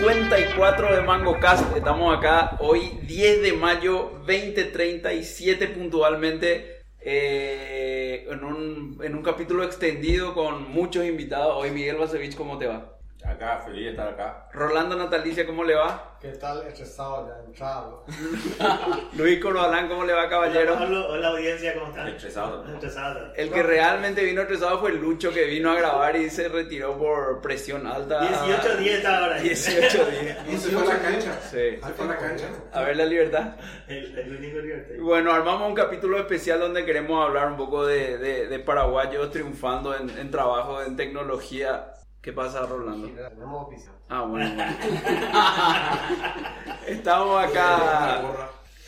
154 0.00 0.96
de 0.96 1.02
Mango 1.02 1.38
Cast. 1.38 1.76
Estamos 1.76 2.16
acá 2.16 2.56
hoy 2.60 2.98
10 3.02 3.42
de 3.42 3.52
mayo 3.52 4.12
2037 4.26 5.66
puntualmente. 5.68 6.84
eh, 7.02 8.26
en, 8.30 8.42
un, 8.44 8.98
en 9.02 9.14
un 9.14 9.22
capítulo 9.22 9.62
extendido 9.62 10.32
con 10.34 10.70
muchos 10.70 11.04
invitados. 11.04 11.54
Hoy 11.58 11.70
Miguel 11.70 11.96
Basevich, 11.96 12.34
¿cómo 12.34 12.56
te 12.56 12.66
va? 12.66 12.99
Acá, 13.24 13.58
feliz 13.64 13.84
de 13.84 13.90
estar 13.90 14.08
acá. 14.08 14.48
Rolando 14.52 14.96
Natalicia, 14.96 15.44
¿cómo 15.46 15.62
le 15.62 15.74
va? 15.74 16.16
¿Qué 16.20 16.28
tal? 16.32 16.62
Estresado 16.66 17.28
ya, 17.28 17.44
entrado. 17.46 18.04
Luis 19.16 19.38
Corbalán, 19.40 19.88
¿cómo 19.88 20.04
le 20.04 20.12
va, 20.14 20.28
caballero? 20.28 20.74
Hola, 20.74 21.06
hola 21.06 21.28
audiencia, 21.28 21.74
¿cómo 21.74 21.88
están? 21.88 22.08
Estresado. 22.08 22.64
Estresado. 22.74 23.32
El 23.36 23.50
que 23.50 23.62
realmente 23.62 24.24
vino 24.24 24.40
estresado 24.42 24.78
fue 24.80 24.92
Lucho, 24.92 25.32
que 25.32 25.44
vino 25.44 25.70
a 25.70 25.74
grabar 25.76 26.16
y 26.16 26.30
se 26.30 26.48
retiró 26.48 26.96
por 26.96 27.40
presión 27.42 27.86
alta. 27.86 28.20
18 28.20 28.76
días 28.78 28.96
estaba 28.96 29.24
ahora. 29.24 29.40
18 29.40 30.06
días. 30.06 30.38
Y 30.50 30.56
se 30.56 30.70
fue 30.70 30.82
a 30.82 30.94
la 30.96 31.02
cancha. 31.02 31.40
Sí. 31.42 31.56
Se 31.82 31.92
fue 31.94 32.04
a 32.04 32.08
la 32.08 32.16
cancha. 32.18 32.46
A 32.72 32.82
ver 32.82 32.96
la 32.96 33.04
libertad. 33.04 33.54
El, 33.86 34.18
el 34.18 34.36
único 34.36 34.58
divertido. 34.60 35.04
Bueno, 35.04 35.32
armamos 35.32 35.68
un 35.68 35.74
capítulo 35.74 36.18
especial 36.18 36.58
donde 36.60 36.84
queremos 36.86 37.24
hablar 37.26 37.48
un 37.48 37.56
poco 37.56 37.84
de, 37.86 38.16
de, 38.18 38.46
de 38.46 38.58
paraguayos 38.60 39.30
triunfando 39.30 39.94
en, 39.94 40.08
en 40.18 40.30
trabajo, 40.30 40.82
en 40.82 40.96
tecnología. 40.96 41.92
¿Qué 42.22 42.32
pasa, 42.32 42.66
Rolando? 42.66 43.08
Tenemos. 43.08 43.68
Ah, 44.08 44.22
bueno, 44.22 44.50
bueno. 44.54 44.72
Estamos 46.86 47.44
acá. 47.44 48.20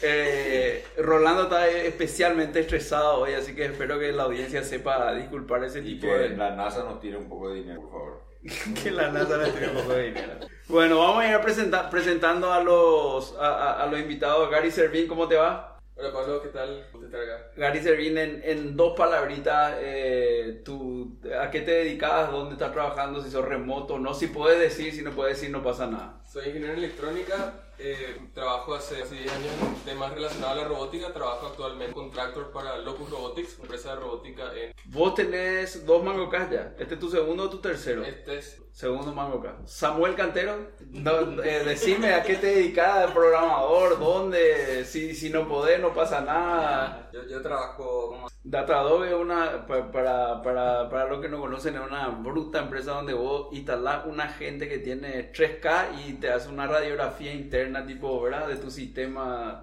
eh, 0.03 0.85
Rolando 0.99 1.45
está 1.45 1.67
especialmente 1.69 2.61
estresado 2.61 3.21
hoy, 3.21 3.33
así 3.35 3.55
que 3.55 3.67
espero 3.67 3.99
que 3.99 4.13
la 4.13 4.25
audiencia 4.25 4.63
sepa 4.63 5.15
disculpar 5.15 5.65
ese 5.65 5.81
Y 5.81 5.95
tipo 5.95 6.09
que 6.09 6.13
de... 6.19 6.29
la 6.37 6.51
NASA 6.55 6.85
nos 6.85 7.01
tire 7.01 7.17
un 7.17 7.29
poco 7.29 7.49
de 7.51 7.57
dinero, 7.61 7.81
por 7.83 7.91
favor. 7.91 8.21
que 8.83 8.91
la 8.91 9.11
NASA 9.11 9.39
le 9.39 9.51
tire 9.53 9.69
un 9.69 9.77
poco 9.77 9.93
de 9.95 10.03
dinero. 10.09 10.33
Bueno, 10.69 10.99
vamos 10.99 11.25
a 11.25 11.29
ir 11.29 11.35
a 11.35 11.41
presenta- 11.41 11.89
presentando 11.89 12.53
a 12.53 12.61
los, 12.63 13.35
a, 13.39 13.47
a- 13.47 13.83
a 13.83 13.87
los 13.87 13.99
invitados. 13.99 14.51
Gary 14.51 14.71
Servín, 14.71 15.07
¿cómo 15.07 15.27
te 15.27 15.37
va? 15.37 15.72
Hola 16.03 16.13
Pablo, 16.13 16.43
¿qué 16.43 16.49
tal? 16.49 16.85
¿Cómo 16.91 17.07
te 17.07 17.17
acá? 17.17 17.47
Gary 17.55 17.81
Servín, 17.81 18.19
en, 18.19 18.43
en 18.45 18.77
dos 18.77 18.95
palabritas, 18.97 19.77
eh, 19.79 20.61
tú, 20.65 21.17
¿a 21.41 21.49
qué 21.49 21.61
te 21.61 21.71
dedicas? 21.71 22.29
¿Dónde 22.33 22.55
estás 22.55 22.73
trabajando? 22.73 23.23
Si 23.23 23.31
sos 23.31 23.45
remoto, 23.45 24.01
no, 24.01 24.13
si 24.13 24.27
puedes 24.27 24.59
decir, 24.59 24.93
si 24.93 25.03
no 25.03 25.13
puedes 25.13 25.37
decir, 25.37 25.53
no 25.53 25.63
pasa 25.63 25.87
nada. 25.87 26.21
Soy 26.27 26.47
ingeniero 26.47 26.73
en 26.73 26.79
electrónica, 26.81 27.55
eh, 27.83 28.29
trabajo 28.33 28.75
hace, 28.75 29.03
hace 29.03 29.17
10 29.17 29.33
años 29.33 29.53
en 29.61 29.75
temas 29.85 30.13
relacionados 30.13 30.59
a 30.59 30.63
la 30.63 30.69
robótica, 30.69 31.13
trabajo 31.13 31.49
actualmente 31.49 31.93
contractor 31.93 32.53
para 32.53 32.79
Locus 32.79 33.11
Robotics, 33.11 33.59
empresa 33.59 33.95
de 33.95 34.01
robótica 34.01 34.53
en... 34.57 34.73
Vos 34.85 35.15
tenés 35.15 35.85
dos 35.85 36.03
mangocas 36.05 36.51
ya. 36.51 36.75
¿Este 36.79 36.95
es 36.95 37.01
tu 37.01 37.11
segundo 37.11 37.45
o 37.45 37.51
tu 37.51 37.59
tercero? 37.59 38.05
Este 38.05 38.39
es... 38.39 38.63
Segundo 38.73 39.13
mangoca. 39.13 39.59
Samuel 39.67 40.15
Cantero, 40.15 40.71
no, 40.89 41.43
eh, 41.43 41.63
decime 41.63 42.15
a 42.15 42.23
qué 42.23 42.37
te 42.37 42.47
dedicas, 42.47 43.11
programador, 43.11 43.99
dónde, 43.99 44.87
si, 44.87 45.15
si 45.15 45.29
no 45.29 45.47
podés, 45.47 45.79
no 45.79 45.93
pasa 45.93 46.23
nada. 46.23 47.11
Yo, 47.13 47.23
yo 47.29 47.43
trabajo 47.43 48.09
como 48.09 48.32
Datadog 48.45 49.05
es 49.05 49.13
una, 49.15 49.67
pa- 49.67 49.91
para, 49.93 50.43
para, 50.43 50.89
para 50.91 51.07
los 51.09 51.21
que 51.21 51.29
no 51.29 51.41
conocen, 51.41 51.77
es 51.77 51.81
una 51.81 52.09
bruta 52.09 52.59
empresa 52.59 52.93
donde 52.93 53.15
vos 53.15 53.49
instalás 53.53 54.05
una 54.07 54.29
gente 54.29 54.69
que 54.69 54.79
tiene 54.79 55.33
3K 55.33 56.07
y 56.09 56.15
te 56.15 56.31
hace 56.31 56.49
una 56.49 56.67
radiografía 56.67 57.33
interna, 57.33 57.87
tipo, 57.87 58.21
¿verdad? 58.21 58.49
De 58.49 58.57
tu 58.57 58.69
sistema, 58.71 59.63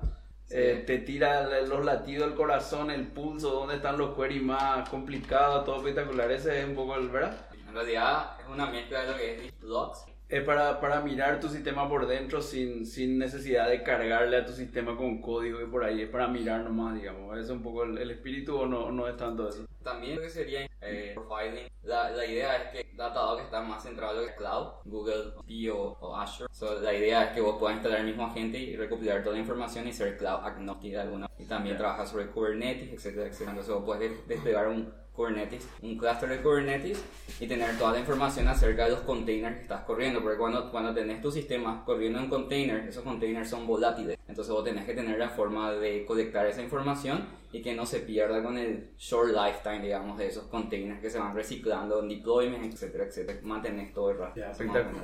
eh, 0.49 0.83
te 0.87 0.99
tira 0.99 1.61
los 1.63 1.83
latidos 1.83 2.27
del 2.29 2.37
corazón, 2.37 2.89
el 2.89 3.07
pulso, 3.07 3.49
dónde 3.51 3.75
están 3.75 3.97
los 3.97 4.15
queries 4.15 4.43
más 4.43 4.87
complicados, 4.89 5.65
todo 5.65 5.77
espectacular. 5.77 6.31
Ese 6.31 6.61
es 6.61 6.65
un 6.65 6.75
poco 6.75 6.95
el, 6.95 7.09
¿verdad? 7.09 7.35
en 7.67 7.73
realidad 7.75 8.31
es 8.39 8.47
una 8.47 8.65
mezcla 8.67 9.01
de 9.01 9.11
lo 9.11 9.17
que 9.17 9.45
es 9.47 9.59
blogs. 9.59 10.05
Es 10.29 10.43
para, 10.43 10.79
para 10.79 11.01
mirar 11.01 11.39
tu 11.39 11.49
sistema 11.49 11.89
por 11.89 12.05
dentro 12.05 12.39
sin, 12.39 12.85
sin 12.85 13.17
necesidad 13.17 13.67
de 13.67 13.81
cargarle 13.81 14.37
a 14.37 14.45
tu 14.45 14.51
sistema 14.53 14.95
con 14.95 15.19
código 15.21 15.59
y 15.59 15.65
por 15.65 15.83
ahí. 15.83 16.03
Es 16.03 16.09
para 16.09 16.27
mirar 16.27 16.61
nomás, 16.61 16.93
digamos. 16.93 17.35
¿Es 17.35 17.49
un 17.49 17.63
poco 17.63 17.83
el, 17.83 17.97
el 17.97 18.11
espíritu 18.11 18.55
o 18.55 18.67
no, 18.67 18.91
no 18.91 19.07
es 19.07 19.17
tanto 19.17 19.49
eso? 19.49 19.65
También 19.83 20.17
lo 20.17 20.21
que 20.21 20.29
sería 20.29 20.69
eh, 20.81 21.13
profiling. 21.15 21.67
La, 21.81 22.11
la 22.11 22.23
idea 22.27 22.57
es 22.57 22.69
que 22.69 22.95
Datadog 22.95 23.39
está 23.39 23.61
más 23.61 23.81
centrado 23.81 24.13
en 24.13 24.17
lo 24.19 24.25
que 24.25 24.31
es 24.33 24.37
cloud, 24.37 24.67
Google, 24.85 25.33
Pio 25.47 25.75
o 25.99 26.15
Azure. 26.15 26.47
So, 26.53 26.79
la 26.79 26.93
idea 26.93 27.23
es 27.23 27.31
que 27.31 27.41
vos 27.41 27.57
puedas 27.57 27.77
instalar 27.77 28.01
el 28.01 28.05
mismo 28.05 28.27
agente 28.27 28.59
y 28.59 28.75
recopilar 28.75 29.23
toda 29.23 29.33
la 29.33 29.41
información 29.41 29.87
y 29.87 29.93
ser 29.93 30.15
cloud 30.15 30.41
agnostic 30.43 30.91
de 30.91 30.99
alguna. 30.99 31.27
Y 31.39 31.45
también 31.45 31.75
trabajar 31.75 32.05
sobre 32.05 32.27
Kubernetes, 32.27 32.93
etcétera, 32.93 33.25
etcétera. 33.25 33.49
Entonces 33.51 33.73
vos 33.73 33.83
puedes 33.83 34.11
des- 34.11 34.27
desplegar 34.27 34.67
un 34.67 34.93
Kubernetes, 35.19 35.67
un 35.81 35.97
cluster 35.97 36.29
de 36.29 36.41
Kubernetes 36.41 37.03
y 37.41 37.45
tener 37.45 37.77
toda 37.77 37.91
la 37.91 37.99
información 37.99 38.47
acerca 38.47 38.85
de 38.85 38.91
los 38.91 39.01
containers 39.01 39.57
que 39.57 39.63
estás 39.63 39.81
corriendo. 39.81 40.21
Porque 40.21 40.37
cuando, 40.37 40.71
cuando 40.71 40.93
tenés 40.93 41.21
tu 41.21 41.29
sistema 41.29 41.83
corriendo 41.83 42.19
en 42.19 42.29
containers, 42.29 42.87
esos 42.87 43.03
containers 43.03 43.49
son 43.49 43.67
volátiles. 43.67 44.17
Entonces 44.29 44.53
vos 44.53 44.63
tenés 44.63 44.85
que 44.85 44.93
tener 44.93 45.19
la 45.19 45.27
forma 45.27 45.73
de 45.73 46.05
colectar 46.05 46.45
esa 46.47 46.61
información 46.61 47.27
y 47.51 47.61
que 47.61 47.75
no 47.75 47.85
se 47.85 47.99
pierda 47.99 48.41
con 48.41 48.57
el 48.57 48.91
short 48.97 49.33
lifetime, 49.33 49.81
digamos, 49.81 50.17
de 50.17 50.27
esos 50.27 50.45
containers 50.45 51.01
que 51.01 51.09
se 51.09 51.19
van 51.19 51.35
reciclando 51.35 51.99
en 51.99 52.07
deployment, 52.07 52.63
etcétera, 52.63 53.03
etcétera. 53.03 53.39
Mantenés 53.43 53.93
todo 53.93 54.11
el 54.11 54.19
rato. 54.19 54.39
Espectacular. 54.39 55.03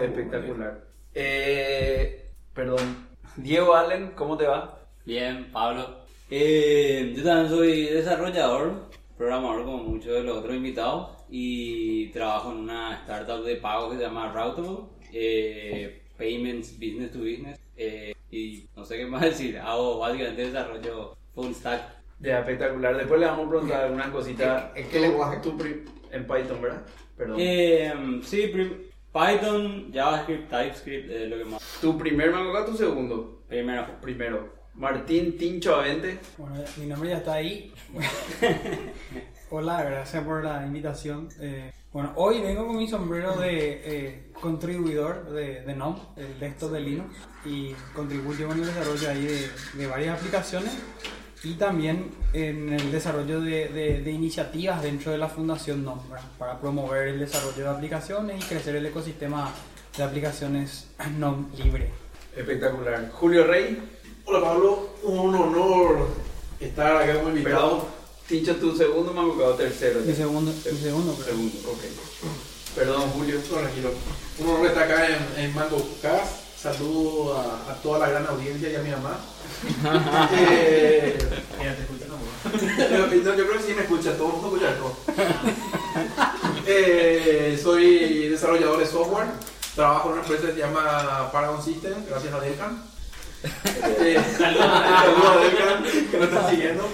Espectacular. 0.00 0.84
Eh, 1.12 2.30
perdón. 2.54 3.08
Diego 3.34 3.74
Allen, 3.74 4.12
¿cómo 4.14 4.36
te 4.36 4.46
va? 4.46 4.86
Bien, 5.04 5.50
Pablo. 5.50 6.06
Eh, 6.30 7.14
yo 7.16 7.24
también 7.24 7.48
soy 7.48 7.86
desarrollador, 7.86 8.87
programador 9.18 9.64
como 9.64 9.78
muchos 9.78 10.12
de 10.12 10.22
los 10.22 10.38
otros 10.38 10.54
invitados 10.54 11.10
y 11.28 12.06
trabajo 12.10 12.52
en 12.52 12.58
una 12.58 12.94
startup 13.00 13.44
de 13.44 13.56
pago 13.56 13.90
que 13.90 13.96
se 13.96 14.02
llama 14.02 14.32
Routable, 14.32 14.86
eh, 15.12 16.02
Payments 16.16 16.72
Business 16.78 17.12
to 17.12 17.18
Business 17.18 17.60
eh, 17.76 18.14
y 18.30 18.68
no 18.76 18.84
sé 18.84 18.96
qué 18.96 19.06
más 19.06 19.20
decir, 19.22 19.58
hago 19.58 19.98
básicamente 19.98 20.46
desarrollo 20.46 21.16
full 21.34 21.52
stack. 21.52 21.98
Ya, 22.20 22.40
espectacular. 22.40 22.96
Después 22.96 23.20
le 23.20 23.26
vamos 23.26 23.46
a 23.46 23.50
preguntar 23.50 23.84
algunas 23.84 24.08
cositas. 24.08 24.72
¿En 24.74 24.88
qué 24.88 24.98
lenguaje? 24.98 25.38
Tú 25.40 25.56
en 26.10 26.26
Python, 26.26 26.60
¿verdad? 26.60 26.82
Perdón. 27.16 27.36
Eh, 27.38 28.20
sí, 28.24 28.52
Python, 29.12 29.90
JavaScript, 29.92 30.50
TypeScript, 30.50 31.10
eh, 31.10 31.26
lo 31.28 31.38
que 31.38 31.44
más. 31.44 31.78
¿Tu 31.80 31.96
primer 31.96 32.32
mangoca 32.32 32.62
o 32.62 32.64
tu 32.66 32.76
segundo? 32.76 33.42
Primero, 33.48 33.86
Primero. 34.00 34.57
Martín 34.78 35.36
Tincho 35.36 35.74
Avente. 35.76 36.18
Bueno, 36.36 36.54
mi 36.76 36.86
nombre 36.86 37.10
ya 37.10 37.16
está 37.18 37.34
ahí. 37.34 37.72
Hola, 39.50 39.82
gracias 39.82 40.22
por 40.24 40.44
la 40.44 40.64
invitación. 40.64 41.28
Eh, 41.40 41.72
bueno, 41.92 42.12
hoy 42.16 42.40
vengo 42.42 42.66
con 42.66 42.76
mi 42.76 42.86
sombrero 42.86 43.34
de 43.36 43.80
eh, 43.84 44.30
contribuidor 44.40 45.30
de, 45.30 45.62
de 45.62 45.74
NOM, 45.74 45.98
el 46.16 46.38
desktop 46.38 46.72
de 46.72 46.80
Linux, 46.80 47.14
y 47.44 47.72
contribuyo 47.94 48.52
en 48.52 48.60
el 48.60 48.66
desarrollo 48.66 49.08
ahí 49.10 49.24
de, 49.24 49.50
de 49.74 49.86
varias 49.86 50.18
aplicaciones 50.18 50.72
y 51.42 51.54
también 51.54 52.10
en 52.32 52.72
el 52.72 52.92
desarrollo 52.92 53.40
de, 53.40 53.68
de- 53.68 54.00
de 54.02 54.10
iniciativas 54.10 54.82
dentro 54.82 55.12
de 55.12 55.18
la 55.18 55.28
Fundación 55.28 55.84
NOM, 55.84 56.08
¿verdad? 56.10 56.24
para 56.38 56.60
promover 56.60 57.08
el 57.08 57.18
desarrollo 57.20 57.64
de 57.64 57.68
aplicaciones 57.70 58.44
y 58.44 58.48
crecer 58.48 58.76
el 58.76 58.86
ecosistema 58.86 59.50
de 59.96 60.02
aplicaciones 60.02 60.90
NOM 61.16 61.46
libre. 61.56 61.90
Espectacular. 62.36 63.08
Julio 63.12 63.44
Rey. 63.46 63.78
Hola 64.30 64.42
Pablo, 64.42 64.90
un 65.04 65.34
honor 65.34 66.06
estar 66.60 66.98
acá 66.98 67.14
como 67.14 67.30
invitado. 67.30 67.86
Tincho, 68.28 68.56
tu 68.56 68.76
segundo 68.76 69.14
mangoca 69.14 69.44
o 69.44 69.54
tercero. 69.54 70.00
Mi 70.00 70.12
segundo, 70.14 70.52
mi 70.52 70.78
segundo, 70.78 71.14
creo. 71.14 71.28
Segundo, 71.28 71.56
ok. 71.70 71.78
Perdón, 72.74 73.10
Julio. 73.12 73.40
Tranquilo. 73.40 73.90
Un 74.38 74.48
honor 74.50 74.66
estar 74.66 74.82
acá 74.82 75.06
en, 75.06 75.44
en 75.44 75.54
Mango 75.54 75.78
Cast. 76.02 76.42
Saludo 76.60 77.38
a, 77.38 77.72
a 77.72 77.74
toda 77.76 78.00
la 78.00 78.10
gran 78.10 78.26
audiencia 78.26 78.68
y 78.68 78.76
a 78.76 78.80
mi 78.80 78.90
mamá. 78.90 79.18
Eh, 80.36 81.16
Mira, 81.58 81.74
te 81.74 81.82
escucho, 81.84 82.04
yo, 82.04 82.98
no, 82.98 83.06
no, 83.32 83.34
yo 83.34 83.46
creo 83.46 83.56
que 83.56 83.66
sí 83.66 83.72
me 83.74 83.80
escucha, 83.80 84.14
todo 84.18 84.26
el 84.26 84.32
mundo 84.34 84.56
escucha 84.58 84.76
todo. 84.76 84.94
Eh, 86.66 87.58
soy 87.62 88.28
desarrollador 88.28 88.78
de 88.78 88.86
software. 88.86 89.28
Trabajo 89.74 90.08
en 90.08 90.12
una 90.18 90.22
empresa 90.22 90.48
que 90.48 90.52
se 90.52 90.58
llama 90.58 91.30
Paragon 91.32 91.64
System, 91.64 91.94
gracias 92.06 92.34
a 92.34 92.40
Delcan. 92.40 92.97
Eh, 93.44 94.20
Saludos 94.36 94.66
a 94.66 95.04
que 96.10 96.16
nos 96.18 96.28
está 96.28 96.50
siguiendo. 96.50 96.88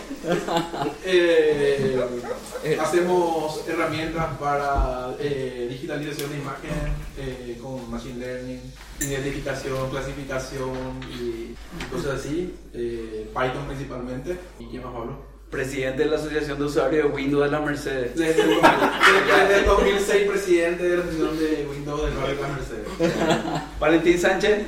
Eh, 1.05 2.79
hacemos 2.81 3.67
herramientas 3.69 4.27
para 4.39 5.15
eh, 5.21 5.67
digitalización 5.71 6.31
de 6.31 6.39
imagen 6.39 6.71
eh, 7.19 7.59
con 7.63 7.91
machine 7.91 8.19
learning, 8.19 8.61
identificación, 9.01 9.91
clasificación 9.91 11.01
y, 11.13 11.55
y 11.55 11.85
cosas 11.91 12.21
así. 12.21 12.55
Eh, 12.73 13.31
Python 13.35 13.67
principalmente. 13.67 14.39
¿Y 14.59 14.67
quién 14.67 14.83
más 14.83 14.93
Pablo? 14.93 15.34
Presidente 15.59 16.03
de 16.05 16.11
la 16.11 16.17
Asociación 16.17 16.59
de 16.59 16.65
Usuarios 16.65 17.05
de 17.07 17.11
Windows 17.15 17.45
de 17.45 17.51
la 17.53 17.61
Mercedes. 17.61 18.17
Desde 18.17 18.43
el, 18.43 18.49
desde 18.61 19.59
el 19.61 19.65
2006 19.67 20.29
presidente 20.29 20.83
de 20.83 20.97
la 20.97 21.03
Asociación 21.05 21.39
de 21.39 21.67
Windows 21.71 22.03
de 22.03 22.35
la 22.35 22.49
Mercedes. 22.49 23.63
Valentín 23.79 24.19
Sánchez. 24.19 24.65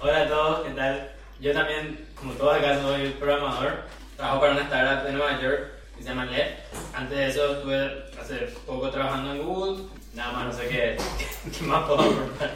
Hola 0.00 0.22
a 0.22 0.28
todos, 0.28 0.66
¿qué 0.68 0.70
tal? 0.74 1.10
Yo 1.40 1.52
también, 1.52 2.06
como 2.14 2.32
todos 2.34 2.54
acá, 2.56 2.80
soy 2.80 3.08
programador. 3.18 3.72
Trabajo 4.16 4.40
para 4.40 4.52
una 4.52 4.62
startup 4.62 5.04
de 5.06 5.12
Nueva 5.14 5.40
York 5.42 5.60
que 5.96 6.02
se 6.04 6.08
llama 6.10 6.26
LED. 6.26 6.46
Antes 6.94 7.18
de 7.18 7.26
eso 7.28 7.52
estuve 7.56 8.04
hace 8.20 8.36
poco 8.66 8.88
trabajando 8.90 9.32
en 9.32 9.42
Google. 9.42 9.82
Nada 10.14 10.32
más, 10.32 10.46
no 10.46 10.52
sé 10.52 10.68
qué, 10.68 10.96
qué 11.58 11.64
más 11.64 11.86
puedo 11.88 12.02
aportar. 12.02 12.54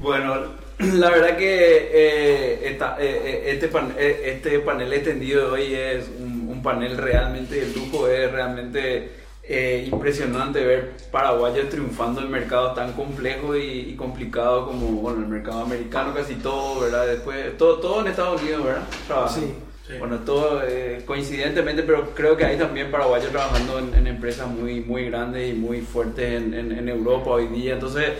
Bueno, 0.00 0.34
la 0.78 1.10
verdad 1.10 1.36
que 1.36 1.88
eh, 1.92 2.68
esta- 2.70 2.96
eh, 2.98 3.20
eh, 3.24 3.42
este, 3.52 3.68
pan- 3.68 3.94
eh, 3.96 4.22
este 4.34 4.58
panel 4.60 4.92
extendido 4.92 5.46
de 5.46 5.52
hoy 5.52 5.74
es 5.74 6.06
un, 6.18 6.33
un 6.48 6.62
panel 6.62 6.96
realmente 6.96 7.54
de 7.56 7.74
lujo, 7.74 8.08
es 8.08 8.30
realmente 8.32 9.10
eh, 9.42 9.88
impresionante 9.92 10.64
ver 10.64 10.92
paraguayos 11.10 11.68
triunfando 11.68 12.20
en 12.22 12.30
mercados 12.30 12.74
tan 12.74 12.92
complejos 12.92 13.56
y, 13.58 13.90
y 13.90 13.94
complicados 13.96 14.66
como 14.68 14.86
bueno, 15.02 15.20
el 15.20 15.28
mercado 15.28 15.60
americano, 15.62 16.14
casi 16.14 16.34
todo, 16.36 16.80
¿verdad? 16.80 17.06
Después, 17.06 17.56
todo, 17.58 17.78
todo 17.78 18.00
en 18.00 18.06
Estados 18.08 18.40
Unidos, 18.42 18.64
¿verdad? 18.64 18.82
Trabajando. 19.06 19.46
Sí. 19.86 19.92
Bueno, 19.98 20.20
todo 20.20 20.62
eh, 20.66 21.02
coincidentemente, 21.04 21.82
pero 21.82 22.14
creo 22.14 22.38
que 22.38 22.46
hay 22.46 22.56
también 22.56 22.90
paraguayos 22.90 23.30
trabajando 23.30 23.78
en, 23.78 23.94
en 23.94 24.06
empresas 24.06 24.46
muy, 24.48 24.80
muy 24.80 25.04
grandes 25.10 25.50
y 25.50 25.52
muy 25.54 25.82
fuertes 25.82 26.24
en, 26.42 26.54
en- 26.54 26.72
en 26.72 26.88
Europa 26.88 27.28
hoy 27.32 27.48
día. 27.48 27.74
Entonces, 27.74 28.12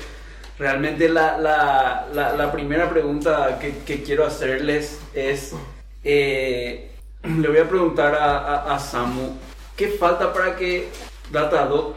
realmente 0.59 1.09
la, 1.09 1.39
la, 1.39 2.07
la, 2.13 2.37
la 2.37 2.53
primera 2.53 2.91
pregunta 2.91 3.59
que, 3.59 3.79
que 3.87 4.03
quiero 4.03 4.27
hacerles 4.27 5.01
es, 5.15 5.55
eh, 6.05 6.91
le 7.41 7.49
voy 7.49 7.59
a 7.59 7.69
preguntar 7.69 8.15
a, 8.15 8.39
a- 8.39 8.75
a 8.75 8.79
Samu, 8.79 9.31
¿qué 9.77 9.89
falta 9.89 10.33
para 10.33 10.57
que 10.57 10.89
Datadog 11.33 11.95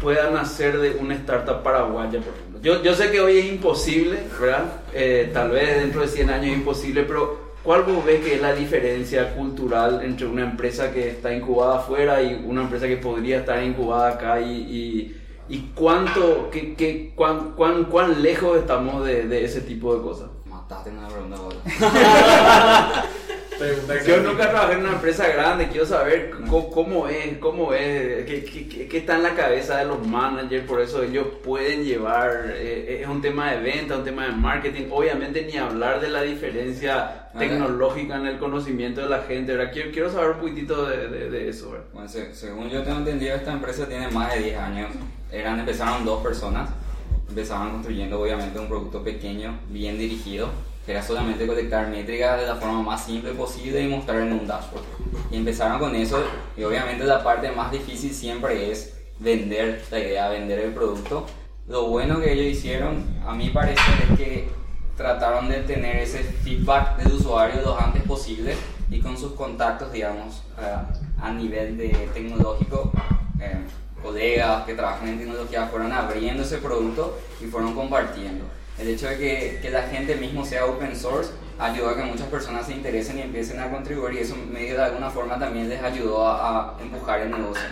pueda 0.00 0.30
nacer 0.30 0.78
de 0.78 0.96
una 0.96 1.14
startup 1.14 1.62
paraguaya, 1.62 2.20
por 2.20 2.34
ejemplo? 2.34 2.60
Yo, 2.62 2.82
yo 2.82 2.94
sé 2.94 3.10
que 3.10 3.20
hoy 3.20 3.38
es 3.38 3.46
imposible, 3.46 4.20
¿verdad? 4.40 4.64
Eh, 4.94 5.30
tal 5.34 5.50
vez 5.50 5.80
dentro 5.80 6.00
de 6.02 6.08
100 6.08 6.30
años 6.30 6.46
es 6.46 6.58
imposible, 6.58 7.02
pero 7.02 7.52
¿cuál 7.62 7.82
vos 7.82 8.04
ves 8.04 8.24
que 8.24 8.36
es 8.36 8.40
la 8.40 8.54
diferencia 8.54 9.34
cultural 9.34 10.00
entre 10.02 10.26
una 10.26 10.42
empresa 10.44 10.92
que 10.92 11.08
está 11.10 11.32
incubada 11.34 11.78
afuera 11.80 12.22
y 12.22 12.34
una 12.46 12.62
empresa 12.62 12.86
que 12.86 12.96
podría 12.96 13.38
estar 13.40 13.62
incubada 13.62 14.10
acá 14.10 14.40
y... 14.40 14.50
y 14.52 15.16
¿Y 15.48 15.72
cuánto, 15.74 16.48
qué, 16.50 16.74
qué, 16.74 17.12
cuán, 17.14 17.50
cuán, 17.56 17.84
cuán 17.86 18.22
lejos 18.22 18.56
estamos 18.56 19.04
de, 19.04 19.26
de 19.26 19.44
ese 19.44 19.60
tipo 19.60 19.94
de 19.94 20.00
cosas? 20.00 20.30
Mataste 20.46 20.88
una 20.90 21.08
pregunta 21.08 21.36
ahora. 21.36 21.56
Yo 24.06 24.16
nunca 24.22 24.50
trabajé 24.50 24.74
en 24.74 24.80
una 24.80 24.92
empresa 24.92 25.28
grande, 25.28 25.68
quiero 25.68 25.86
saber 25.86 26.30
cómo, 26.48 26.70
cómo 26.70 27.08
es, 27.08 27.38
cómo 27.38 27.72
es, 27.74 28.24
qué, 28.26 28.44
qué- 28.44 28.88
qué- 28.88 28.98
está 28.98 29.16
en 29.16 29.22
la 29.22 29.34
cabeza 29.34 29.78
de 29.78 29.84
los 29.86 30.06
managers, 30.06 30.64
por 30.66 30.80
eso 30.80 31.02
ellos 31.02 31.26
pueden 31.44 31.84
llevar, 31.84 32.52
eh, 32.54 33.00
es 33.02 33.08
un 33.08 33.20
tema 33.22 33.52
de 33.52 33.60
venta, 33.60 33.96
un 33.96 34.04
tema 34.04 34.26
de 34.26 34.32
marketing, 34.32 34.88
obviamente 34.90 35.44
ni 35.44 35.56
hablar 35.56 36.00
de 36.00 36.08
la 36.08 36.22
diferencia 36.22 37.04
Ajá. 37.30 37.38
tecnológica 37.38 38.16
en 38.16 38.26
el 38.26 38.38
conocimiento 38.38 39.00
de 39.02 39.08
la 39.08 39.22
gente, 39.22 39.54
¿verdad? 39.56 39.72
Quiero, 39.72 39.90
quiero 39.92 40.10
saber 40.12 40.30
un 40.32 40.38
poquitito 40.38 40.86
de, 40.86 41.08
de- 41.08 41.30
de 41.30 41.48
eso, 41.48 41.70
¿verdad? 41.70 41.86
Bueno, 41.92 42.08
se- 42.08 42.34
según 42.34 42.68
yo 42.70 42.82
tengo 42.82 42.98
entendido, 42.98 43.34
esta 43.34 43.52
empresa 43.52 43.86
tiene 43.86 44.08
más 44.08 44.34
de 44.34 44.40
10 44.40 44.58
años. 44.58 44.88
Eran, 45.30 45.58
empezaron 45.60 46.04
dos 46.04 46.22
personas. 46.22 46.68
Empezaban 47.28 47.70
construyendo 47.70 48.20
obviamente 48.20 48.58
un 48.58 48.68
producto 48.68 49.02
pequeño, 49.02 49.58
bien 49.70 49.96
dirigido, 49.98 50.50
que 50.84 50.92
era 50.92 51.02
solamente 51.02 51.46
colectar 51.46 51.88
métricas 51.88 52.40
de 52.40 52.46
la 52.46 52.56
forma 52.56 52.82
más 52.82 53.04
simple 53.04 53.32
posible 53.32 53.80
y 53.82 53.88
mostrar 53.88 54.20
en 54.20 54.32
un 54.32 54.46
dashboard. 54.46 54.84
Y 55.30 55.36
empezaron 55.36 55.78
con 55.78 55.94
eso 55.94 56.22
y 56.56 56.64
obviamente 56.64 57.04
la 57.04 57.22
parte 57.22 57.50
más 57.52 57.70
difícil 57.70 58.12
siempre 58.12 58.70
es 58.70 58.94
vender 59.18 59.84
la 59.90 59.98
idea, 60.00 60.28
vender 60.28 60.58
el 60.58 60.72
producto. 60.72 61.26
Lo 61.68 61.86
bueno 61.86 62.20
que 62.20 62.32
ellos 62.32 62.58
hicieron, 62.58 63.04
a 63.26 63.32
mi 63.34 63.50
parecer, 63.50 63.94
es 64.10 64.18
que 64.18 64.48
trataron 64.96 65.48
de 65.48 65.60
tener 65.60 65.96
ese 65.96 66.18
feedback 66.18 66.96
del 66.96 67.12
usuario 67.14 67.62
lo 67.62 67.78
antes 67.78 68.02
posible 68.02 68.54
y 68.90 69.00
con 69.00 69.16
sus 69.16 69.32
contactos, 69.32 69.92
digamos, 69.92 70.42
a- 70.58 70.86
a 71.24 71.32
nivel 71.32 71.78
de 71.78 71.88
tecnológico, 72.12 72.92
eh, 73.40 73.58
colegas 74.02 74.64
que 74.64 74.74
trabajan 74.74 75.08
en 75.08 75.18
tecnología 75.18 75.66
fueron 75.68 75.92
abriendo 75.92 76.42
ese 76.42 76.58
producto 76.58 77.16
y 77.40 77.44
fueron 77.46 77.74
compartiendo. 77.74 78.44
El 78.78 78.88
hecho 78.88 79.08
de 79.08 79.18
que, 79.18 79.58
que 79.60 79.70
la 79.70 79.82
gente 79.82 80.16
mismo 80.16 80.44
sea 80.44 80.66
open 80.66 80.96
source 80.96 81.30
ayudó 81.58 81.90
a 81.90 81.96
que 81.96 82.02
muchas 82.02 82.26
personas 82.28 82.66
se 82.66 82.72
interesen 82.72 83.18
y 83.18 83.22
empiecen 83.22 83.60
a 83.60 83.70
contribuir 83.70 84.14
y 84.14 84.18
eso 84.18 84.34
medio 84.36 84.76
de 84.76 84.82
alguna 84.82 85.10
forma 85.10 85.38
también 85.38 85.68
les 85.68 85.82
ayudó 85.82 86.26
a, 86.26 86.76
a 86.76 86.82
empujar 86.82 87.20
el 87.20 87.30
negocio. 87.30 87.64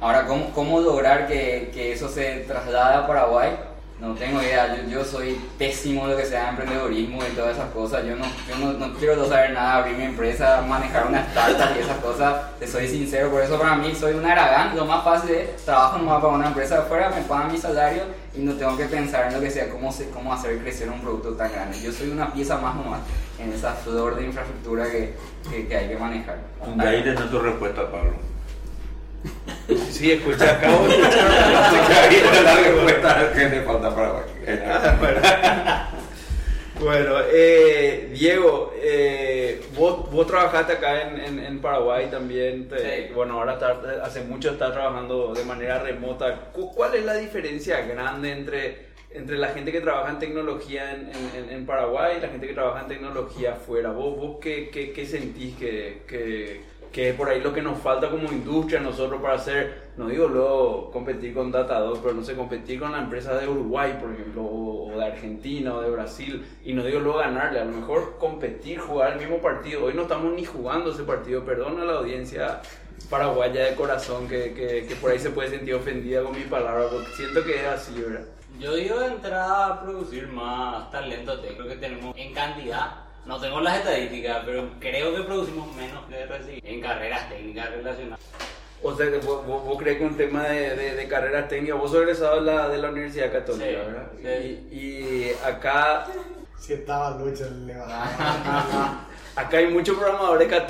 Ahora, 0.00 0.26
¿cómo, 0.26 0.52
cómo 0.52 0.80
lograr 0.80 1.26
que, 1.26 1.70
que 1.72 1.92
eso 1.92 2.08
se 2.08 2.44
traslade 2.46 2.96
a 2.96 3.06
Paraguay? 3.06 3.50
No 3.98 4.14
tengo 4.14 4.42
idea, 4.42 4.76
yo, 4.76 4.90
yo 4.90 5.04
soy 5.04 5.40
pésimo 5.56 6.04
en 6.04 6.10
lo 6.10 6.16
que 6.18 6.26
sea 6.26 6.50
emprendedorismo 6.50 7.18
y 7.24 7.34
todas 7.34 7.56
esas 7.56 7.70
cosas. 7.70 8.04
Yo 8.04 8.14
no, 8.14 8.26
yo 8.46 8.58
no, 8.58 8.74
no 8.74 8.92
quiero 8.92 9.26
saber 9.26 9.52
nada, 9.52 9.76
abrir 9.76 9.96
mi 9.96 10.04
empresa, 10.04 10.62
manejar 10.68 11.06
una 11.06 11.20
startup 11.20 11.74
y 11.74 11.80
esas 11.80 11.96
cosas. 11.98 12.58
Te 12.58 12.66
soy 12.66 12.86
sincero, 12.88 13.30
por 13.30 13.42
eso 13.42 13.58
para 13.58 13.76
mí 13.76 13.94
soy 13.94 14.12
un 14.12 14.26
aragán. 14.26 14.76
Lo 14.76 14.84
más 14.84 15.02
fácil 15.02 15.30
es 15.30 15.64
trabajo 15.64 15.96
nomás 15.96 16.20
para 16.20 16.34
una 16.34 16.48
empresa 16.48 16.74
de 16.74 16.80
afuera, 16.82 17.08
me 17.08 17.22
pagan 17.22 17.50
mi 17.50 17.56
salario 17.56 18.02
y 18.34 18.40
no 18.40 18.52
tengo 18.52 18.76
que 18.76 18.84
pensar 18.84 19.28
en 19.28 19.34
lo 19.34 19.40
que 19.40 19.50
sea, 19.50 19.70
cómo, 19.70 19.90
cómo 20.12 20.34
hacer 20.34 20.58
crecer 20.58 20.90
un 20.90 21.00
producto 21.00 21.32
tan 21.32 21.50
grande. 21.50 21.80
Yo 21.80 21.90
soy 21.90 22.10
una 22.10 22.30
pieza 22.30 22.58
más 22.58 22.74
nomás 22.76 23.00
en 23.38 23.50
esa 23.50 23.72
flor 23.72 24.16
de 24.16 24.26
infraestructura 24.26 24.90
que, 24.90 25.14
que, 25.50 25.66
que 25.66 25.74
hay 25.74 25.88
que 25.88 25.96
manejar. 25.96 26.36
De 26.76 26.86
ahí 26.86 27.02
tenés 27.02 27.30
tu 27.30 27.38
respuesta, 27.38 27.90
Pablo. 27.90 28.35
Sí, 29.90 30.12
escucha, 30.12 30.52
acabo 30.52 30.86
de 30.86 30.94
escuchar. 31.02 32.08
Ahí 32.08 32.16
está 32.16 32.42
la 32.42 32.54
respuesta 32.56 33.32
que 33.34 33.46
te 33.46 33.60
falta 33.62 33.94
para 33.94 34.26
Bueno, 36.78 37.14
eh, 37.32 38.10
Diego, 38.12 38.74
eh, 38.82 39.62
vos, 39.74 40.10
vos 40.10 40.26
trabajaste 40.26 40.74
acá 40.74 41.08
en, 41.08 41.18
en- 41.20 41.38
en 41.38 41.58
Paraguay 41.60 42.08
también. 42.10 42.68
te- 42.68 43.06
Sí. 43.06 43.12
Bueno, 43.14 43.38
ahora 43.38 43.54
estás- 43.54 43.78
hace 44.02 44.20
mucho 44.22 44.50
estás 44.50 44.72
trabajando 44.74 45.32
de 45.32 45.42
manera 45.44 45.78
remota. 45.78 46.50
Cu- 46.52 46.74
¿Cuál 46.74 46.94
es 46.96 47.04
la 47.06 47.14
diferencia 47.14 47.80
grande 47.80 48.30
entre, 48.30 48.86
entre 49.10 49.38
la 49.38 49.48
gente 49.48 49.72
que 49.72 49.80
trabaja 49.80 50.10
en 50.10 50.18
tecnología 50.18 50.92
en- 50.92 51.50
en 51.50 51.64
Paraguay 51.66 52.16
y 52.18 52.20
la 52.20 52.28
gente 52.28 52.46
que 52.46 52.52
trabaja 52.52 52.82
en 52.82 52.88
tecnología 52.88 53.52
afuera? 53.54 53.90
¿Vos, 53.92 54.14
vos 54.18 54.36
qué, 54.42 54.68
qué- 54.68 54.92
qué 54.92 55.06
sentís 55.06 55.56
que, 55.56 56.02
que, 56.06 56.60
que 56.96 57.10
es 57.10 57.14
por 57.14 57.28
ahí 57.28 57.42
lo 57.42 57.52
que 57.52 57.60
nos 57.60 57.78
falta 57.78 58.08
como 58.08 58.32
industria 58.32 58.80
nosotros 58.80 59.20
para 59.20 59.34
hacer, 59.34 59.90
no 59.98 60.08
digo 60.08 60.28
luego 60.28 60.90
competir 60.90 61.34
con 61.34 61.52
Datadog, 61.52 62.00
pero 62.00 62.14
no 62.14 62.24
sé, 62.24 62.34
competir 62.34 62.80
con 62.80 62.90
la 62.90 63.00
empresa 63.00 63.34
de 63.34 63.46
Uruguay, 63.46 63.98
por 64.00 64.14
ejemplo, 64.14 64.42
o, 64.42 64.90
o 64.90 64.98
de 64.98 65.04
Argentina 65.04 65.74
o 65.74 65.82
de 65.82 65.90
Brasil, 65.90 66.42
y 66.64 66.72
no 66.72 66.82
digo 66.82 67.00
luego 67.00 67.18
ganarle, 67.18 67.60
a 67.60 67.66
lo 67.66 67.72
mejor 67.72 68.16
competir, 68.18 68.78
jugar 68.78 69.12
el 69.12 69.18
mismo 69.18 69.42
partido. 69.42 69.84
Hoy 69.84 69.92
no 69.92 70.04
estamos 70.04 70.32
ni 70.32 70.46
jugando 70.46 70.90
ese 70.90 71.02
partido, 71.02 71.44
perdón 71.44 71.78
a 71.78 71.84
la 71.84 71.98
audiencia 71.98 72.62
paraguaya 73.10 73.66
de 73.66 73.74
corazón 73.74 74.26
que, 74.26 74.54
que, 74.54 74.86
que 74.86 74.96
por 74.96 75.10
ahí 75.10 75.18
se 75.18 75.28
puede 75.28 75.50
sentir 75.50 75.74
ofendida 75.74 76.22
con 76.22 76.32
mi 76.32 76.44
palabra, 76.44 76.86
porque 76.90 77.10
siento 77.14 77.44
que 77.44 77.56
es 77.56 77.66
así, 77.66 77.92
¿verdad? 78.00 78.24
Yo 78.58 78.74
digo 78.74 78.98
de 79.00 79.08
entrada 79.08 79.66
a 79.66 79.82
producir 79.82 80.28
más 80.28 80.90
talento 80.90 81.38
técnico 81.40 81.68
que 81.68 81.76
tenemos 81.76 82.16
en 82.16 82.32
cantidad. 82.32 83.05
No 83.26 83.40
tengo 83.40 83.60
las 83.60 83.78
estadísticas, 83.78 84.42
pero 84.46 84.68
creo 84.78 85.14
que 85.14 85.22
producimos 85.22 85.74
menos 85.74 86.04
que 86.06 86.26
recibir 86.26 86.60
en 86.64 86.80
carreras 86.80 87.28
técnicas 87.28 87.70
relacionadas. 87.70 88.20
O 88.82 88.94
sea, 88.94 89.10
que 89.10 89.18
vos, 89.18 89.44
vos- 89.46 89.64
vos 89.64 89.78
crees 89.78 89.98
que 89.98 90.04
un 90.04 90.16
tema 90.16 90.44
de, 90.44 90.76
de, 90.76 90.94
de 90.94 91.08
carreras 91.08 91.48
técnicas, 91.48 91.78
vos 91.78 91.90
sos 91.90 92.02
egresado 92.02 92.36
de 92.36 92.42
la, 92.42 92.68
de 92.68 92.78
la 92.78 92.90
Universidad 92.90 93.32
Católica, 93.32 93.66
Sí, 93.66 93.74
¿verdad? 93.74 94.06
sí. 94.42 94.68
Y, 94.70 94.76
y 94.78 95.32
acá, 95.44 96.06
Si 96.58 96.74
estaba 96.74 97.10
Lucho, 97.18 97.48
le 97.66 97.74
acá 99.36 99.56
hay 99.58 99.66
muchos 99.68 99.96
programadores 99.98 100.50
eso. 100.52 100.66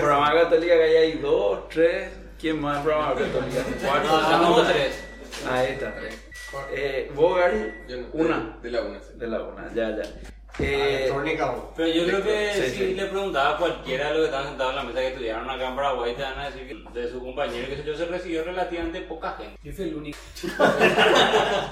programadores 0.00 0.44
católicos 0.44 0.76
acá 0.76 0.86
ya 0.86 1.00
hay 1.00 1.12
dos, 1.18 1.68
tres. 1.68 2.10
¿Quién 2.40 2.60
más 2.60 2.78
es 2.78 2.84
programador 2.84 3.18
católico? 3.22 3.60
Cuatro. 3.84 4.10
No, 4.10 4.30
somos 4.30 4.68
tres. 4.72 5.04
Ahí 5.50 5.66
está. 5.72 5.94
Eh, 6.72 7.10
¿Vos, 7.14 7.38
Gary? 7.38 7.72
Yo 7.88 7.96
no, 7.98 8.06
Una. 8.12 8.58
De 8.62 8.70
la 8.70 8.82
una, 8.82 9.00
sí. 9.00 9.12
De 9.16 9.26
la 9.26 9.42
una, 9.42 9.72
ya, 9.74 9.90
ya. 9.96 10.02
Eh, 10.58 10.96
Electrónica 11.04 11.50
o... 11.52 11.72
Pero 11.74 11.88
yo 11.88 12.04
creo 12.06 12.22
que 12.22 12.52
Sí, 12.54 12.62
si 12.70 12.76
sí. 12.88 12.94
le 12.94 13.06
preguntaba 13.06 13.54
a 13.54 13.58
cualquiera 13.58 14.08
de 14.08 14.10
los 14.12 14.20
que 14.20 14.24
estaban 14.26 14.48
sentados 14.48 14.72
en 14.72 14.76
la 14.76 14.82
mesa 14.84 15.00
que 15.00 15.08
estudiaron 15.08 15.50
acá 15.50 15.68
en 15.68 15.76
Paraguay, 15.76 16.14
te 16.14 16.22
van 16.22 16.38
a 16.38 16.50
decir 16.50 16.68
que 16.68 17.00
de 17.00 17.08
su 17.10 17.20
compañero, 17.20 17.66
que 17.68 17.82
yo, 17.82 17.94
se 17.96 18.04
recibió 18.06 18.44
relativamente 18.44 19.00
poca 19.02 19.32
gente. 19.32 19.58
Yo 19.62 19.72
fui 19.72 19.84
el 19.86 19.94
único. 19.94 20.18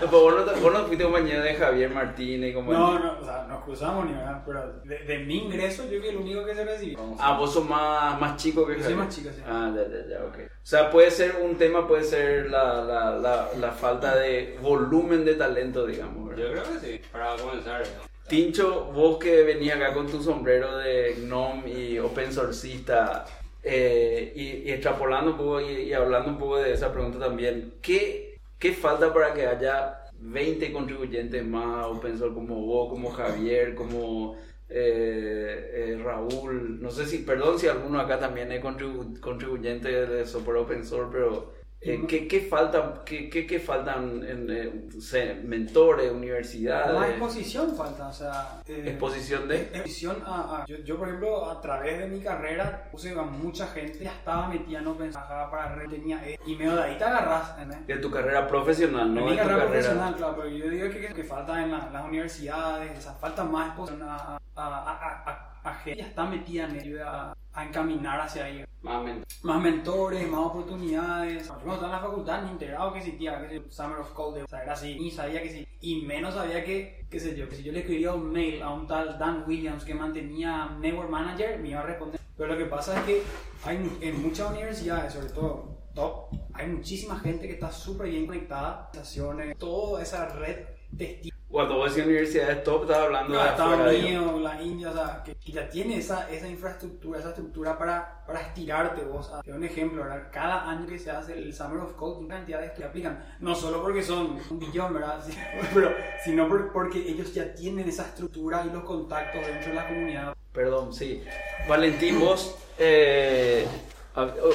Pues 0.01 0.11
vos, 0.11 0.35
no, 0.35 0.61
vos 0.61 0.73
no 0.73 0.85
fuiste 0.87 1.05
compañero 1.05 1.43
de 1.43 1.55
Javier 1.55 1.91
Martínez. 1.91 2.55
No, 2.55 2.99
no, 2.99 3.19
o 3.21 3.25
sea, 3.25 3.45
nos 3.49 3.65
cruzamos 3.65 4.07
ni 4.07 4.13
nada, 4.13 4.43
pero 4.47 4.73
de, 4.85 4.99
de 5.01 5.19
mi 5.19 5.39
ingreso 5.45 5.85
yo 5.91 5.99
fui 6.01 6.09
el 6.09 6.17
único 6.17 6.45
que 6.45 6.55
se 6.55 6.65
recibió. 6.65 6.99
Ah, 7.19 7.37
vos 7.39 7.53
sos 7.53 7.65
más, 7.69 8.19
más 8.19 8.37
chico 8.37 8.67
que 8.67 8.79
Yo 8.79 8.85
soy 8.85 8.95
más 8.95 9.15
chico, 9.15 9.29
sí. 9.35 9.43
Ah, 9.47 9.71
ya, 9.75 9.83
ya, 9.83 10.09
ya, 10.09 10.25
ok. 10.25 10.39
O 10.39 10.67
sea, 10.67 10.91
puede 10.91 11.11
ser 11.11 11.37
un 11.43 11.57
tema, 11.57 11.87
puede 11.87 12.05
ser 12.05 12.51
la, 12.51 12.83
la, 12.83 13.11
la, 13.19 13.49
la 13.59 13.71
falta 13.73 14.17
de 14.17 14.59
volumen 14.63 15.25
de 15.25 15.35
talento, 15.35 15.87
digamos. 15.87 16.31
¿verdad? 16.31 16.43
Yo 16.45 16.53
creo 16.53 16.63
que 16.65 16.87
sí, 16.87 17.01
para 17.13 17.37
comenzar. 17.37 17.81
¿no? 17.83 18.10
Tincho, 18.31 18.85
vos 18.93 19.19
que 19.19 19.43
venías 19.43 19.77
acá 19.77 19.93
con 19.93 20.07
tu 20.07 20.23
sombrero 20.23 20.79
de 20.79 21.17
GNOME 21.27 21.69
y 21.69 21.99
open 21.99 22.33
sourceista, 22.33 23.25
eh, 23.63 24.33
y, 24.37 24.71
extrapolando 24.71 25.33
un 25.33 25.37
poco 25.37 25.61
y, 25.61 25.67
y 25.89 25.93
hablando 25.93 26.31
un 26.31 26.39
poco 26.39 26.59
de 26.59 26.73
esa 26.73 26.93
pregunta 26.93 27.19
también, 27.19 27.75
¿qué, 27.83 28.39
¿qué 28.59 28.73
falta 28.73 29.13
para 29.13 29.35
que 29.35 29.47
haya 29.47 29.99
20 30.21 30.73
contribuyentes 30.73 31.45
más 31.45 31.87
open 31.87 32.17
source 32.19 32.35
como 32.35 32.65
vos, 32.67 32.89
como 32.91 33.11
Javier, 33.11 33.75
como 33.75 34.37
eh, 34.69 35.71
eh, 35.97 36.01
Raúl? 36.03 36.81
No 36.81 36.91
sé 36.91 37.07
si, 37.07 37.19
perdón 37.19 37.59
si 37.59 37.67
alguno 37.67 37.99
acá 38.01 38.19
también 38.21 38.53
es 38.53 38.63
contribu- 38.63 39.19
contribuyente 39.21 40.07
de 40.07 40.25
software 40.27 40.59
open 40.59 40.85
source, 40.87 41.11
pero... 41.13 41.60
eh, 41.83 42.05
¿qué, 42.07 42.29
qué 42.29 42.41
faltan, 42.43 43.01
qué, 43.07 43.31
qué, 43.31 43.47
qué 43.47 43.59
faltan 43.59 44.23
en, 44.23 44.51
eh, 44.51 44.89
no 44.95 45.01
sé, 45.01 45.35
mentores, 45.45 46.11
universidades? 46.13 46.95
Más 46.99 47.09
exposición 47.11 47.75
falta, 47.75 48.09
o 48.09 48.13
sea... 48.13 48.61
eh, 48.67 48.85
Exposición 48.89 49.49
de... 49.49 49.63
exposición 49.63 50.23
a, 50.27 50.63
a- 50.63 50.67
yo, 50.67 50.77
yo, 50.79 50.99
por 50.99 51.09
ejemplo, 51.09 51.51
a 51.51 51.61
través 51.61 51.99
de 51.99 52.07
mi 52.09 52.21
carrera 52.21 52.89
puse 52.91 53.11
a 53.19 53.23
mucha 53.23 53.67
gente, 53.69 53.99
ya 54.05 54.13
estaba 54.13 54.49
metida, 54.49 54.81
no 54.83 54.95
pensaba 54.95 55.51
para 55.51 55.75
red, 55.75 55.89
tenía 55.89 56.23
eh, 56.29 56.39
y 56.47 56.55
medio 56.57 56.77
de 56.77 56.83
ahí 56.83 56.99
te 56.99 57.05
agarras, 57.05 57.53
¿entendés? 57.59 57.87
De 57.87 57.97
tu 57.97 58.11
carrera 58.11 58.47
profesional, 58.47 59.15
¿no? 59.15 59.21
en 59.21 59.27
mi 59.27 59.31
de 59.33 59.37
tu 59.39 59.43
carrera 59.49 59.65
carrera. 59.65 59.71
profesional, 59.81 60.17
claro, 60.17 60.37
pero 60.37 60.49
yo 60.51 60.69
digo 60.69 60.91
que, 60.91 61.15
que 61.15 61.25
falta 61.25 61.63
en 61.63 61.71
la- 61.73 61.89
las 61.91 62.05
universidades, 62.05 62.99
o 62.99 63.01
sea, 63.01 63.13
falta 63.15 63.43
más 63.45 63.69
exposición 63.69 64.03
a, 64.09 64.39
a, 64.57 65.61
a, 65.65 65.75
gente 65.77 66.01
ya 66.01 66.07
está 66.09 66.25
metida 66.25 66.65
en 66.67 66.77
ello, 66.81 67.09
a, 67.09 67.33
a 67.53 67.65
encaminar 67.67 68.21
hacia 68.21 68.45
ahí. 68.45 68.65
Más 68.83 69.03
men- 69.05 69.25
Más 69.43 69.61
mentores, 69.63 70.29
más 70.29 70.41
oportunidades. 70.47 71.47
Yo 71.49 71.55
cuando 71.55 71.75
estaba 71.75 71.97
en 71.97 72.03
la 72.03 72.09
facultad 72.09 72.43
ni 72.45 72.51
integrado 72.51 72.93
que 72.93 72.99
existía, 72.99 73.47
que 73.49 73.63
Summer 73.71 73.99
of 73.99 74.13
Code, 74.13 74.43
o 74.43 74.47
sea, 74.49 74.63
era 74.63 74.73
así, 74.75 74.99
ni 74.99 75.11
sabía 75.11 75.43
que 75.43 75.51
sí. 75.51 75.67
Y 75.81 76.03
menos 76.03 76.35
sabía 76.35 76.65
que, 76.65 77.07
qué 77.11 77.21
sé 77.21 77.35
yo, 77.37 77.49
que 77.49 77.57
si 77.57 77.63
yo 77.63 77.73
le 77.73 77.81
escribía 77.81 78.13
un 78.13 78.31
mail 78.31 78.63
a 78.63 78.71
un 78.71 78.87
tal 78.87 79.19
Dan 79.19 79.45
Williams 79.47 79.85
que 79.85 79.95
mantenía 79.95 80.77
Network 80.79 81.11
Manager, 81.11 81.59
me 81.59 81.71
iba 81.71 81.81
a 81.81 81.85
responder. 81.85 82.21
Pero 82.37 82.53
lo 82.53 82.59
que 82.59 82.67
pasa 82.67 82.99
es 83.01 83.05
que 83.05 83.23
hay 83.65 83.99
en 84.01 84.23
muchas 84.23 84.51
universidades, 84.51 85.13
sobre 85.13 85.29
todo 85.31 85.79
top, 85.95 86.29
hay 86.55 86.69
muchísima 86.69 87.19
gente 87.19 87.47
que 87.47 87.55
está 87.55 87.71
súper 87.73 88.09
bien 88.09 88.27
conectada, 88.27 88.87
organizaciones, 88.89 89.59
toda 89.59 90.03
esa 90.03 90.29
red 90.29 90.67
de 90.91 91.21
Cuando 91.51 91.79
vos 91.79 91.91
decís 91.93 92.07
universidades 92.07 92.63
top, 92.63 92.83
estás 92.83 92.99
hablando 92.99 93.37
de 93.37 93.49
Estados. 93.49 93.81
Unidos, 93.95 94.41
la 94.41 94.63
India, 94.63 94.91
o 94.91 94.95
sea, 94.95 95.23
que, 95.25 95.35
que 95.35 95.51
ya 95.51 95.69
tiene 95.69 95.97
esa, 95.97 96.31
esa 96.31 96.47
infraestructura, 96.49 97.19
esa 97.19 97.31
estructura 97.31 97.77
para, 97.77 98.23
para 98.25 98.41
estirarte 98.41 99.03
vos. 99.03 99.29
Doy 99.45 99.55
un 99.57 99.65
ejemplo, 99.65 100.03
¿verdad? 100.05 100.29
Cada 100.33 100.71
año 100.71 100.87
que 100.87 100.97
se 100.97 101.11
hace 101.11 101.33
el 101.37 101.53
Summer 101.53 101.79
of 101.81 101.95
Code, 101.95 102.21
una 102.25 102.37
cantidad 102.37 102.61
de 102.61 102.73
que 102.73 102.85
aplican, 102.85 103.25
no 103.41 103.57
solo 103.57 103.83
porque 103.83 104.01
son 104.03 104.39
un 104.49 104.59
billón, 104.61 104.95
¿verdad? 104.95 105.21
Sí, 105.27 105.37
pero, 105.75 105.93
sino 106.25 106.49
por- 106.49 106.73
porque 106.73 106.99
ellos 107.01 107.35
ya 107.35 107.53
tienen 107.53 107.89
esa 107.89 108.05
estructura 108.05 108.65
y 108.65 108.71
los 108.73 108.85
contactos 108.85 109.45
dentro 109.45 109.71
de 109.71 109.75
la 109.75 109.89
comunidad. 109.89 110.35
Perdón, 110.53 110.93
sí. 110.93 111.23
Valentín, 111.69 112.21
vos, 112.21 112.57
eh, 112.79 113.67
a- 113.67 113.90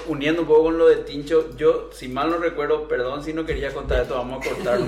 uniendo 0.08 0.42
un 0.42 0.48
poco 0.48 0.64
con 0.64 0.78
lo 0.78 0.88
de 0.88 0.98
Tincho, 0.98 1.56
yo, 1.56 1.90
si 1.94 2.08
mal 2.08 2.30
no 2.30 2.38
recuerdo, 2.38 2.88
perdón 2.88 3.24
si 3.24 3.34
no 3.34 3.46
quería 3.46 3.74
contar 3.74 4.02
esto, 4.02 4.16
vamos 4.16 4.46
a 4.46 4.50
cortar. 4.50 4.80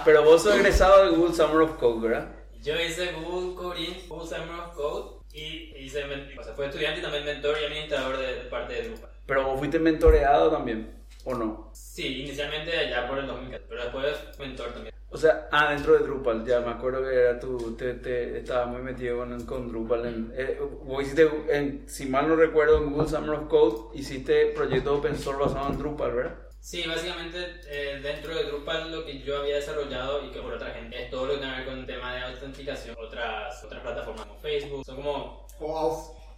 Pero 0.04 0.22
vos 0.22 0.42
sos 0.42 0.54
egresado 0.54 1.04
de 1.04 1.16
Google 1.16 1.34
Summer 1.34 1.62
of 1.62 1.78
Code, 1.78 2.08
¿verdad? 2.08 2.28
Yo 2.62 2.74
hice 2.80 3.12
Google 3.12 3.54
Coding, 3.54 3.94
Google 4.08 4.28
Summer 4.28 4.60
of 4.60 4.74
Code 4.74 5.18
y 5.32 5.74
hice, 5.78 6.04
o 6.38 6.42
sea, 6.42 6.54
fui 6.54 6.66
estudiante 6.66 7.00
y 7.00 7.02
también 7.02 7.24
mentor 7.24 7.56
y 7.60 7.64
administrador 7.64 8.18
de, 8.18 8.34
de 8.34 8.40
parte 8.50 8.74
de 8.74 8.88
Drupal. 8.88 9.10
Pero 9.26 9.44
vos 9.44 9.58
fuiste 9.58 9.78
mentoreado 9.78 10.50
también, 10.50 10.97
¿o 11.28 11.34
no? 11.34 11.70
Sí, 11.74 12.22
inicialmente 12.22 12.76
allá 12.76 13.06
por 13.06 13.18
el 13.18 13.26
2014, 13.26 13.66
pero 13.68 13.82
después 13.82 14.38
mentor 14.38 14.72
también. 14.72 14.94
O 15.10 15.16
sea, 15.16 15.48
ah, 15.52 15.70
dentro 15.70 15.94
de 15.94 16.00
Drupal, 16.00 16.44
ya 16.44 16.60
me 16.60 16.70
acuerdo 16.70 17.02
que 17.02 17.14
era 17.14 17.38
tu, 17.38 17.76
te, 17.76 17.94
te, 17.94 18.38
estaba 18.38 18.66
muy 18.66 18.82
metido 18.82 19.18
con, 19.18 19.46
con 19.46 19.68
Drupal. 19.68 20.06
En, 20.06 20.32
eh, 20.36 20.58
vos 20.84 21.02
hiciste, 21.02 21.30
en, 21.48 21.88
si 21.88 22.06
mal 22.06 22.28
no 22.28 22.36
recuerdo, 22.36 22.78
en 22.78 22.92
Google 22.92 23.08
Summer 23.08 23.30
of 23.30 23.48
Code, 23.48 23.98
hiciste 23.98 24.52
proyecto 24.54 24.96
open 24.96 25.16
source 25.16 25.42
basado 25.42 25.72
en 25.72 25.78
Drupal, 25.78 26.12
¿verdad? 26.12 26.34
Sí, 26.60 26.84
básicamente 26.86 27.38
eh, 27.68 28.00
dentro 28.02 28.34
de 28.34 28.44
Drupal 28.44 28.90
lo 28.90 29.04
que 29.04 29.20
yo 29.20 29.38
había 29.38 29.56
desarrollado 29.56 30.24
y 30.24 30.30
que 30.30 30.40
por 30.40 30.54
otra 30.54 30.70
gente 30.70 31.04
es 31.04 31.10
todo 31.10 31.26
lo 31.26 31.34
que 31.34 31.38
tiene 31.38 31.52
que 31.54 31.60
ver 31.60 31.68
con 31.68 31.78
el 31.78 31.86
tema 31.86 32.14
de 32.14 32.20
autenticación, 32.22 32.96
otras, 32.98 33.64
otras 33.64 33.80
plataformas 33.80 34.26
como 34.26 34.40
Facebook, 34.40 34.84
son 34.84 34.96
como... 34.96 35.46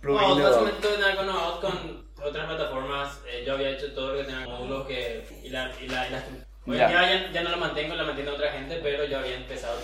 Plugin 0.00 0.28
No, 0.28 0.36
de 0.36 0.42
básicamente 0.42 0.80
todo 0.80 0.90
lo 0.92 0.96
que 0.96 1.02
tiene 1.02 1.12
que 1.12 1.16
ver 1.16 1.16
con 1.16 1.28
OAuth 1.28 1.60
con 1.60 2.09
otras 2.24 2.46
plataformas, 2.46 3.20
eh, 3.28 3.44
yo 3.46 3.54
había 3.54 3.70
hecho 3.70 3.92
todo 3.92 4.12
lo 4.12 4.18
que 4.18 4.24
tenía 4.24 4.46
módulos 4.46 4.86
que... 4.86 5.24
y 5.42 5.48
la... 5.50 5.72
Y 5.80 5.88
la, 5.88 6.06
y 6.08 6.10
la 6.10 6.24
Hoy 6.66 6.76
Ya. 6.76 6.90
ya, 6.90 7.32
ya 7.32 7.42
no 7.42 7.50
lo 7.50 7.56
mantengo, 7.56 7.94
lo 7.94 8.04
mantiene 8.04 8.30
otra 8.30 8.52
gente, 8.52 8.78
pero 8.82 9.04
yo 9.04 9.18
había 9.18 9.36
empezado. 9.36 9.78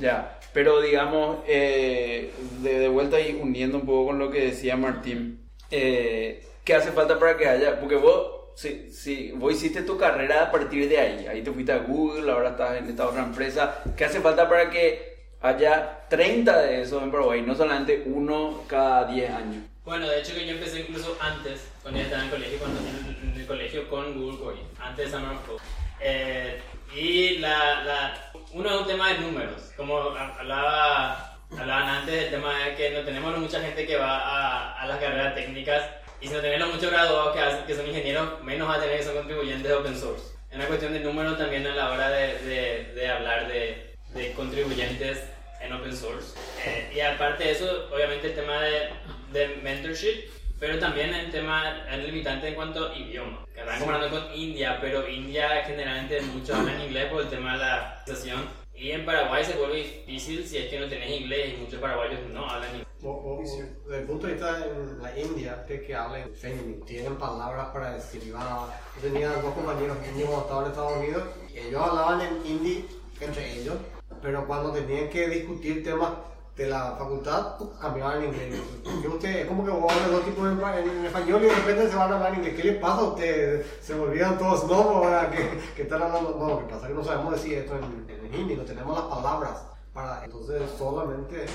Ya, 0.00 0.38
pero 0.52 0.80
digamos, 0.80 1.38
eh, 1.46 2.32
de, 2.60 2.78
de 2.80 2.88
vuelta 2.88 3.20
y 3.20 3.38
uniendo 3.40 3.78
un 3.78 3.86
poco 3.86 4.06
con 4.08 4.18
lo 4.18 4.30
que 4.30 4.46
decía 4.46 4.76
Martín, 4.76 5.48
eh, 5.70 6.44
¿qué 6.64 6.74
hace 6.74 6.90
falta 6.90 7.18
para 7.18 7.36
que 7.36 7.46
haya? 7.46 7.78
Porque 7.78 7.94
vos, 7.94 8.50
si, 8.56 8.90
si 8.92 9.30
vos 9.32 9.52
hiciste 9.52 9.82
tu 9.82 9.96
carrera 9.96 10.42
a 10.44 10.50
partir 10.50 10.88
de 10.88 10.98
ahí, 10.98 11.26
ahí 11.28 11.42
te 11.42 11.52
fuiste 11.52 11.72
a 11.72 11.78
Google, 11.78 12.30
ahora 12.32 12.50
estás 12.50 12.78
en 12.78 12.88
esta 12.88 13.08
otra 13.08 13.22
empresa, 13.22 13.82
¿qué 13.96 14.04
hace 14.04 14.20
falta 14.20 14.48
para 14.48 14.68
que 14.70 15.18
haya 15.40 16.00
30 16.08 16.62
de 16.62 16.82
esos 16.82 17.00
en 17.00 17.12
Paraguay, 17.12 17.42
no 17.42 17.54
solamente 17.54 18.02
uno 18.06 18.62
cada 18.66 19.04
10 19.04 19.30
años? 19.30 19.62
Bueno, 19.88 20.06
de 20.06 20.20
hecho 20.20 20.34
que 20.34 20.44
yo 20.44 20.52
empecé 20.52 20.80
incluso 20.80 21.16
antes, 21.18 21.70
cuando 21.80 21.98
ya 21.98 22.04
estaba 22.04 22.22
en 22.22 22.28
el 22.28 22.34
colegio, 22.34 22.58
cuando, 22.58 22.78
en, 22.78 23.40
el 23.40 23.46
colegio 23.46 23.88
con 23.88 24.20
Google 24.20 24.38
Coding, 24.38 24.68
antes 24.78 25.06
de 25.06 25.10
Summer 25.10 25.34
of 25.34 25.46
Code. 25.46 25.62
Eh, 25.98 26.60
y 26.94 27.38
la, 27.38 27.82
la, 27.84 28.32
uno 28.52 28.68
es 28.68 28.80
un 28.82 28.86
tema 28.86 29.14
de 29.14 29.20
números, 29.20 29.72
como 29.78 29.98
hablaba, 29.98 31.38
hablaban 31.52 31.88
antes 31.88 32.14
del 32.14 32.30
tema 32.30 32.52
de 32.58 32.74
que 32.74 32.90
no 32.90 33.00
tenemos 33.00 33.38
mucha 33.38 33.62
gente 33.62 33.86
que 33.86 33.96
va 33.96 34.18
a, 34.18 34.82
a 34.82 34.86
las 34.86 34.98
carreras 34.98 35.34
técnicas 35.34 35.82
y 36.20 36.28
si 36.28 36.34
no 36.34 36.40
tenemos 36.42 36.68
muchos 36.74 36.90
graduados 36.90 37.34
que, 37.34 37.40
hacen, 37.40 37.64
que 37.64 37.74
son 37.74 37.88
ingenieros, 37.88 38.44
menos 38.44 38.68
va 38.68 38.74
a 38.74 38.80
tener 38.80 38.98
que 38.98 39.04
son 39.04 39.14
contribuyentes 39.14 39.68
de 39.68 39.72
open 39.72 39.98
source. 39.98 40.34
Es 40.50 40.56
una 40.56 40.66
cuestión 40.66 40.92
de 40.92 41.00
números 41.00 41.38
también 41.38 41.66
a 41.66 41.74
la 41.74 41.90
hora 41.90 42.10
de, 42.10 42.38
de, 42.40 42.92
de 42.92 43.08
hablar 43.08 43.48
de, 43.48 43.96
de 44.12 44.32
contribuyentes 44.34 45.24
en 45.62 45.72
open 45.72 45.96
source. 45.96 46.38
Eh, 46.66 46.92
y 46.94 47.00
aparte 47.00 47.44
de 47.44 47.52
eso, 47.52 47.88
obviamente 47.90 48.26
el 48.26 48.34
tema 48.34 48.60
de, 48.60 48.90
de 49.32 49.60
mentorship, 49.62 50.30
pero 50.58 50.78
también 50.78 51.14
el 51.14 51.30
tema 51.30 51.86
el 51.90 52.06
limitante 52.06 52.48
en 52.48 52.54
cuanto 52.54 52.88
a 52.88 52.96
idioma. 52.96 53.46
Que 53.54 53.60
están 53.60 53.78
comparando 53.78 54.10
con 54.10 54.34
India, 54.34 54.78
pero 54.80 55.08
India 55.08 55.62
generalmente 55.66 56.20
muchos 56.22 56.56
hablan 56.56 56.80
inglés 56.80 57.10
por 57.10 57.22
el 57.22 57.28
tema 57.28 57.52
de 57.52 57.58
la 57.58 58.02
situación. 58.04 58.40
Y 58.74 58.92
en 58.92 59.04
Paraguay 59.04 59.44
se 59.44 59.56
vuelve 59.56 60.04
difícil 60.06 60.46
si 60.46 60.58
es 60.58 60.70
que 60.70 60.78
no 60.78 60.88
tenés 60.88 61.10
inglés 61.10 61.54
y 61.54 61.60
muchos 61.60 61.80
paraguayos 61.80 62.20
no 62.32 62.48
hablan 62.48 62.70
inglés. 62.70 62.88
Desde 63.00 64.00
el 64.00 64.06
punto 64.06 64.26
de 64.26 64.32
vista 64.32 64.58
de 64.58 65.02
la 65.02 65.18
India, 65.18 65.64
de 65.68 65.82
que 65.82 65.94
hablen 65.94 66.34
femenino, 66.34 66.84
tienen 66.84 67.16
palabras 67.16 67.68
para 67.68 67.96
derivar. 67.96 68.68
Yo 68.96 69.00
tenía 69.00 69.28
dos 69.28 69.54
compañeros 69.54 69.96
indios 70.08 70.28
cuando 70.28 70.44
estaban 70.46 70.64
en 70.64 70.70
Estados 70.70 70.96
Unidos, 70.98 71.22
y 71.54 71.58
ellos 71.58 71.80
hablaban 71.80 72.20
en 72.20 72.46
hindi 72.46 72.84
entre 73.20 73.60
ellos, 73.60 73.76
pero 74.20 74.46
cuando 74.46 74.72
tenían 74.72 75.08
que 75.10 75.28
discutir 75.28 75.84
temas 75.84 76.10
de 76.58 76.66
la 76.68 76.96
facultad, 76.98 77.54
cambiaban 77.80 78.18
en 78.22 78.34
inglés. 78.34 78.60
Porque 78.84 79.08
usted, 79.08 79.36
es 79.42 79.46
como 79.46 79.64
que 79.64 79.70
vos 79.70 79.92
hablas 79.92 80.10
dos 80.10 80.24
tipos 80.24 80.48
en, 80.50 80.58
en- 80.88 81.04
español 81.06 81.42
y 81.44 81.46
de 81.46 81.54
repente 81.54 81.88
se 81.88 81.96
van 81.96 82.12
a 82.12 82.14
hablar 82.16 82.32
en 82.32 82.38
inglés. 82.40 82.54
¿Qué 82.56 82.64
les 82.64 82.76
pasa 82.78 83.00
a 83.00 83.04
ustedes? 83.04 83.66
Se 83.80 83.94
volvían 83.94 84.36
todos 84.38 84.66
no, 84.66 84.74
ahora 84.80 85.30
que, 85.30 85.48
que 85.76 85.82
están 85.82 86.02
hablando. 86.02 86.36
No, 86.38 86.48
lo 86.48 86.58
que 86.58 86.64
pasa 86.74 86.82
es 86.82 86.88
que 86.88 86.94
no 86.94 87.04
sabemos 87.04 87.32
decir 87.32 87.58
esto 87.58 87.74
en, 87.76 88.10
en 88.10 88.34
hindi, 88.34 88.56
no 88.56 88.64
tenemos 88.64 88.96
las 88.98 89.06
palabras 89.06 89.62
para. 89.94 90.24
Entonces, 90.24 90.62
solamente. 90.76 91.46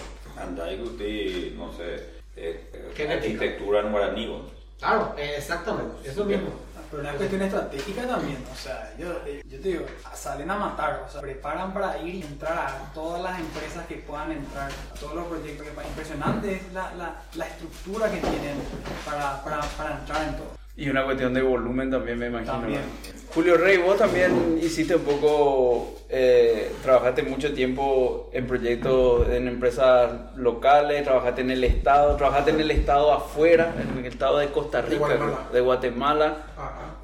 Anda, 0.41 0.71
y 0.71 0.77
que 0.77 0.83
usted, 0.83 1.55
no 1.57 1.71
sé, 1.73 1.95
eh, 2.37 2.93
eh, 2.97 3.11
arquitectura 3.11 3.81
en 3.81 3.91
guaraní. 3.91 4.49
Claro, 4.79 5.13
eh, 5.17 5.35
exactamente, 5.37 6.09
eso 6.09 6.23
mismo. 6.25 6.49
Pero 6.93 7.01
una 7.09 7.13
cuestión 7.17 7.41
estratégica 7.41 8.07
también, 8.07 8.37
o 8.53 8.55
sea, 8.55 8.93
yo, 8.99 9.07
yo 9.49 9.59
te 9.59 9.67
digo, 9.67 9.85
salen 10.13 10.51
a 10.51 10.55
matar, 10.57 11.03
o 11.07 11.11
sea, 11.11 11.21
preparan 11.21 11.73
para 11.73 11.97
ir 11.97 12.13
y 12.15 12.21
entrar 12.21 12.55
a 12.55 12.91
todas 12.93 13.19
las 13.23 13.39
empresas 13.39 13.87
que 13.87 13.95
puedan 13.95 14.31
entrar, 14.31 14.69
a 14.69 14.99
todos 14.99 15.15
los 15.15 15.25
proyectos. 15.25 15.65
que- 15.65 15.87
Impresionante 15.87 16.53
es 16.53 16.71
la, 16.71 16.93
la, 16.93 17.15
la 17.33 17.47
estructura 17.47 18.11
que 18.11 18.17
tienen 18.17 18.57
para, 19.03 19.43
para, 19.43 19.61
para 19.61 19.97
entrar 19.97 20.21
en 20.27 20.37
todo. 20.37 20.51
Y 20.75 20.89
una 20.89 21.03
cuestión 21.03 21.33
de 21.33 21.41
volumen 21.43 21.91
también, 21.91 22.17
me 22.17 22.27
imagino. 22.27 22.51
También. 22.51 22.81
Julio 23.33 23.57
Rey, 23.57 23.77
vos 23.77 23.97
también 23.97 24.59
hiciste 24.61 24.95
un 24.95 25.03
poco, 25.03 25.95
eh, 26.09 26.71
trabajaste 26.83 27.23
mucho 27.23 27.53
tiempo 27.53 28.29
en 28.33 28.45
proyectos 28.45 29.27
en 29.29 29.47
empresas 29.47 30.35
locales, 30.35 31.03
trabajaste 31.03 31.41
en 31.41 31.51
el 31.51 31.63
Estado, 31.63 32.15
trabajaste 32.15 32.51
en 32.51 32.59
el 32.59 32.71
Estado 32.71 33.11
afuera, 33.11 33.73
en 33.79 33.99
el 33.99 34.05
Estado 34.05 34.37
de 34.37 34.47
Costa 34.47 34.81
De 34.83 34.89
Rica, 34.89 34.99
Guatemala. 34.99 35.37
de 35.51 35.61
Guatemala. 35.61 36.37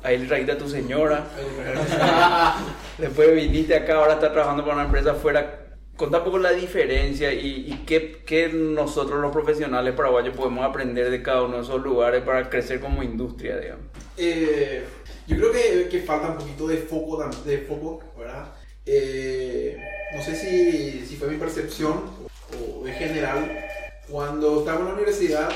Ahí 0.03 0.17
le 0.19 0.27
trajiste 0.27 0.51
a 0.51 0.57
tu 0.57 0.69
señora. 0.69 1.23
Después 2.97 3.35
viniste 3.35 3.75
acá, 3.75 3.95
ahora 3.95 4.13
estás 4.13 4.31
trabajando 4.31 4.63
para 4.63 4.75
una 4.75 4.85
empresa 4.85 5.11
afuera. 5.11 5.68
Contá 5.99 6.19
un 6.19 6.23
poco 6.23 6.37
la 6.37 6.53
diferencia 6.53 7.33
y, 7.33 7.65
y 7.67 7.83
qué, 7.85 8.21
qué 8.25 8.47
nosotros 8.47 9.19
los 9.19 9.33
profesionales 9.33 9.93
paraguayos 9.93 10.33
podemos 10.33 10.63
aprender 10.63 11.11
de 11.11 11.21
cada 11.21 11.43
uno 11.43 11.57
de 11.57 11.63
esos 11.63 11.83
lugares 11.83 12.23
para 12.23 12.49
crecer 12.49 12.79
como 12.79 13.03
industria, 13.03 13.57
digamos. 13.57 13.83
Eh, 14.15 14.85
yo 15.27 15.35
creo 15.35 15.51
que, 15.51 15.89
que 15.89 15.99
falta 15.99 16.29
un 16.29 16.37
poquito 16.37 16.67
de 16.67 16.77
foco, 16.77 17.21
de 17.43 17.57
foco 17.57 18.01
¿verdad? 18.17 18.53
Eh, 18.85 19.77
no 20.15 20.23
sé 20.23 20.37
si, 20.37 21.05
si 21.05 21.17
fue 21.17 21.27
mi 21.27 21.35
percepción 21.35 21.95
o, 22.57 22.79
o 22.79 22.87
en 22.87 22.93
general. 22.93 23.65
Cuando 24.09 24.59
estaba 24.59 24.79
en 24.79 24.85
la 24.85 24.93
universidad, 24.93 25.49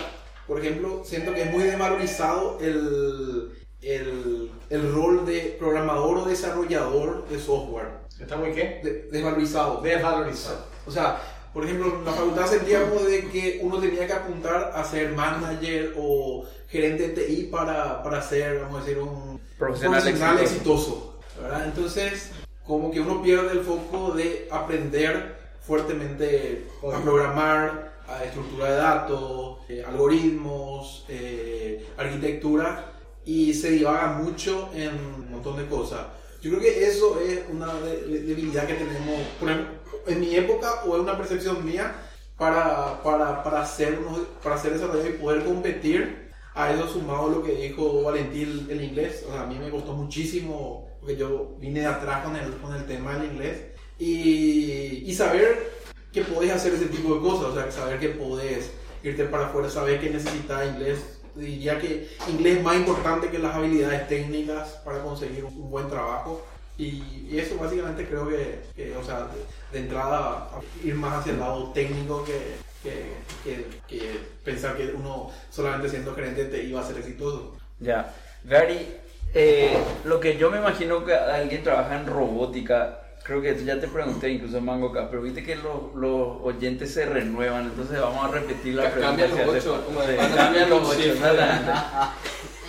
por 0.46 0.60
ejemplo, 0.60 1.04
siento 1.06 1.34
que 1.34 1.44
es 1.44 1.52
muy 1.52 1.64
desvalorizado 1.64 2.60
el, 2.60 3.50
el, 3.82 4.52
el 4.70 4.94
rol 4.94 5.26
de 5.26 5.56
programador 5.58 6.18
o 6.18 6.26
desarrollador 6.26 7.30
de 7.30 7.40
software. 7.40 8.02
¿Está 8.24 8.38
muy 8.38 8.51
qué? 8.53 8.82
De- 8.84 9.08
desvalorizado. 9.12 9.82
Desvalorizado. 9.82 10.65
O 10.86 10.92
sea, 10.92 11.22
por 11.53 11.63
ejemplo, 11.65 12.00
en 12.00 12.06
la 12.06 12.12
facultad 12.12 12.48
sentíamos 12.48 13.06
de 13.06 13.27
que 13.30 13.60
uno 13.62 13.77
tenía 13.80 14.08
que 14.08 14.13
apuntar 14.13 14.72
a 14.75 14.84
ser 14.84 15.12
manager 15.12 15.94
o 15.98 16.46
gerente 16.68 17.10
de 17.10 17.24
TI 17.25 17.44
para, 17.51 18.01
para 18.01 18.22
ser, 18.22 18.62
vamos 18.62 18.82
a 18.82 18.86
decir, 18.86 18.98
un 19.00 19.39
Profesional 19.58 20.00
exitoso. 20.08 20.42
exitoso. 20.42 21.20
¿verdad? 21.42 21.65
Entonces, 21.65 22.32
como 22.65 22.89
que 22.92 23.00
uno 23.01 23.22
pierde 23.22 23.51
el 23.51 23.62
foco 23.62 24.12
de 24.12 24.48
aprender 24.51 25.36
fuertemente 25.62 26.65
a 26.94 27.00
programar, 27.01 27.94
a 28.08 28.24
estructura 28.24 28.70
de 28.72 28.75
datos, 28.77 29.58
eh, 29.70 29.84
algoritmos, 29.88 31.06
eh, 31.10 31.86
arquitectura, 31.98 32.86
y 33.25 33.53
se 33.53 33.72
divaga 33.72 34.08
mucho 34.13 34.70
en 34.75 34.89
un 34.89 35.32
montón 35.32 35.56
de 35.58 35.65
cosas. 35.68 36.01
Yo 36.44 36.50
creo 36.50 36.62
que 36.62 36.86
eso 36.86 37.20
es 37.22 37.40
una 37.50 37.74
de- 37.76 38.02
de- 38.02 38.22
debilidad 38.24 38.68
que 38.68 38.74
tenemos, 38.74 39.22
por 39.40 39.50
ejemplo, 39.50 39.76
en 40.08 40.20
mi 40.20 40.36
época 40.36 40.84
o 40.86 40.96
es 40.96 41.02
una 41.02 41.18
percepción 41.18 41.64
mía 41.66 41.96
para, 42.38 43.02
para, 43.02 43.42
para, 43.44 43.66
unos- 44.00 44.28
para 44.44 44.56
hacer 44.56 44.74
desarrollo 44.74 45.08
y 45.08 45.14
poder 45.14 45.46
competir. 45.46 46.22
A 46.56 46.72
eso 46.72 46.88
sumado 46.88 47.30
lo 47.30 47.42
que 47.44 47.54
dijo 47.56 48.04
Valentín, 48.04 48.68
el 48.70 48.84
inglés. 48.84 49.24
O 49.28 49.32
sea, 49.32 49.44
a 49.44 49.46
mí 49.48 49.58
me 49.58 49.72
costó 49.72 49.94
muchísimo 49.94 50.88
porque 51.00 51.16
yo 51.16 51.56
vine 51.60 51.80
de 51.80 51.88
atrás 51.88 52.24
con 52.26 52.36
el, 52.36 52.52
con 52.58 52.76
el 52.76 52.86
tema 52.86 53.18
del 53.18 53.32
inglés. 53.32 53.62
Y, 53.98 55.04
y 55.10 55.14
saber 55.16 55.72
que 56.12 56.22
podés 56.24 56.52
hacer 56.52 56.74
ese 56.74 56.86
tipo 56.88 57.16
de 57.16 57.22
cosas, 57.22 57.46
o 57.46 57.54
sea, 57.56 57.72
saber 57.72 58.00
que 58.00 58.10
podés 58.10 58.70
irte 59.02 59.24
para 59.26 59.48
afuera, 59.48 59.70
saber 59.70 60.00
que 60.00 60.10
necesitas 60.12 60.68
inglés. 60.68 61.00
Diría 61.36 61.80
que 61.80 62.10
inglés 62.30 62.58
es 62.58 62.63
más 62.63 62.75
importante 62.75 63.30
que 63.30 63.40
las 63.40 63.56
habilidades 63.56 64.08
técnicas 64.08 64.70
para 64.86 65.02
conseguir 65.02 65.44
un 65.46 65.70
buen 65.72 65.90
trabajo. 65.90 66.46
Y, 66.78 67.38
eso 67.38 67.58
básicamente 67.58 68.08
creo 68.08 68.28
que, 68.28 68.62
que, 68.75 68.96
o 68.96 69.04
sea, 69.04 69.22
de, 69.22 69.78
de 69.78 69.86
entrada 69.86 70.50
ir 70.84 70.96
más 70.96 71.20
hacia 71.20 71.34
el 71.34 71.40
lado 71.40 71.72
técnico 71.72 72.24
que, 72.25 72.56
que- 72.84 73.68
que 73.88 74.20
pensar 74.44 74.75
que 74.75 74.88
uno 74.94 75.30
solamente 75.50 75.90
siendo 75.90 76.13
gerente 76.16 76.46
te 76.46 76.63
iba 76.63 76.82
a 76.82 76.86
ser 76.88 76.98
exitoso. 76.98 77.56
Ya. 77.80 78.13
Gary, 78.44 78.88
eh, 79.34 79.78
lo 80.04 80.20
que 80.20 80.38
yo 80.38 80.52
me 80.52 80.58
imagino 80.58 81.04
que 81.06 81.13
alguien 81.16 81.63
trabaja 81.63 82.00
en 82.00 82.08
robótica, 82.08 83.00
creo 83.24 83.42
que 83.42 83.63
ya 83.63 83.80
te 83.80 83.88
pregunté 83.88 84.30
incluso 84.30 84.58
en 84.58 84.65
Mango 84.65 84.92
Cast, 84.92 85.10
pero 85.10 85.22
viste 85.22 85.44
que 85.44 85.56
los, 85.56 85.96
los 85.96 86.38
oyentes 86.44 86.94
se 86.94 87.06
renuevan, 87.06 87.65
entonces 87.65 88.00
vamos 88.00 88.25
a 88.25 88.27
repetir 88.30 88.75
la 88.75 88.84
Ca- 88.84 88.92
pregunta. 88.92 89.27
los 89.27 89.56
ocho, 89.56 89.84
como 89.86 90.01
de 90.01 90.15
cambian 90.18 90.70
los 90.70 90.89
ocho, 90.89 91.00
exactamente. 91.12 91.72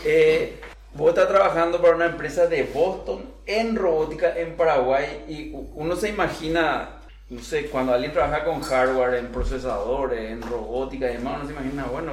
Eh, 0.05 0.61
vos 0.95 1.09
estás 1.11 1.29
trabajando 1.29 1.81
para 1.81 1.97
una 1.97 2.07
empresa 2.07 2.47
de 2.47 2.65
Boston 2.73 3.25
en 3.47 3.75
robótica 3.77 4.39
en 4.39 4.55
Paraguay 4.57 5.25
y 5.29 5.53
uno 5.75 5.97
se 5.97 6.09
imagina, 6.11 7.01
no 7.31 7.41
sé, 7.43 7.67
cuando 7.67 7.93
alguien 7.93 8.13
trabaja 8.13 8.45
con 8.45 8.61
hardware, 8.61 9.15
en 9.15 9.27
procesadores, 9.29 10.31
en 10.31 10.43
robótica 10.43 11.11
y 11.11 11.15
demás, 11.15 11.37
uno 11.39 11.47
se 11.47 11.53
imagina, 11.53 11.85
bueno, 11.91 12.13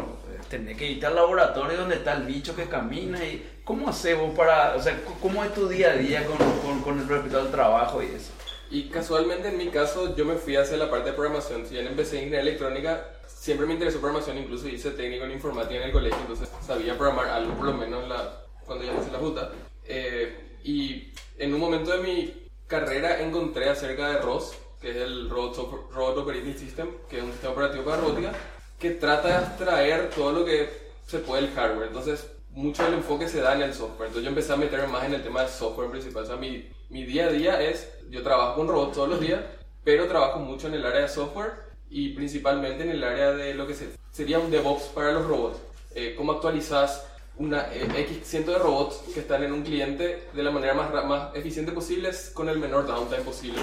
tenés 0.52 0.78
que 0.78 0.86
irte 0.86 1.06
al 1.06 1.16
laboratorio 1.16 1.78
donde 1.78 1.96
está 1.96 2.14
el 2.14 2.24
bicho 2.24 2.54
que 2.56 2.66
camina 2.66 3.24
y 3.24 3.62
cómo 3.64 3.88
haces 3.88 4.20
vos 4.20 4.36
para, 4.36 4.76
o 4.76 4.82
sea, 4.82 5.02
cómo 5.22 5.44
es 5.46 5.54
tu 5.54 5.68
día 5.70 5.92
a 5.92 5.96
día 5.96 6.26
con, 6.26 6.38
con, 6.38 6.82
con 6.82 7.00
el 7.00 7.08
respecto 7.08 7.40
al 7.40 7.50
trabajo 7.50 8.04
y 8.04 8.08
eso. 8.08 8.34
Y 8.70 8.90
casualmente 8.90 9.48
en 9.48 9.58
mi 9.58 9.70
caso 9.70 10.16
yo 10.16 10.26
me 10.26 10.36
fui 10.36 10.58
hacia 10.58 10.76
la 10.76 10.90
parte 10.90 11.12
de 11.12 11.16
programación. 11.16 11.66
Si 11.66 11.74
bien 11.74 11.88
empecé 11.88 12.18
en 12.18 12.24
ingeniería 12.26 12.50
electrónica, 12.50 13.06
siempre 13.28 13.66
me 13.66 13.74
interesó 13.74 14.00
programación, 14.00 14.38
incluso 14.38 14.68
hice 14.68 14.92
técnico 14.92 15.24
en 15.24 15.32
informática 15.32 15.76
en 15.76 15.84
el 15.84 15.92
colegio, 15.92 16.20
entonces 16.20 16.50
sabía 16.66 16.98
programar 16.98 17.30
algo 17.30 17.54
por 17.56 17.68
lo 17.68 17.74
menos 17.74 18.08
la, 18.08 18.44
cuando 18.66 18.84
ya 18.84 18.94
hice 18.94 19.12
la 19.12 19.20
puta. 19.20 19.52
Eh, 19.86 20.58
y 20.64 21.14
en 21.38 21.54
un 21.54 21.60
momento 21.62 21.92
de 21.92 22.04
mi 22.04 22.48
carrera 22.68 23.22
encontré 23.22 23.70
acerca 23.70 24.10
de 24.10 24.18
ROS, 24.20 24.54
que 24.82 24.92
es 24.92 24.98
el 24.98 25.30
Robot 25.30 26.18
Operating 26.18 26.58
System, 26.58 26.90
que 27.10 27.20
es 27.20 27.24
un 27.24 27.32
sistema 27.32 27.54
operativo 27.54 27.86
para 27.86 27.98
robótica, 27.98 28.34
que 28.82 28.90
trata 28.92 29.28
de 29.28 29.34
abstraer 29.36 30.10
todo 30.10 30.32
lo 30.32 30.44
que 30.46 30.70
se 31.08 31.20
puede 31.20 31.44
del 31.44 31.52
hardware. 31.54 31.88
Entonces, 31.88 32.28
mucho 32.52 32.84
del 32.84 32.96
enfoque 32.96 33.28
se 33.30 33.40
da 33.42 33.54
en 33.54 33.62
el 33.62 33.74
software. 33.74 34.08
Entonces, 34.08 34.24
yo 34.24 34.30
empecé 34.30 34.54
a 34.54 34.58
meterme 34.58 34.88
más 34.88 35.06
en 35.06 35.14
el 35.14 35.24
tema 35.24 35.42
del 35.42 35.50
software 35.50 35.90
principal. 35.92 36.24
O 36.24 36.26
sea, 36.28 36.36
mi, 36.36 36.68
mi 36.90 37.06
día 37.06 37.26
a 37.26 37.30
día 37.32 37.62
es, 37.62 37.88
yo 38.10 38.24
trabajo 38.24 38.56
con 38.56 38.68
robots 38.68 38.96
todos 38.96 39.10
los 39.10 39.20
días, 39.22 39.42
pero 39.84 40.08
trabajo 40.08 40.40
mucho 40.40 40.68
en 40.68 40.74
el 40.74 40.86
área 40.86 41.02
de 41.02 41.10
software 41.10 41.52
y 41.90 42.10
principalmente 42.10 42.84
en 42.84 42.90
el 42.92 43.04
área 43.04 43.32
de 43.34 43.54
lo 43.54 43.68
que 43.68 43.74
se- 43.76 43.90
sería 44.12 44.40
un 44.40 44.50
DevOps 44.52 44.84
para 44.96 45.12
los 45.12 45.26
robots. 45.28 45.60
Eh, 45.96 46.16
¿Cómo 46.18 46.32
actualizas 46.34 47.06
una 47.38 47.74
eh, 47.74 47.88
X 47.98 48.20
ciento 48.24 48.52
de 48.52 48.60
robots 48.60 48.98
que 49.14 49.20
están 49.22 49.44
en 49.44 49.52
un 49.54 49.64
cliente 49.64 50.28
de 50.34 50.44
la 50.44 50.52
manera 50.52 50.74
más, 50.74 50.92
más 51.06 51.36
eficiente 51.36 51.72
posible 51.72 52.10
con 52.34 52.50
el 52.50 52.58
menor 52.60 52.86
downtime 52.88 53.22
posible? 53.22 53.60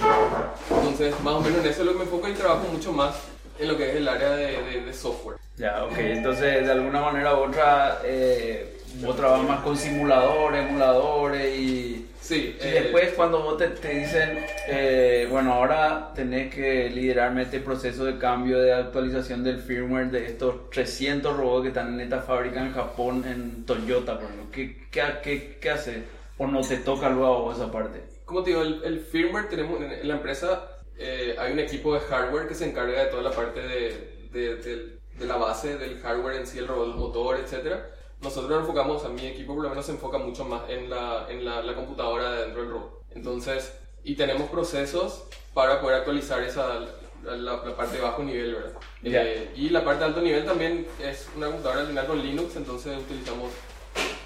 Entonces, 0.70 1.14
más 1.22 1.34
o 1.34 1.40
menos 1.40 1.60
en 1.60 1.66
eso 1.70 1.80
es 1.80 1.86
lo 1.86 1.92
que 1.92 1.98
me 1.98 2.04
enfoco 2.04 2.28
y 2.28 2.32
trabajo 2.34 2.66
mucho 2.72 2.92
más 2.92 3.14
en 3.58 3.68
lo 3.68 3.76
que 3.76 3.90
es 3.90 3.96
el 3.96 4.08
área 4.08 4.30
de, 4.30 4.62
de- 4.62 4.80
de 4.84 4.92
software. 4.92 5.38
Ya, 5.56 5.84
ok, 5.84 5.98
entonces 5.98 6.64
de 6.66 6.70
alguna 6.72 7.00
manera 7.00 7.34
u 7.34 7.38
otra, 7.44 7.98
eh, 8.04 8.76
vos 9.00 9.16
trabajas 9.16 9.46
más 9.48 9.60
con 9.60 9.76
simuladores, 9.76 10.66
emuladores 10.68 11.58
y... 11.58 12.04
Sí, 12.20 12.56
Y 12.60 12.66
eh, 12.66 12.70
después 12.82 13.12
cuando 13.14 13.42
vos 13.42 13.56
te, 13.56 13.68
te 13.68 13.88
dicen, 14.00 14.44
eh, 14.68 15.26
bueno, 15.30 15.54
ahora 15.54 16.12
tenés 16.14 16.54
que 16.54 16.90
liderarme 16.90 17.42
este 17.42 17.58
proceso 17.60 18.04
de 18.04 18.18
cambio 18.18 18.58
de 18.60 18.72
actualización 18.74 19.42
del 19.42 19.58
firmware 19.60 20.10
de 20.10 20.26
estos 20.26 20.68
300 20.70 21.34
robots 21.36 21.62
que 21.62 21.68
están 21.68 21.94
en 21.94 22.00
esta 22.00 22.20
fábrica 22.20 22.60
en 22.60 22.72
Japón, 22.74 23.24
en 23.26 23.64
Toyota, 23.64 24.14
por 24.18 24.24
ejemplo. 24.24 24.50
¿Qué, 24.52 24.76
qué, 24.90 25.02
qué, 25.22 25.58
qué 25.60 25.70
haces? 25.70 25.98
¿O 26.36 26.46
no 26.46 26.60
te 26.60 26.76
toca 26.78 27.08
luego 27.08 27.52
esa 27.52 27.72
parte? 27.72 28.02
como 28.26 28.42
te 28.42 28.50
digo, 28.50 28.60
el, 28.60 28.82
el 28.84 29.00
firmware 29.00 29.48
tenemos 29.48 29.80
en, 29.80 29.90
en 29.90 30.06
la 30.06 30.14
empresa 30.16 30.68
eh, 30.98 31.36
hay 31.38 31.52
un 31.52 31.58
equipo 31.60 31.94
de 31.94 32.00
hardware 32.00 32.48
que 32.48 32.54
se 32.54 32.68
encarga 32.68 33.04
de 33.04 33.10
toda 33.10 33.22
la 33.22 33.30
parte 33.30 33.60
de, 33.60 34.28
de, 34.32 34.56
de- 34.56 34.98
de 35.18 35.26
la 35.26 35.36
base 35.36 35.76
del 35.78 35.98
hardware 36.00 36.36
en 36.36 36.46
sí, 36.46 36.58
el 36.58 36.68
robot, 36.68 36.86
el 36.88 36.94
motor, 36.94 37.36
etc. 37.40 37.76
Nosotros 38.20 38.50
nos 38.50 38.60
enfocamos, 38.60 39.04
a 39.04 39.08
mi 39.08 39.26
equipo 39.26 39.54
por 39.54 39.64
lo 39.64 39.68
menos 39.70 39.86
se 39.86 39.92
enfoca 39.92 40.18
mucho 40.18 40.44
más 40.44 40.62
en 40.68 40.88
la, 40.90 41.26
en 41.28 41.44
la, 41.44 41.60
la 41.62 41.74
computadora 41.74 42.32
de 42.32 42.42
dentro 42.42 42.62
del 42.62 42.70
robot. 42.70 43.02
Entonces, 43.10 43.72
y 44.04 44.14
tenemos 44.14 44.48
procesos 44.48 45.24
para 45.54 45.80
poder 45.80 45.96
actualizar 45.98 46.40
esa, 46.42 46.80
la, 47.24 47.36
la- 47.36 47.76
parte 47.76 47.96
de 47.96 48.02
bajo 48.02 48.22
nivel, 48.22 48.54
¿verdad? 48.54 48.72
Ya. 49.02 49.24
Eh, 49.24 49.50
y 49.56 49.70
la 49.70 49.84
parte 49.84 50.00
de 50.00 50.06
alto 50.06 50.20
nivel 50.20 50.44
también 50.44 50.86
es 51.02 51.28
una 51.36 51.46
computadora 51.48 51.80
al 51.80 51.86
final 51.88 52.06
con 52.06 52.22
Linux, 52.22 52.54
entonces 52.56 52.96
utilizamos 52.98 53.50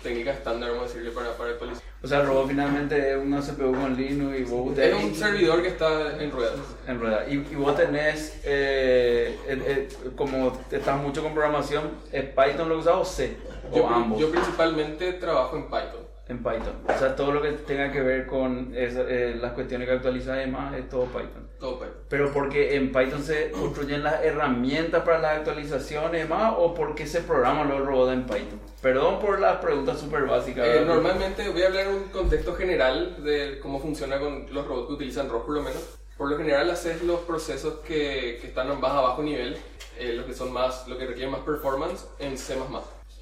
técnicas 0.02 0.36
estándar, 0.38 0.70
vamos 0.70 0.84
a 0.84 0.88
decirle, 0.88 1.10
para, 1.12 1.30
para 1.36 1.50
actualizar. 1.50 1.82
O 2.02 2.06
sea, 2.08 2.20
el 2.20 2.26
robot 2.26 2.48
finalmente 2.48 3.12
es 3.12 3.16
una 3.16 3.40
CPU 3.40 3.72
con 3.72 3.94
Linux 3.96 4.38
y 4.40 4.42
vos... 4.42 4.76
Es 4.76 4.94
un 4.94 5.14
servidor 5.14 5.62
que 5.62 5.68
está 5.68 6.20
en 6.20 6.30
ruedas. 6.32 6.56
En 6.88 6.98
rueda. 7.00 7.24
Y, 7.28 7.34
y 7.34 7.54
vos 7.54 7.76
tenés, 7.76 8.40
eh, 8.44 9.38
el- 9.48 9.62
el- 9.62 9.88
como 10.16 10.58
estás 10.70 11.00
mucho 11.00 11.22
con 11.22 11.32
programación, 11.32 11.90
¿es 12.10 12.24
Python 12.24 12.68
lo 12.68 12.74
que 12.74 12.80
usas 12.80 12.94
o 12.96 13.04
C? 13.04 13.36
O 13.70 13.76
Yo, 13.76 13.88
ambos. 13.88 14.18
yo 14.20 14.30
principalmente 14.30 15.12
trabajo 15.14 15.56
en 15.56 15.64
Python. 15.66 16.01
En 16.28 16.38
Python. 16.38 16.74
O 16.88 16.98
sea, 16.98 17.16
todo 17.16 17.32
lo 17.32 17.42
que 17.42 17.50
tenga 17.52 17.90
que 17.90 18.00
ver 18.00 18.26
con 18.26 18.72
esa- 18.76 19.02
eh, 19.08 19.34
las 19.40 19.52
cuestiones 19.52 19.88
que 19.88 19.94
actualizas 19.94 20.36
y 20.36 20.40
demás 20.40 20.74
es 20.76 20.88
todo 20.88 21.06
Python. 21.06 21.48
Todo 21.58 21.78
Python. 21.80 21.94
Pero 22.08 22.32
porque 22.32 22.76
en 22.76 22.92
Python 22.92 23.22
se 23.22 23.50
construyen 23.50 24.02
las 24.04 24.22
herramientas 24.22 25.02
para 25.02 25.18
las 25.18 25.38
actualizaciones 25.38 26.12
demás, 26.22 26.54
o 26.56 26.74
porque 26.74 27.06
se 27.06 27.22
programan 27.22 27.68
los 27.68 27.84
robots 27.84 28.12
en 28.12 28.24
Python. 28.24 28.60
Perdón 28.80 29.18
por 29.18 29.40
las 29.40 29.56
preguntas 29.58 29.98
súper 29.98 30.22
básicas. 30.26 30.66
Eh, 30.66 30.84
normalmente 30.86 31.48
voy 31.50 31.62
a 31.62 31.66
hablar 31.66 31.86
en 31.88 31.94
un 31.96 32.04
contexto 32.04 32.54
general 32.54 33.22
de 33.24 33.58
cómo 33.60 33.80
funciona 33.80 34.18
con 34.20 34.46
los 34.54 34.66
robots 34.66 34.86
que 34.88 34.92
utilizan 34.94 35.28
ROS 35.28 35.42
por 35.44 35.54
lo 35.56 35.62
menos. 35.62 35.98
Por 36.16 36.30
lo 36.30 36.36
general 36.36 36.70
haces 36.70 37.02
los 37.02 37.20
procesos 37.20 37.80
que, 37.80 38.38
que 38.40 38.46
están 38.46 38.68
más 38.80 38.92
a 38.92 39.00
bajo 39.00 39.22
nivel, 39.22 39.56
eh, 39.98 40.12
los 40.12 40.24
que 40.26 40.34
son 40.34 40.52
más, 40.52 40.86
lo 40.86 40.96
que 40.96 41.06
requieren 41.06 41.32
más 41.32 41.40
performance 41.40 42.06
en 42.20 42.38
C++. 42.38 42.54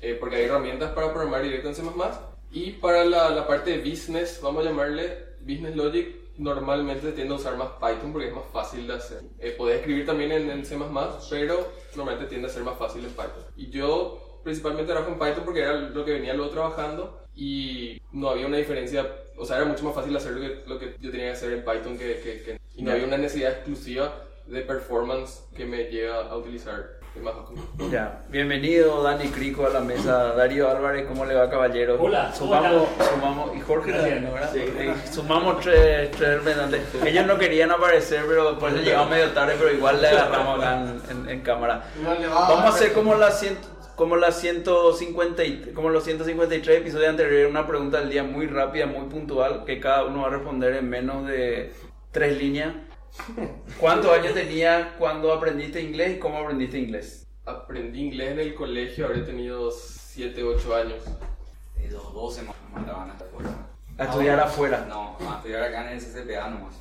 eh, 0.03 0.17
porque 0.21 0.37
hay 0.37 0.45
herramientas 0.45 0.91
para 0.93 1.13
programar 1.13 1.43
directo 1.43 1.69
en 1.69 1.75
C++. 1.75 1.83
Y 2.51 2.73
para 2.73 3.05
la, 3.05 3.31
la 3.31 3.47
parte 3.47 3.71
de 3.79 3.89
business, 3.91 4.41
vamos 4.43 4.65
a 4.67 4.71
llamarle 4.71 5.31
Business 5.41 5.77
Logic, 5.77 6.17
normalmente 6.39 7.03
se 7.07 7.13
tiende 7.13 7.35
a 7.35 7.37
usar 7.37 7.57
más 7.57 7.69
Python 7.81 8.13
porque 8.13 8.29
es 8.29 8.35
más 8.35 8.45
fácil 8.53 8.87
de 8.87 8.95
hacer. 8.95 9.21
Eh, 9.39 9.55
podés 9.57 9.79
escribir 9.79 10.07
también 10.07 10.33
en, 10.33 10.51
en 10.51 10.65
C++, 10.65 10.77
pero 11.31 11.69
normalmente 11.97 12.29
tiende 12.29 12.49
a 12.49 12.51
ser 12.51 12.63
más 12.65 12.79
fácil 12.79 13.05
en 13.05 13.11
Python. 13.11 13.45
Y 13.57 13.71
yo 13.71 14.41
principalmente 14.43 14.91
trabajo 14.91 15.13
en 15.13 15.19
Python 15.19 15.45
porque 15.45 15.61
era 15.61 15.75
lo 15.75 16.05
que 16.05 16.13
venía 16.13 16.35
luego 16.35 16.51
trabajando 16.51 17.21
y 17.37 18.01
no 18.13 18.31
había 18.31 18.47
una 18.47 18.57
diferencia, 18.57 19.07
o 19.37 19.45
sea, 19.45 19.57
era 19.59 19.67
mucho 19.67 19.85
más 19.85 19.95
fácil 19.95 20.17
hacer 20.17 20.33
lo 20.33 20.41
que, 20.41 20.63
lo 20.67 20.79
que 20.79 20.95
yo 21.01 21.11
tenía 21.11 21.27
que 21.27 21.33
hacer 21.33 21.53
en 21.53 21.65
Python 21.65 21.99
que, 21.99 22.21
que, 22.21 22.43
que- 22.43 22.61
y 22.75 22.83
no 22.83 22.93
había 22.93 23.05
una 23.05 23.19
necesidad 23.19 23.53
exclusiva 23.53 24.25
de 24.47 24.63
performance 24.63 25.45
que 25.55 25.67
me 25.67 25.85
lleva 25.85 26.23
a 26.29 26.37
utilizar. 26.37 26.99
Ya, 27.91 28.23
bienvenido 28.31 29.03
Dani 29.03 29.29
Crico 29.29 29.67
a 29.67 29.71
la 29.71 29.81
mesa, 29.81 30.33
Darío 30.35 30.71
Álvarez, 30.71 31.07
¿cómo 31.07 31.25
le 31.25 31.35
va 31.35 31.51
caballero? 31.51 31.97
Hola, 32.01 32.33
sumamos, 32.33 32.89
hola. 32.97 33.11
sumamos, 33.11 33.57
y 33.57 33.61
Jorge 33.61 33.93
también, 33.93 34.25
¿no, 34.25 34.33
¿verdad? 34.33 34.57
Eh, 34.57 34.95
sumamos 35.11 35.61
tres, 35.61 36.11
tres 36.13 36.37
representantes. 36.37 36.83
Ellos 37.05 37.27
no 37.27 37.37
querían 37.37 37.73
aparecer, 37.73 38.23
pero 38.29 38.59
por 38.59 38.71
eso 38.71 38.79
llegamos 38.83 39.11
medio 39.11 39.31
tarde, 39.33 39.55
pero 39.59 39.73
igual 39.73 40.01
le 40.01 40.09
agarramos 40.09 40.59
acá 40.59 40.81
en, 41.11 41.19
en- 41.25 41.29
en 41.29 41.41
cámara. 41.41 41.85
Vamos 42.31 42.65
a 42.65 42.69
hacer 42.69 42.93
como 42.93 43.15
las 43.15 43.39
100 43.41 43.59
como 43.97 44.17
las 44.17 44.41
150 44.41 45.45
y- 45.45 45.73
como 45.75 45.91
los 45.91 46.05
153 46.05 46.79
episodios 46.79 47.11
anteriores, 47.11 47.51
una 47.51 47.67
pregunta 47.67 47.99
del 48.01 48.09
día 48.09 48.23
muy 48.23 48.47
rápida, 48.47 48.87
muy 48.87 49.07
puntual, 49.11 49.65
que 49.67 49.79
cada 49.79 50.05
uno 50.05 50.23
va 50.23 50.29
a 50.29 50.31
responder 50.31 50.75
en 50.77 50.89
menos 50.89 51.27
de 51.27 51.75
tres 52.13 52.39
líneas. 52.39 52.73
¿Cuántos 53.79 54.11
años 54.13 54.35
tenías 54.35 54.89
cuando 54.99 55.33
aprendiste 55.33 55.81
inglés 55.81 56.17
y 56.17 56.19
cómo 56.19 56.39
aprendiste 56.39 56.79
inglés? 56.79 57.27
Aprendí 57.45 58.01
inglés 58.01 58.33
en 58.33 58.41
el 58.41 58.55
colegio, 58.55 59.07
habré 59.07 59.23
tenido 59.23 59.71
7, 59.71 60.43
8 60.45 60.75
años. 60.77 61.03
De 61.77 61.89
los 61.91 62.13
12 62.15 62.43
me 62.43 62.51
mandaban 62.73 63.11
hasta 63.11 63.25
afuera. 63.25 63.51
A 63.99 64.05
estudiar 64.05 64.41
afuera. 64.41 64.87
No, 64.89 65.17
a 65.29 65.37
estudiar 65.37 65.63
acá 65.65 65.91
en 65.91 65.99
el 65.99 66.01
CCPA 66.05 66.49
nomás. 66.51 66.75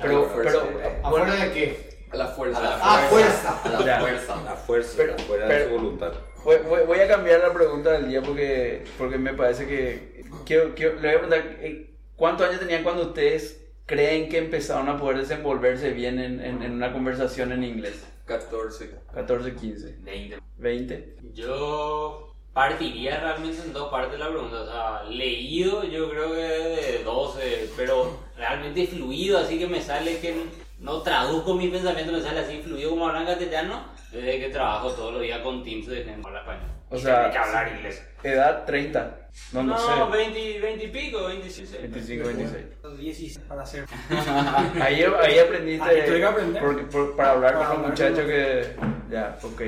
Pero- 0.00 0.22
la 0.22 0.28
fuerza, 0.28 0.58
pero- 0.66 0.80
eh, 0.80 1.00
¿Afuera 1.02 1.34
de 1.34 1.52
qué? 1.52 2.06
A 2.12 2.16
la 2.16 2.26
fuerza. 2.28 2.58
a 2.58 2.62
la 2.62 2.78
Ah, 2.82 2.98
fuerza. 3.08 3.60
A 3.64 3.68
la 3.80 4.00
fuerza. 4.00 4.42
La 4.44 4.56
fuerza, 4.56 4.92
Pero- 4.96 5.18
fuera 5.18 5.46
pero- 5.46 5.58
de 5.60 5.64
su 5.68 5.70
voluntad. 5.74 6.12
Voy, 6.44 6.56
voy- 6.68 6.84
voy 6.86 6.98
a 7.00 7.06
cambiar 7.08 7.40
la 7.40 7.52
pregunta 7.52 7.92
del 7.92 8.08
día 8.08 8.22
porque, 8.22 8.84
porque 8.98 9.18
me 9.18 9.34
parece 9.34 9.66
que... 9.66 10.24
quiero- 10.46 10.74
quiero- 10.74 10.94
le 10.94 11.00
voy 11.00 11.10
a 11.16 11.20
preguntar, 11.20 11.56
eh, 11.60 11.94
¿cuántos 12.16 12.48
años 12.48 12.60
tenían 12.60 12.82
cuando 12.82 13.02
ustedes 13.02 13.60
creen 13.90 14.28
que 14.28 14.38
empezaron 14.38 14.88
a 14.88 14.96
poder 14.96 15.18
desenvolverse 15.18 15.90
bien 15.90 16.20
en, 16.20 16.40
en- 16.40 16.62
en 16.62 16.72
una 16.72 16.92
conversación 16.92 17.50
en 17.50 17.64
inglés? 17.64 18.06
14. 18.24 18.92
14, 19.12 19.54
15, 19.56 19.96
20. 20.02 20.38
20. 20.58 21.16
Yo 21.34 22.32
partiría 22.52 23.18
realmente 23.18 23.60
en 23.64 23.72
dos 23.72 23.90
partes 23.90 24.12
de 24.12 24.18
la 24.18 24.28
pregunta. 24.30 24.60
O 24.60 24.66
sea, 24.66 25.02
leído 25.10 25.82
yo 25.84 26.08
creo 26.08 26.32
que 26.32 26.40
de 26.40 27.02
12, 27.04 27.70
pero 27.76 28.16
realmente 28.36 28.86
fluido, 28.86 29.38
así 29.38 29.58
que 29.58 29.66
me 29.66 29.80
sale 29.82 30.18
que 30.20 30.34
no 30.78 31.02
traduzco 31.02 31.54
mi 31.54 31.68
pensamiento, 31.68 32.12
me 32.12 32.20
sale 32.22 32.40
así 32.40 32.60
fluido 32.62 32.90
como 32.90 33.08
hablan 33.08 33.26
castellano, 33.26 33.82
desde 34.12 34.38
que 34.38 34.48
trabajo 34.50 34.90
todos 34.92 35.12
los 35.14 35.22
días 35.22 35.40
con 35.40 35.64
Teams 35.64 35.86
de 35.88 36.04
gente 36.04 36.22
habla 36.26 36.40
español. 36.40 36.70
O 36.90 36.98
sea, 36.98 37.30
que 37.30 37.38
hablar 37.38 37.72
inglés. 37.76 38.02
Edad 38.22 38.64
30. 38.64 39.16
No, 39.52 39.62
no, 39.62 39.72
No, 39.74 39.78
sé. 39.78 40.16
20, 40.18 40.60
20 40.60 40.84
y 40.84 40.88
pico, 40.88 41.24
26. 41.28 41.72
25, 41.82 42.26
26. 42.28 42.64
16 42.98 43.38
para 43.48 43.62
hacer. 43.62 43.84
Ahí, 44.80 45.04
ahí 45.22 45.38
aprendiste 45.38 45.88
Ahí 45.88 46.02
tuve 46.04 46.18
que 46.18 46.24
aprender. 46.24 46.62
porque- 46.62 46.82
por- 46.84 47.16
para 47.16 47.30
hablar 47.32 47.54
Para 47.54 47.68
con 47.70 47.82
muchachos 47.82 48.18
con- 48.18 48.26
que... 48.26 48.76
Ya, 49.08 49.38
ok. 49.42 49.62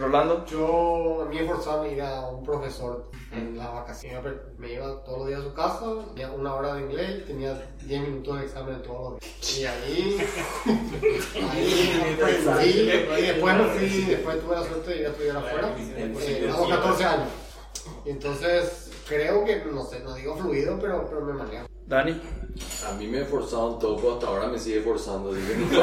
Rolando. 0.00 0.46
Yo 0.46 1.26
me 1.28 1.40
esforzaba 1.40 1.86
en 1.86 1.94
ir 1.94 2.02
a 2.02 2.28
un 2.28 2.42
profesor 2.42 3.10
en 3.32 3.58
las 3.58 3.72
vacaciones. 3.72 4.32
Me 4.58 4.72
iba 4.72 5.04
todos 5.04 5.18
los 5.18 5.28
días 5.28 5.40
a 5.40 5.44
su 5.44 5.54
casa, 5.54 5.84
tenía 6.14 6.30
una 6.30 6.54
hora 6.54 6.74
de 6.74 6.82
inglés, 6.82 7.26
tenía 7.26 7.70
10 7.84 8.00
minutos 8.02 8.38
de 8.38 8.46
examen 8.46 8.82
todos 8.82 9.12
los 9.12 9.20
días. 9.20 9.40
Y 9.50 9.64
ahí, 9.66 10.18
ahí 11.50 12.18
aprendí, 12.18 12.80
y 12.80 13.26
después 13.26 13.56
me 13.56 13.64
fui, 13.64 14.04
después 14.04 14.40
tuve 14.40 14.56
la 14.56 14.64
suerte 14.64 14.90
de 14.90 15.00
ir 15.00 15.06
a 15.06 15.10
estudiar 15.10 15.36
afuera, 15.36 15.74
eh, 15.78 16.50
a 16.52 16.56
los 16.58 16.68
14 16.68 17.04
años. 17.04 17.28
Y 18.06 18.10
entonces 18.10 18.90
creo 19.06 19.44
que, 19.44 19.64
no 19.66 19.84
sé, 19.84 20.00
no 20.00 20.14
digo 20.14 20.36
fluido, 20.36 20.78
pero, 20.80 21.06
pero 21.08 21.20
me 21.22 21.34
manejo. 21.34 21.66
Dani. 21.90 22.12
A 22.88 22.92
mí 22.94 23.06
me 23.08 23.24
un 23.74 23.78
toco, 23.80 24.12
hasta 24.14 24.28
ahora 24.28 24.46
me 24.46 24.58
sigue 24.58 24.80
forzando. 24.80 25.30
así 25.32 25.40
que 25.40 25.56
no- 25.56 25.80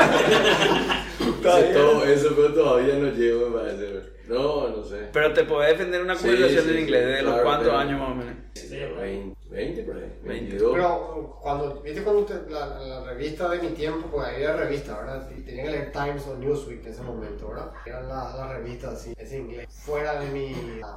todo 1.73 2.03
eso, 2.05 2.29
pero 2.35 2.53
todavía 2.53 2.95
no 2.95 3.11
llego, 3.11 3.49
me 3.49 3.57
parece. 3.59 4.16
No, 4.27 4.67
no 4.69 4.83
sé. 4.83 5.07
Pero 5.13 5.33
te 5.33 5.43
podés 5.43 5.71
defender 5.77 6.01
una 6.01 6.15
conversación 6.15 6.63
sí, 6.63 6.69
en 6.69 6.75
sí, 6.75 6.81
inglés. 6.81 7.05
¿De 7.05 7.21
los 7.21 7.31
claro, 7.33 7.43
cuántos 7.43 7.67
pero- 7.67 7.77
años 7.79 7.99
más 7.99 8.11
o 8.11 8.15
menos? 8.15 8.33
20, 8.69 9.35
20 9.49 9.83
por 9.83 9.95
ahí, 9.95 10.19
22. 10.23 10.71
Pero 10.73 11.37
cuando, 11.41 11.81
viste 11.81 12.03
cuando 12.03 12.25
te- 12.25 12.49
la, 12.51 12.65
la 12.79 13.03
revista 13.05 13.47
de 13.49 13.59
mi 13.59 13.69
tiempo, 13.69 14.07
pues 14.11 14.27
ahí 14.27 14.43
era 14.43 14.57
revista, 14.57 14.97
¿verdad? 14.99 15.29
Y 15.37 15.41
tenía 15.41 15.63
que 15.63 15.69
leer 15.71 15.91
Times 15.91 16.27
o 16.27 16.35
Newsweek 16.35 16.85
en 16.85 16.91
ese 16.91 17.01
momento, 17.03 17.47
¿verdad? 17.49 17.71
Eran 17.85 18.07
las 18.09 18.35
las 18.35 18.49
revistas 18.49 18.93
así, 18.95 19.13
ese 19.17 19.37
inglés. 19.37 19.67
Fuera 19.69 20.19
de 20.19 20.27
mi... 20.31 20.53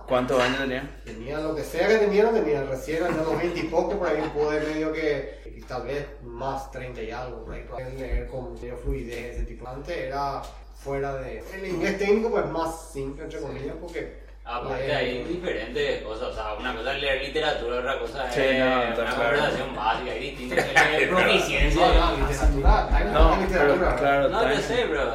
¿Cuántos 0.08 0.40
años 0.40 0.58
tenía? 0.58 1.00
Tenía 1.04 1.38
lo 1.40 1.54
que 1.54 1.62
sea 1.62 1.86
que 1.86 1.98
tenía, 1.98 2.24
lo 2.24 2.30
tenía. 2.32 2.64
Recién 2.64 3.04
a 3.04 3.10
los 3.10 3.38
20 3.38 3.60
y 3.60 3.62
poco, 3.64 3.98
por 3.98 4.08
ahí 4.08 4.22
pude 4.34 4.60
medio 4.60 4.92
que, 4.92 5.38
tal 5.68 5.86
vez 5.86 6.06
más 6.24 6.70
30 6.72 7.02
y 7.02 7.10
algo, 7.12 7.44
por 7.44 7.54
ahí 7.54 7.64
leer 7.96 8.26
con 8.26 8.54
medio 8.54 8.76
fluidez, 8.78 9.36
ese 9.36 9.44
tipo. 9.44 9.68
Antes 9.68 9.96
era 9.96 10.42
fuera 10.82 11.16
de... 11.16 11.42
El 11.54 11.66
inglés 11.66 11.98
técnico 11.98 12.30
pues 12.30 12.46
más 12.46 12.90
simple, 12.92 13.24
entre 13.24 13.40
comillas, 13.40 13.74
porque... 13.80 14.30
Aparte 14.42 14.88
leer- 14.88 14.96
hay 14.96 15.24
diferentes 15.24 16.02
cosas, 16.02 16.28
o 16.28 16.34
sea, 16.34 16.54
una 16.54 16.74
cosa 16.74 16.96
es 16.96 17.02
leer 17.02 17.22
literatura, 17.22 17.78
otra 17.78 17.98
cosa 18.00 18.28
es 18.28 18.34
Sí, 18.34 18.40
no, 18.58 19.02
una 19.02 19.14
conversación 19.14 19.76
básica, 19.76 20.10
hay 20.10 20.20
distintos 20.30 20.58
niveles 20.66 21.00
de 21.00 21.06
proficiencia. 21.06 21.86
No, 21.86 22.16
no, 22.16 22.26
literatura, 22.28 22.96
hay 22.96 23.04
No, 23.12 23.32
una 23.34 23.40
literatura, 23.46 23.96
claro, 23.96 24.28
No, 24.30 24.50
yo 24.52 24.60
sé, 24.60 24.86
pero 24.88 25.14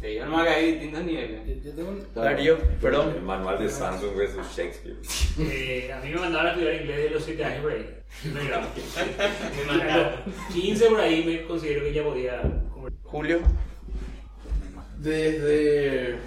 te 0.00 0.06
digo 0.06 0.24
nomás 0.24 0.44
que 0.46 0.50
hay 0.54 0.70
distintos 0.72 1.02
niveles. 1.04 1.62
Yo 1.64 1.72
tengo 1.72 1.88
un... 1.90 2.14
Darío, 2.14 2.58
perdón. 2.80 3.12
El 3.16 3.22
manual 3.22 3.58
de 3.58 3.68
Samsung 3.68 4.16
versus 4.16 4.46
Shakespeare. 4.56 4.96
Eh, 5.40 5.92
a 5.92 6.00
mí 6.00 6.08
me 6.10 6.20
mandaron 6.20 6.46
a 6.46 6.50
estudiar 6.52 6.74
inglés 6.76 6.96
de 7.04 7.10
los 7.10 7.24
7 7.24 7.44
años 7.44 7.62
por 7.62 7.72
ahí. 7.72 7.96
No 8.32 8.44
grado. 8.46 8.66
Me 9.56 9.64
mandaron 9.76 10.12
15 10.54 10.86
por 10.86 11.00
ahí, 11.00 11.24
me 11.24 11.44
considero 11.46 11.82
que 11.82 11.92
ya 11.92 12.02
podía. 12.02 12.42
Julio. 13.04 13.40
Desde 15.00 16.18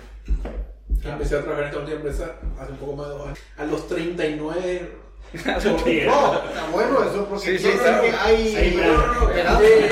que 0.99 1.09
empecé 1.09 1.35
a 1.35 1.41
trabajar 1.41 1.65
en 1.65 1.69
esta 1.69 1.79
última 1.79 1.97
empresa 1.97 2.35
hace 2.59 2.71
un 2.71 2.77
poco 2.79 2.95
más 2.95 3.07
de 3.07 3.13
dos 3.13 3.27
años, 3.27 3.39
a 3.57 3.65
los 3.65 3.87
39. 3.87 4.91
Sí, 5.33 6.01
No, 6.05 6.33
está 6.43 6.69
bueno 6.71 7.03
eso, 7.03 7.25
porque 7.27 7.57
Sí, 7.57 7.59
sí, 7.59 7.63
yo 7.63 7.81
creo 7.81 8.01
que 8.01 8.11
hay... 8.11 8.75
No, 8.75 9.07
no, 9.07 9.31
eh, 9.61 9.89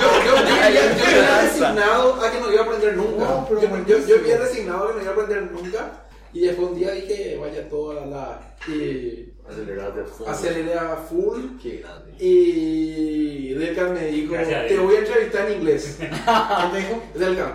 yo, 0.00 0.36
había 0.62 1.42
resignado 1.42 2.14
a 2.14 2.30
que 2.30 2.40
no 2.40 2.52
iba 2.52 2.62
a 2.62 2.64
aprender 2.64 2.96
nunca. 2.96 3.24
No, 3.24 3.46
pero 3.48 3.60
yo, 3.60 3.68
yo, 3.86 4.06
yo 4.06 4.16
había 4.16 4.38
resignado 4.38 4.84
a 4.84 4.88
que 4.88 4.94
no 4.94 5.02
iba 5.02 5.10
a 5.10 5.14
aprender 5.14 5.42
nunca. 5.50 5.92
Y 6.32 6.40
después 6.40 6.68
un 6.68 6.78
día 6.78 6.92
dije, 6.92 7.36
vaya 7.40 7.68
toda 7.68 8.06
la. 8.06 8.40
Y 8.68 9.31
Acelerate 9.52 10.00
a 10.00 10.04
fondo. 10.04 10.32
aceleré 10.32 10.74
a 10.74 10.96
full. 10.96 11.40
Qué 11.62 11.78
grande. 11.78 12.12
Y 12.18 13.54
Delcan 13.54 13.94
me 13.94 14.06
dijo, 14.06 14.32
Gracias 14.34 14.68
te 14.68 14.78
voy 14.78 14.96
a 14.96 14.98
entrevistar 15.00 15.50
en 15.50 15.58
inglés. 15.58 15.96
¿Quién 15.98 16.72
te 16.72 16.78
dijo? 16.78 17.02
Delcan. 17.14 17.54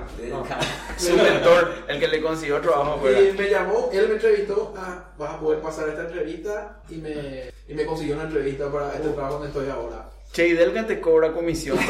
Su 0.98 1.16
mentor, 1.16 1.74
el 1.88 2.00
que 2.00 2.08
le 2.08 2.22
consiguió 2.22 2.62
trabajo. 2.62 3.02
Y 3.10 3.32
me 3.38 3.50
llamó, 3.50 3.90
él 3.92 4.08
me 4.08 4.14
entrevistó, 4.16 4.74
ah, 4.78 5.12
vas 5.18 5.34
a 5.34 5.40
poder 5.40 5.60
pasar 5.60 5.90
esta 5.90 6.02
entrevista 6.04 6.82
y 6.90 6.96
me, 6.96 7.52
y 7.68 7.74
me 7.74 7.86
consiguió 7.86 8.16
una 8.16 8.24
entrevista 8.26 8.72
para 8.72 8.94
este 8.94 9.10
trabajo 9.10 9.34
donde 9.36 9.48
estoy 9.50 9.70
ahora. 9.70 10.10
Che, 10.34 10.48
y 10.48 10.54
Delgan 10.54 10.86
te 10.86 11.00
cobra 11.00 11.32
comisión. 11.32 11.78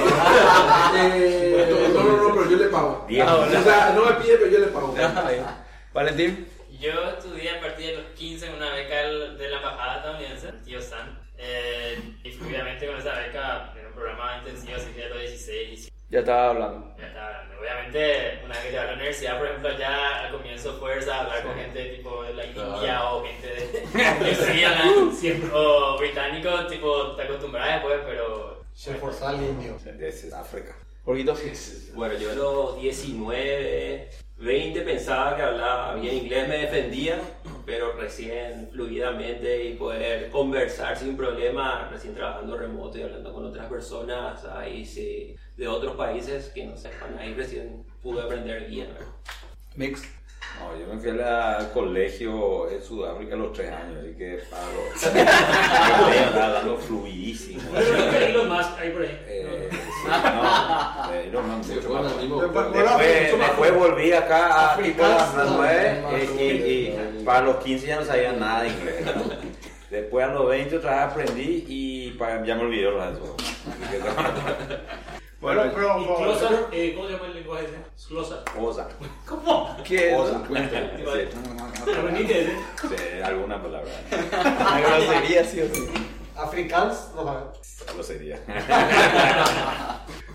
Eh, 1.00 1.68
no, 1.94 2.04
no, 2.04 2.18
no, 2.30 2.34
pero 2.36 2.50
yo 2.50 2.58
le 2.58 2.66
pago. 2.68 3.06
Ah, 3.22 3.48
O 3.48 3.64
sea, 3.64 3.94
no 3.96 4.06
me 4.06 4.12
pide, 4.24 4.38
pero 4.38 4.52
yo 4.52 4.60
le 4.60 4.68
pago. 4.68 4.96
Valentín. 5.94 6.48
Yo 6.80 6.92
estudié 7.18 7.52
a 7.58 7.60
partir 7.62 7.88
de 7.88 7.94
los 7.98 8.06
15 8.16 8.46
en 8.48 8.54
una 8.54 8.72
beca 8.74 8.97
Ya 16.10 16.20
estaba 16.20 16.52
hablando. 16.52 16.96
Ya 16.98 17.08
estaba 17.08 17.28
hablando. 17.28 17.60
Obviamente, 17.60 18.40
una 18.46 18.56
vez 18.56 18.64
que 18.64 18.70
te 18.70 18.76
vas 18.78 18.86
a 18.86 18.88
la 18.88 18.94
universidad, 18.94 19.38
por 19.38 19.48
ejemplo, 19.48 19.78
ya 19.78 20.26
al 20.26 20.32
comienzo 20.32 20.74
fuerza 20.80 21.20
hablar 21.20 21.44
con 21.44 21.56
gente 21.56 21.84
tipo 21.96 22.24
de 22.24 22.34
la 22.34 22.46
India 22.46 23.12
o 23.12 23.26
gente 23.26 23.48
de 23.48 23.66
o 25.54 25.98
británico, 25.98 26.68
tipo, 26.68 27.16
te 27.16 27.24
acostumbras 27.24 27.74
después, 27.74 28.00
pero 28.06 28.64
Se 28.74 28.94
forzó 28.96 29.28
al 29.28 29.42
indio. 29.42 29.78
De 29.84 30.34
África. 30.34 30.76
Bueno, 31.94 32.16
yo 32.16 32.32
a 32.32 32.36
los 32.36 32.82
19, 32.82 34.10
20 34.38 34.82
pensaba 34.82 35.36
que 35.36 35.42
hablaba 35.42 35.96
bien 35.96 36.16
inglés, 36.16 36.48
me 36.48 36.58
defendía, 36.58 37.20
pero 37.66 37.94
recién 37.94 38.70
fluidamente 38.72 39.64
y 39.64 39.74
poder 39.76 40.30
conversar 40.30 40.98
sin 40.98 41.16
problema, 41.16 41.88
recién 41.90 42.14
trabajando 42.14 42.58
remoto 42.58 42.98
y 42.98 43.04
hablando 43.04 43.34
con 43.34 43.46
otras 43.46 43.68
personas 43.68 44.44
ahí 44.46 44.86
sí, 44.86 45.36
de 45.58 45.68
otros 45.68 45.96
países 45.96 46.50
que 46.54 46.66
no 46.66 46.78
sepan, 46.78 47.18
ahí 47.20 47.34
recién 47.34 47.84
pude 48.02 48.22
aprender 48.22 48.68
bien. 48.68 48.90
Mix. 49.76 50.04
No, 50.60 50.76
yo 50.80 50.88
me 50.92 51.00
fui 51.00 51.10
al 51.22 51.72
colegio 51.72 52.70
en 52.72 52.82
Sudáfrica 52.82 53.36
a 53.36 53.38
los 53.38 53.54
tres 53.54 53.72
años, 53.72 54.00
así 54.02 54.16
que 54.18 54.40
paro. 54.50 54.80
Estaba 56.14 56.50
dando 56.50 56.78
fluidísimo. 56.78 57.62
Pero 57.74 58.26
Elon 58.26 58.50
Musk, 58.50 58.80
ahí 58.80 58.90
por 58.90 59.02
ahí. 59.04 59.20
Eh, 59.28 59.70
sí, 59.72 60.08
no, 60.08 61.14
eh, 61.14 61.30
mucho 61.32 61.90
más. 61.90 62.18
Después- 63.38 63.74
volví 63.76 64.12
acá 64.14 64.74
a 64.74 64.78
tipo 64.78 65.02
las 65.04 65.22
Africanos, 65.22 65.54
nueve 65.58 66.02
no, 66.02 66.18
eh, 66.18 66.30
y, 66.40 67.20
y 67.22 67.24
para 67.24 67.42
los 67.42 67.58
15 67.58 67.88
ya 67.88 67.96
no 68.00 68.06
sabía 68.06 68.32
nada 68.34 68.64
de 68.64 68.70
inglés. 68.70 69.06
¿no? 69.06 69.24
Después 69.92 70.26
a 70.26 70.30
los 70.34 70.48
20 70.50 70.78
otra 70.78 71.06
vez 71.06 71.14
aprendí 71.14 71.66
y 71.68 72.12
para, 72.12 72.44
ya 72.44 72.56
me 72.56 72.62
olvidé 72.62 72.84
lo 72.84 73.00
de 73.00 73.20
Así 75.38 75.42
Bueno, 75.42 75.66
Y 75.68 76.16
Closar, 76.16 76.68
eh, 76.72 76.94
¿cómo 76.96 77.08
se 77.08 77.14
llama 77.14 77.28
el 77.28 77.34
lenguaje 77.36 77.66
ese? 77.66 78.08
Closar. 78.08 78.44
Cosa. 78.58 78.88
¿Cómo? 79.28 79.78
¿Qué 79.84 80.12
es? 80.14 80.20
¿Aprendiste 80.20 81.82
ese? 82.42 82.56
Sí, 82.82 83.22
alguna 83.24 83.62
palabra. 83.62 83.92
Una 84.42 84.80
grosería, 84.82 85.44
sí 85.44 85.62
o 85.62 85.68
sí. 85.74 85.88
Afrikaans, 86.36 87.12
no 87.16 87.24
sabes. 87.24 87.84
Grosería. 87.94 88.40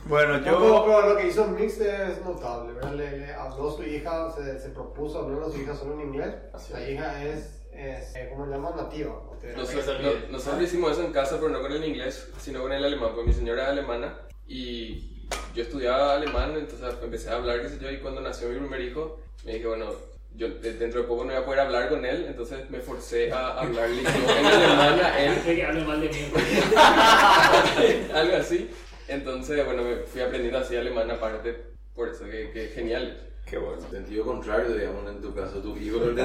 Bueno, 0.07 0.39
Yo, 0.39 0.45
pero, 0.45 0.61
yo. 0.61 0.85
pero 0.85 1.09
lo 1.11 1.17
que 1.17 1.29
hizo 1.29 1.47
Mix 1.49 1.79
es 1.81 2.25
notable, 2.25 2.73
¿verdad? 2.75 2.93
Le, 2.95 3.19
le 3.19 3.35
habló 3.35 3.71
a 3.71 3.77
su 3.77 3.83
hija, 3.85 4.31
se, 4.33 4.59
se 4.59 4.69
propuso 4.71 5.21
hablar 5.21 5.43
a 5.49 5.53
su 5.53 5.61
hija 5.61 5.75
solo 5.77 5.95
en 5.95 6.01
inglés. 6.09 6.35
La 6.73 6.91
hija 6.91 7.25
es, 7.25 7.63
es 7.73 8.17
eh, 8.17 8.29
¿cómo 8.31 8.47
le 8.47 8.53
llaman? 8.53 8.77
Nativa. 8.77 9.15
Nosotros, 9.57 9.87
no- 10.03 10.33
nosotros 10.33 10.63
hicimos 10.63 10.93
eso 10.93 11.05
en 11.05 11.13
casa, 11.13 11.37
pero 11.37 11.51
no 11.51 11.61
con 11.61 11.73
el 11.73 11.85
inglés, 11.85 12.29
sino 12.39 12.63
con 12.63 12.73
el 12.73 12.85
alemán, 12.85 13.11
porque 13.15 13.29
mi 13.29 13.35
señora 13.35 13.65
es 13.65 13.69
alemana 13.71 14.19
y 14.53 15.29
yo 15.55 15.63
estudiaba 15.63 16.15
alemán, 16.17 16.55
entonces 16.57 16.87
empecé 17.03 17.31
a 17.31 17.37
hablar, 17.37 17.63
qué 17.63 17.69
sé 17.71 17.79
yo, 17.81 17.91
y 17.91 17.99
cuando 17.99 18.21
nació 18.21 18.49
mi 18.49 18.59
primer 18.59 18.81
hijo, 18.83 19.19
me 19.45 19.55
dije, 19.55 19.67
bueno, 19.67 19.87
yo 20.35 20.49
de- 20.49 20.75
dentro 20.75 21.03
de 21.03 21.09
poco 21.09 21.25
no 21.25 21.33
voy 21.33 21.43
a 21.43 21.45
poder 21.45 21.61
hablar 21.61 21.89
con 21.89 22.05
él, 22.05 22.27
entonces 22.29 22.69
me 22.71 22.81
forcé 22.81 23.33
a 23.33 23.59
hablarle 23.61 24.03
yo 24.03 24.31
en 24.39 24.47
alemán 24.47 25.01
a 25.03 25.19
él. 25.25 25.39
Que 25.45 25.65
hable 25.65 25.85
mal 25.85 26.01
de 26.01 26.09
mí. 26.09 26.15
algo 28.15 28.37
así. 28.37 28.71
Entonces, 29.09 29.65
bueno, 29.65 29.83
me 29.83 29.97
fui 29.97 30.21
aprendiendo 30.21 30.59
así 30.59 30.77
alemán 30.77 31.11
aparte, 31.11 31.57
por 31.95 32.09
eso 32.09 32.25
que, 32.25 32.51
que 32.51 32.69
genial. 32.75 33.29
Qué 33.47 33.59
bueno. 33.59 33.83
Sentido 33.91 34.25
contrario, 34.25 34.75
digamos, 34.75 35.11
en 35.11 35.21
tu 35.21 35.35
caso, 35.35 35.59
tu 35.61 35.77
hijo 35.77 35.99
no 35.99 36.15
te. 36.15 36.23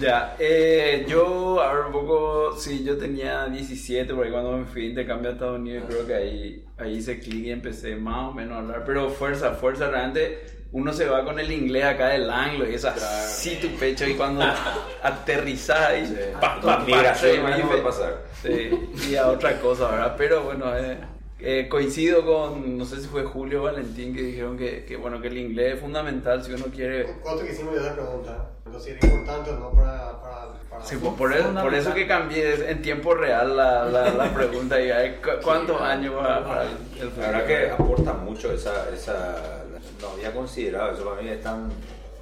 Ya, 0.00 0.36
eh, 0.38 1.04
yo, 1.08 1.60
a 1.60 1.72
ver, 1.72 1.86
un 1.86 1.92
poco, 1.92 2.56
sí, 2.56 2.84
yo 2.84 2.96
tenía 2.96 3.46
17, 3.46 4.12
porque 4.14 4.30
cuando 4.30 4.56
me 4.56 4.64
fui 4.64 4.82
de 4.82 4.88
intercambio 4.88 5.30
a 5.30 5.32
Estados 5.34 5.58
Unidos, 5.58 5.84
creo 5.88 6.06
que 6.06 6.14
ahí, 6.14 6.64
ahí 6.78 6.96
hice 6.96 7.18
clic 7.18 7.46
y 7.46 7.50
empecé 7.50 7.96
más 7.96 8.30
o 8.30 8.32
menos 8.32 8.54
a 8.54 8.58
hablar, 8.58 8.82
pero 8.84 9.10
fuerza, 9.10 9.52
fuerza, 9.52 9.90
realmente 9.90 10.62
uno 10.72 10.92
se 10.92 11.06
va 11.06 11.24
con 11.24 11.38
el 11.38 11.52
inglés 11.52 11.84
acá 11.84 12.08
del 12.08 12.30
anglo 12.30 12.68
y 12.68 12.74
es 12.74 12.84
así 12.84 13.56
tu 13.56 13.68
pecho 13.76 14.06
y 14.06 14.14
cuando 14.14 14.42
aterrizas 15.02 15.78
ahí, 15.78 16.32
pa, 16.40 16.60
pa, 16.60 16.78
pa, 16.78 16.84
Migración, 16.84 17.36
sí, 17.36 17.62
no 17.62 17.68
va 17.68 17.74
a 17.74 17.82
pasar. 17.82 18.22
Sí, 18.42 18.70
y 19.10 19.14
a 19.14 19.28
otra 19.28 19.60
cosa, 19.60 19.90
¿verdad? 19.90 20.14
Pero 20.16 20.42
bueno, 20.42 20.74
eh, 20.76 20.96
eh, 21.42 21.68
coincido 21.68 22.24
con, 22.24 22.78
no 22.78 22.84
sé 22.84 23.00
si 23.00 23.08
fue 23.08 23.24
Julio 23.24 23.60
o 23.60 23.64
Valentín, 23.64 24.14
que 24.14 24.22
dijeron 24.22 24.56
que, 24.56 24.84
que, 24.84 24.96
bueno, 24.96 25.20
que 25.20 25.28
el 25.28 25.38
inglés 25.38 25.74
es 25.74 25.80
fundamental 25.80 26.42
si 26.44 26.52
uno 26.52 26.66
quiere... 26.74 27.04
¿Cuánto 27.22 27.44
que 27.44 27.52
hicimos 27.52 27.74
yo 27.74 27.80
esa 27.80 27.94
pregunta? 27.94 28.50
Entonces, 28.64 28.96
¿era 28.96 29.06
importante 29.14 29.50
o 29.50 29.58
no 29.58 29.70
para... 29.72 30.20
para, 30.22 30.52
para 30.70 30.84
Sí, 30.84 30.96
pues, 31.00 31.12
por, 31.14 31.32
eso, 31.32 31.52
por 31.54 31.74
eso 31.74 31.92
que 31.94 32.06
cambié 32.06 32.70
en 32.70 32.80
tiempo 32.80 33.14
real 33.14 33.56
la, 33.56 33.84
la, 33.84 34.10
la 34.10 34.34
pregunta 34.34 34.80
y 34.80 34.90
ay, 34.90 35.18
¿cu- 35.22 35.42
¿cuántos 35.42 35.80
años 35.80 36.14
va 36.16 36.44
para 36.46 36.62
el, 36.62 36.68
el 37.00 37.10
La 37.20 37.26
verdad 37.30 37.46
que 37.46 37.70
aporta 37.70 38.12
mucho 38.14 38.52
esa, 38.52 38.88
esa. 38.90 39.64
No 40.00 40.08
había 40.10 40.32
considerado 40.32 40.92
eso 40.92 41.04
para 41.04 41.20
mí 41.22 41.28
es 41.28 41.40
tan. 41.42 41.70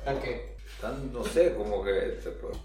¿A 0.07 0.15
qué? 0.21 0.51
tan 0.81 1.13
no 1.13 1.23
sé, 1.25 1.55
como 1.55 1.85
que. 1.85 2.19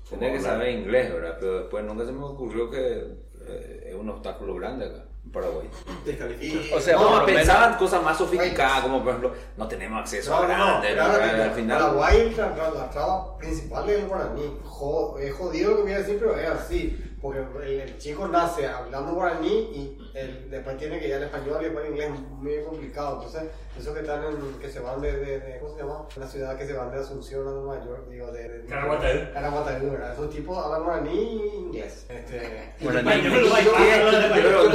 Tenía 0.09 0.31
que 0.33 0.39
saber 0.41 0.69
inglés, 0.69 1.13
¿verdad? 1.13 1.37
Pero 1.39 1.59
después 1.59 1.83
nunca 1.85 2.05
se 2.05 2.11
me 2.11 2.23
ocurrió 2.23 2.69
que 2.71 3.05
eh, 3.47 3.87
es 3.89 3.95
un 3.95 4.09
obstáculo 4.09 4.55
grande 4.55 4.85
acá 4.85 5.03
Paraguay. 5.33 5.69
Descalifica. 6.05 6.75
O 6.75 6.79
sea, 6.79 6.95
no, 6.95 7.25
pensaban 7.25 7.63
menos- 7.71 7.77
cosas 7.77 8.03
más 8.03 8.17
sofisticadas, 8.17 8.81
como 8.81 8.99
por 9.03 9.09
ejemplo, 9.09 9.33
no 9.57 9.67
tenemos 9.67 9.99
acceso 9.99 10.31
No, 10.31 10.37
a 10.37 10.41
no, 10.47 10.47
no, 10.47 10.65
grandes, 10.81 10.93
claro 10.93 11.43
al 11.43 11.51
final. 11.51 11.77
Paraguay, 11.79 12.33
la, 12.37 12.49
la, 12.55 12.69
la 12.71 12.89
traba 12.89 13.37
principal 13.37 13.89
es 13.89 13.99
el 13.99 14.07
guaraní. 14.07 14.59
Jo- 14.63 15.17
es 15.19 15.33
jodido 15.33 15.71
lo 15.71 15.77
que 15.77 15.83
voy 15.83 15.91
a 15.93 15.97
decir, 15.99 16.17
pero 16.19 16.37
es 16.39 16.49
así. 16.49 17.14
Porque 17.21 17.39
el, 17.63 17.79
el 17.81 17.97
chico 17.97 18.27
nace 18.27 18.67
hablando 18.67 19.13
guaraní 19.13 19.47
y 19.49 19.97
el- 20.13 20.49
después 20.51 20.77
tiene 20.77 20.99
que 20.99 21.07
ir 21.07 21.15
al 21.15 21.23
español 21.23 21.57
y 21.61 21.63
después 21.65 21.85
el 21.85 21.91
inglés 21.91 22.11
es 22.13 22.19
muy 22.19 22.63
complicado. 22.63 23.15
Entonces, 23.23 23.49
esos 23.79 23.93
que 23.95 24.01
están 24.01 24.23
en, 24.25 24.59
que 24.59 24.69
se 24.69 24.79
van 24.79 25.01
de, 25.01 25.11
de, 25.11 25.39
de- 25.39 25.59
¿cómo 25.59 25.73
se 25.75 25.81
llama? 25.81 26.07
Una 26.15 26.27
ciudad 26.27 26.57
que 26.57 26.67
se 26.67 26.73
van 26.73 26.91
de 26.91 26.99
Asunción 26.99 27.47
a 27.47 27.51
Nueva 27.51 27.83
York, 27.83 28.07
digo, 28.09 28.31
de... 28.31 28.47
de 28.49 28.65
Caraguatay. 28.67 29.33
Caraguatay, 29.33 29.79
¿verdad? 29.89 30.13
Esos 30.13 30.29
tipos 30.29 30.63
hablan 30.63 30.83
guaraní 30.83 31.11
y 31.19 31.57
inglés. 31.57 32.05
Este, 32.09 32.73
Guaraní. 32.81 33.23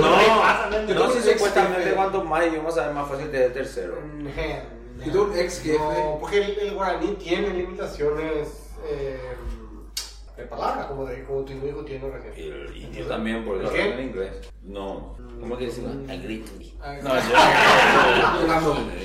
No, 0.01 0.71
no, 0.71 0.95
¿no? 0.95 1.11
si 1.11 1.23
supuestamente 1.23 1.93
cuanto 1.93 2.25
más 2.25 2.47
idiomas 2.47 2.75
sabes 2.75 2.95
más 2.95 3.09
fácil 3.09 3.31
te 3.31 3.45
el 3.47 3.53
tercero. 3.53 3.99
Y 5.05 5.11
tú, 5.11 5.33
ex 5.35 5.61
jefe. 5.63 5.79
No, 5.79 6.19
porque 6.21 6.39
el, 6.43 6.59
el 6.59 6.75
guaraní 6.75 7.15
tiene 7.15 7.51
limitaciones 7.51 8.49
eh, 8.87 9.19
de 10.41 10.47
palabras, 10.47 10.87
como, 10.87 11.05
de, 11.07 11.25
como 11.25 11.43
tu 11.45 11.53
hijo 11.53 11.85
tiene 11.85 12.07
Y 12.07 12.11
recién. 12.11 12.53
el 12.53 12.77
indio 12.77 13.07
también, 13.07 13.45
por 13.45 13.61
¿Qué? 13.71 13.83
hablan 13.83 13.99
en 14.01 14.09
inglés. 14.09 14.33
No, 14.63 15.17
¿cómo 15.41 15.57
que 15.57 15.67
decimos? 15.67 15.93
Agree. 16.09 16.45
No, 17.03 17.15
yo- 17.15 18.75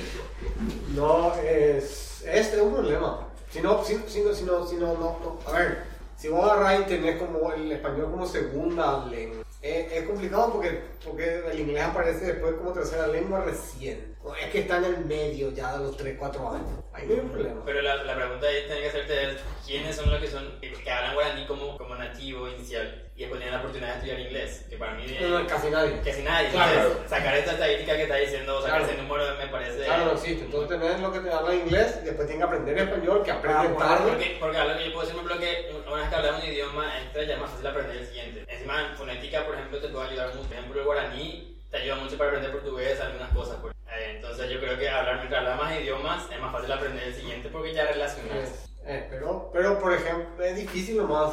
No, 0.94 1.34
es, 1.36 2.24
es 2.26 2.58
un 2.60 2.72
problema. 2.72 3.28
Si 3.50 3.60
no, 3.60 3.84
si, 3.84 3.96
si 4.06 4.22
no, 4.22 4.32
si 4.34 4.44
no, 4.44 4.66
si 4.66 4.76
no, 4.76 4.94
no, 4.94 5.18
no. 5.22 5.38
a 5.46 5.52
ver, 5.58 5.84
si 6.16 6.28
vos 6.28 6.44
agarrás 6.50 6.80
y 6.80 6.84
tenés 6.84 7.16
como 7.20 7.52
el 7.52 7.70
español 7.72 8.10
como 8.10 8.26
segunda 8.26 9.06
lengua, 9.06 9.44
es, 9.66 9.92
es 9.92 10.04
complicado 10.04 10.52
porque, 10.52 10.80
porque 11.04 11.42
el 11.50 11.60
inglés 11.60 11.82
aparece 11.84 12.26
después 12.26 12.54
como 12.54 12.72
tercera 12.72 13.06
lengua 13.06 13.40
recién. 13.44 14.16
Es 14.42 14.50
que 14.50 14.60
está 14.60 14.78
en 14.78 14.84
el 14.84 15.04
medio 15.04 15.52
ya 15.52 15.78
de 15.78 15.84
los 15.84 15.96
3, 15.96 16.16
4 16.18 16.50
años. 16.50 16.68
Ahí 16.92 17.06
no 17.06 17.14
hay 17.14 17.20
un 17.20 17.30
problema. 17.30 17.62
Pero 17.64 17.82
la, 17.82 18.02
la 18.02 18.16
pregunta 18.16 18.46
ahí 18.46 18.66
tiene 18.66 18.80
que 18.82 18.88
hacerte 18.88 19.30
es 19.30 19.36
quiénes 19.64 19.94
son 19.96 20.10
los 20.10 20.20
que 20.20 20.28
son 20.28 20.60
que 20.60 20.90
hablan 20.90 21.14
guaraní 21.14 21.46
como, 21.46 21.78
como 21.78 21.94
nativo 21.94 22.48
inicial 22.48 23.05
y 23.16 23.20
después 23.20 23.40
tienen 23.40 23.54
la 23.54 23.60
oportunidad 23.60 23.88
de 23.88 23.94
estudiar 23.96 24.20
inglés, 24.20 24.66
que 24.68 24.76
para 24.76 24.92
mí 24.92 25.06
No, 25.20 25.38
no, 25.40 25.46
casi 25.46 25.70
nadie. 25.70 26.00
casi 26.04 26.22
nadie. 26.22 26.48
Claro. 26.50 26.80
Entonces, 26.82 27.10
sacar 27.10 27.34
esta 27.34 27.52
estadística 27.52 27.96
que 27.96 28.02
está 28.02 28.16
diciendo, 28.16 28.60
sacar 28.60 28.78
Claro. 28.80 28.92
ese 28.92 29.02
número 29.02 29.24
me 29.38 29.46
parece 29.46 29.84
Claro, 29.84 30.04
no 30.04 30.12
existe. 30.12 30.44
Entonces 30.44 30.68
tenés 30.80 31.00
lo 31.00 31.12
que 31.12 31.18
te 31.20 31.30
habla 31.32 31.54
inglés 31.54 31.98
y 32.02 32.04
después 32.04 32.26
tienen 32.28 32.38
que 32.38 32.44
aprender 32.44 32.78
español, 32.78 33.22
que 33.24 33.30
aprenden 33.30 33.74
Ah, 33.74 33.78
tarde. 33.78 34.10
Porque, 34.10 34.36
porque 34.38 34.58
algo 34.58 34.76
que 34.78 34.84
yo 34.84 34.92
puedo 34.92 35.06
decir, 35.06 35.22
por 35.22 35.32
ejemplo, 35.32 35.38
que 35.40 35.82
una 35.90 35.96
vez 36.00 36.08
que 36.10 36.14
hablas 36.14 36.42
un 36.44 36.48
idioma 36.50 36.98
extra 37.00 37.22
ya 37.24 37.34
es 37.34 37.40
más 37.40 37.50
fácil 37.50 37.66
aprender 37.66 37.96
el 37.96 38.06
siguiente. 38.06 38.44
Encima, 38.48 38.80
en 38.90 38.96
fonética, 38.96 39.44
por 39.46 39.54
ejemplo, 39.54 39.78
te 39.80 39.88
puede 39.88 40.08
ayudar 40.10 40.28
mucho. 40.34 40.48
Por 40.48 40.52
ejemplo, 40.58 40.78
el 40.80 40.84
guaraní 40.86 41.56
te 41.70 41.76
ayuda 41.78 41.94
mucho 41.96 42.18
para 42.18 42.28
aprender 42.30 42.52
portugués, 42.52 43.00
algunas 43.00 43.30
cosas. 43.30 43.56
pues. 43.62 43.74
Eh, 43.96 44.12
Entonces, 44.16 44.50
yo 44.50 44.60
creo 44.60 44.78
que 44.78 44.88
hablar 44.90 45.16
mientras 45.16 45.40
hablas 45.40 45.56
más 45.58 45.80
idiomas 45.80 46.30
es 46.30 46.38
más 46.38 46.52
fácil 46.52 46.70
aprender 46.70 47.04
el 47.04 47.14
siguiente 47.14 47.48
porque 47.48 47.72
ya 47.72 47.86
relacionas. 47.86 48.68
Eh, 48.88 49.06
pero, 49.10 49.50
pero, 49.52 49.78
por 49.80 49.92
ejemplo, 49.92 50.44
es 50.44 50.54
difícil 50.56 50.96
nomás. 50.98 51.32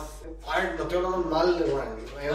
A 0.51 0.59
ver, 0.59 0.73
no 0.75 0.81
estoy 0.83 0.97
hablando 0.97 1.17
mal 1.29 1.59
de. 1.59 1.65
Es 1.65 1.71
un 1.71 1.77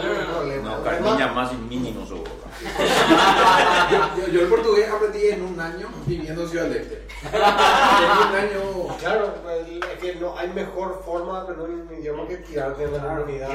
No, 0.05 0.13
no, 0.13 0.21
no. 0.21 0.33
problema. 0.37 0.69
No, 0.77 0.83
Carmiña 0.83 1.27
más 1.33 1.51
y 1.51 1.55
mínimo 1.57 2.05
su 2.05 2.15
boca. 2.17 2.31
Yo, 4.17 4.27
yo 4.27 4.41
el 4.41 4.47
portugués 4.47 4.89
aprendí 4.89 5.27
en 5.27 5.41
un 5.43 5.59
año 5.59 5.89
viviendo 6.05 6.43
en 6.43 6.49
Ciudad 6.49 6.65
del 6.65 6.77
Este. 6.77 7.07
En 7.33 8.27
un 8.29 8.35
año. 8.35 8.97
Claro, 8.99 9.33
el- 9.49 9.83
es 9.83 9.99
que 9.99 10.15
no 10.15 10.37
hay 10.37 10.47
mejor 10.49 11.01
forma 11.05 11.35
de 11.35 11.51
aprender 11.51 11.69
un 11.69 11.93
idioma 11.99 12.27
que 12.27 12.37
tirarte 12.37 12.83
en 12.83 12.93
la 12.93 12.99
comunidad. 13.17 13.49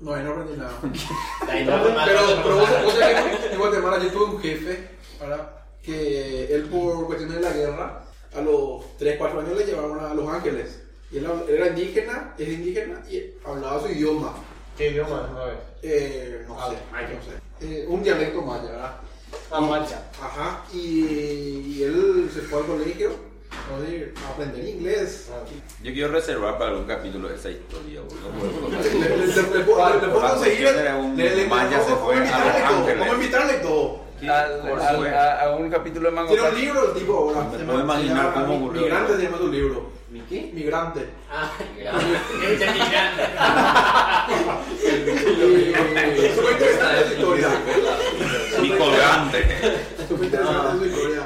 No, 0.00 0.12
ahí 0.14 0.24
no 0.24 0.30
aprendí 0.32 0.56
nada. 0.56 0.72
Pero, 1.46 1.82
pero, 2.04 2.56
vos, 2.56 2.68
vos 2.84 2.94
sabés 2.94 3.38
que 3.38 3.52
en 3.54 3.58
Guatemala 3.58 3.98
yo 3.98 4.10
tuve 4.10 4.24
un 4.24 4.40
jefe, 4.42 4.90
¿verdad? 5.20 5.50
Que 5.82 6.54
él 6.54 6.64
por 6.64 7.06
cuestiones 7.06 7.36
de 7.36 7.42
la 7.42 7.52
guerra, 7.52 8.03
a 8.34 8.40
los 8.40 8.96
3, 8.98 9.16
4 9.18 9.40
años 9.40 9.58
le 9.58 9.64
llevaron 9.64 10.00
a 10.04 10.14
Los 10.14 10.28
Ángeles. 10.28 10.80
Y 11.10 11.18
él 11.18 11.26
era 11.48 11.68
indígena, 11.68 12.34
es 12.38 12.48
indígena 12.48 13.00
y 13.10 13.34
hablaba 13.44 13.80
su 13.80 13.88
idioma. 13.92 14.34
¿Qué 14.76 14.90
idioma? 14.90 15.30
Eh, 15.82 16.44
no 16.48 16.56
Ah, 16.60 16.70
sé, 16.70 16.76
maya. 16.90 17.08
no 17.10 17.22
sé. 17.22 17.74
Eh, 17.82 17.86
un 17.88 18.02
dialecto 18.02 18.42
maya, 18.42 18.62
¿verdad? 18.64 18.96
Ah, 19.50 19.60
mancha. 19.60 20.02
Ajá, 20.20 20.64
y, 20.72 20.78
y 21.76 21.82
él 21.84 22.28
se 22.32 22.40
fue 22.40 22.60
al 22.60 22.66
colegio 22.66 23.10
a 24.26 24.30
aprender 24.30 24.64
inglés. 24.68 25.28
Yo 25.82 25.92
quiero 25.92 26.08
reservar 26.12 26.58
para 26.58 26.70
algún 26.72 26.86
capítulo 26.86 27.30
esa 27.30 27.50
historia, 27.50 28.00
boludo. 28.00 28.68
Le, 28.82 28.82
le- 28.82 29.16
le- 29.16 29.26
le- 29.26 29.58
le 29.58 29.64
puedo- 29.64 30.20
conseguir. 30.20 30.68
le- 31.16 31.46
maya 31.46 31.78
se 31.84 31.94
fue 31.94 32.16
vamos 32.16 32.30
a 32.32 32.36
a 32.36 32.40
Los 32.40 32.50
invitarle 32.50 32.62
todo, 32.62 32.78
Ángeles. 32.78 32.98
Vamos 32.98 33.12
a 33.12 33.16
invitarle 33.16 33.54
todo. 33.54 34.04
Al- 34.22 34.28
al- 34.28 34.94
supuesto. 34.94 35.18
a, 35.18 35.40
a 35.42 35.50
un 35.56 35.70
capítulo 35.70 36.08
de 36.10 36.14
Mango 36.16 36.32
Tiene 36.34 36.48
un 36.48 36.54
libro, 36.60 36.88
el 36.92 36.98
tipo 36.98 37.14
ahora. 37.16 37.48
Me 37.50 37.58
se 37.58 37.64
puedo 37.64 37.80
imaginar 37.80 38.32
cómo 38.34 38.56
ocurrió. 38.56 38.82
Migrante 38.82 39.16
se 39.16 39.22
llama 39.22 39.38
tu 39.38 39.48
libro. 39.48 39.90
¿Mi 40.10 40.20
qué? 40.20 40.50
Migrante. 40.54 41.08
Ah, 41.30 41.50
migrante. 41.74 43.22
Y 46.16 46.34
súper 46.34 46.52
interesante 46.52 47.04
su 47.06 47.12
historia. 47.14 47.48
Mi 48.60 48.70
colgante. 48.70 49.44
Súper 50.08 50.24
interesante 50.26 50.78
su 50.78 50.84
historia. 50.86 51.22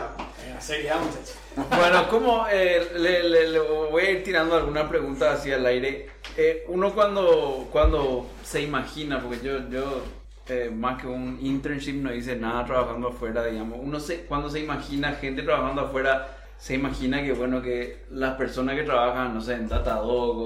Seriedad, 0.60 0.96
muchachos. 1.00 1.34
Bueno, 1.76 2.08
como 2.08 2.46
eh, 2.50 2.88
le, 2.96 3.22
le- 3.24 3.48
le 3.48 3.58
voy 3.60 4.02
a 4.04 4.10
ir 4.10 4.22
tirando 4.24 4.56
alguna 4.56 4.88
pregunta 4.88 5.32
hacia 5.32 5.56
el 5.56 5.66
aire. 5.66 6.08
Eh, 6.36 6.64
uno 6.68 6.92
cuando, 6.94 7.66
cuando 7.72 8.26
se 8.44 8.60
imagina, 8.62 9.20
porque 9.20 9.38
yo, 9.44 9.68
yo 9.70 10.02
eh, 10.48 10.70
más 10.70 11.00
que 11.00 11.06
un 11.06 11.38
internship 11.40 11.94
no 11.94 12.12
hice 12.12 12.36
nada 12.36 12.64
trabajando 12.64 13.08
afuera, 13.08 13.44
digamos. 13.44 13.78
Uno 13.82 14.00
se, 14.00 14.22
cuando 14.22 14.48
se 14.48 14.60
imagina 14.60 15.12
gente 15.12 15.42
trabajando 15.42 15.82
afuera, 15.82 16.36
se 16.58 16.74
imagina 16.74 17.22
que 17.22 17.32
bueno 17.32 17.62
que 17.62 18.04
las 18.10 18.34
personas 18.36 18.74
que 18.74 18.82
trabajan, 18.82 19.34
no 19.34 19.40
sé, 19.40 19.54
en 19.54 19.68
Datadog 19.68 20.38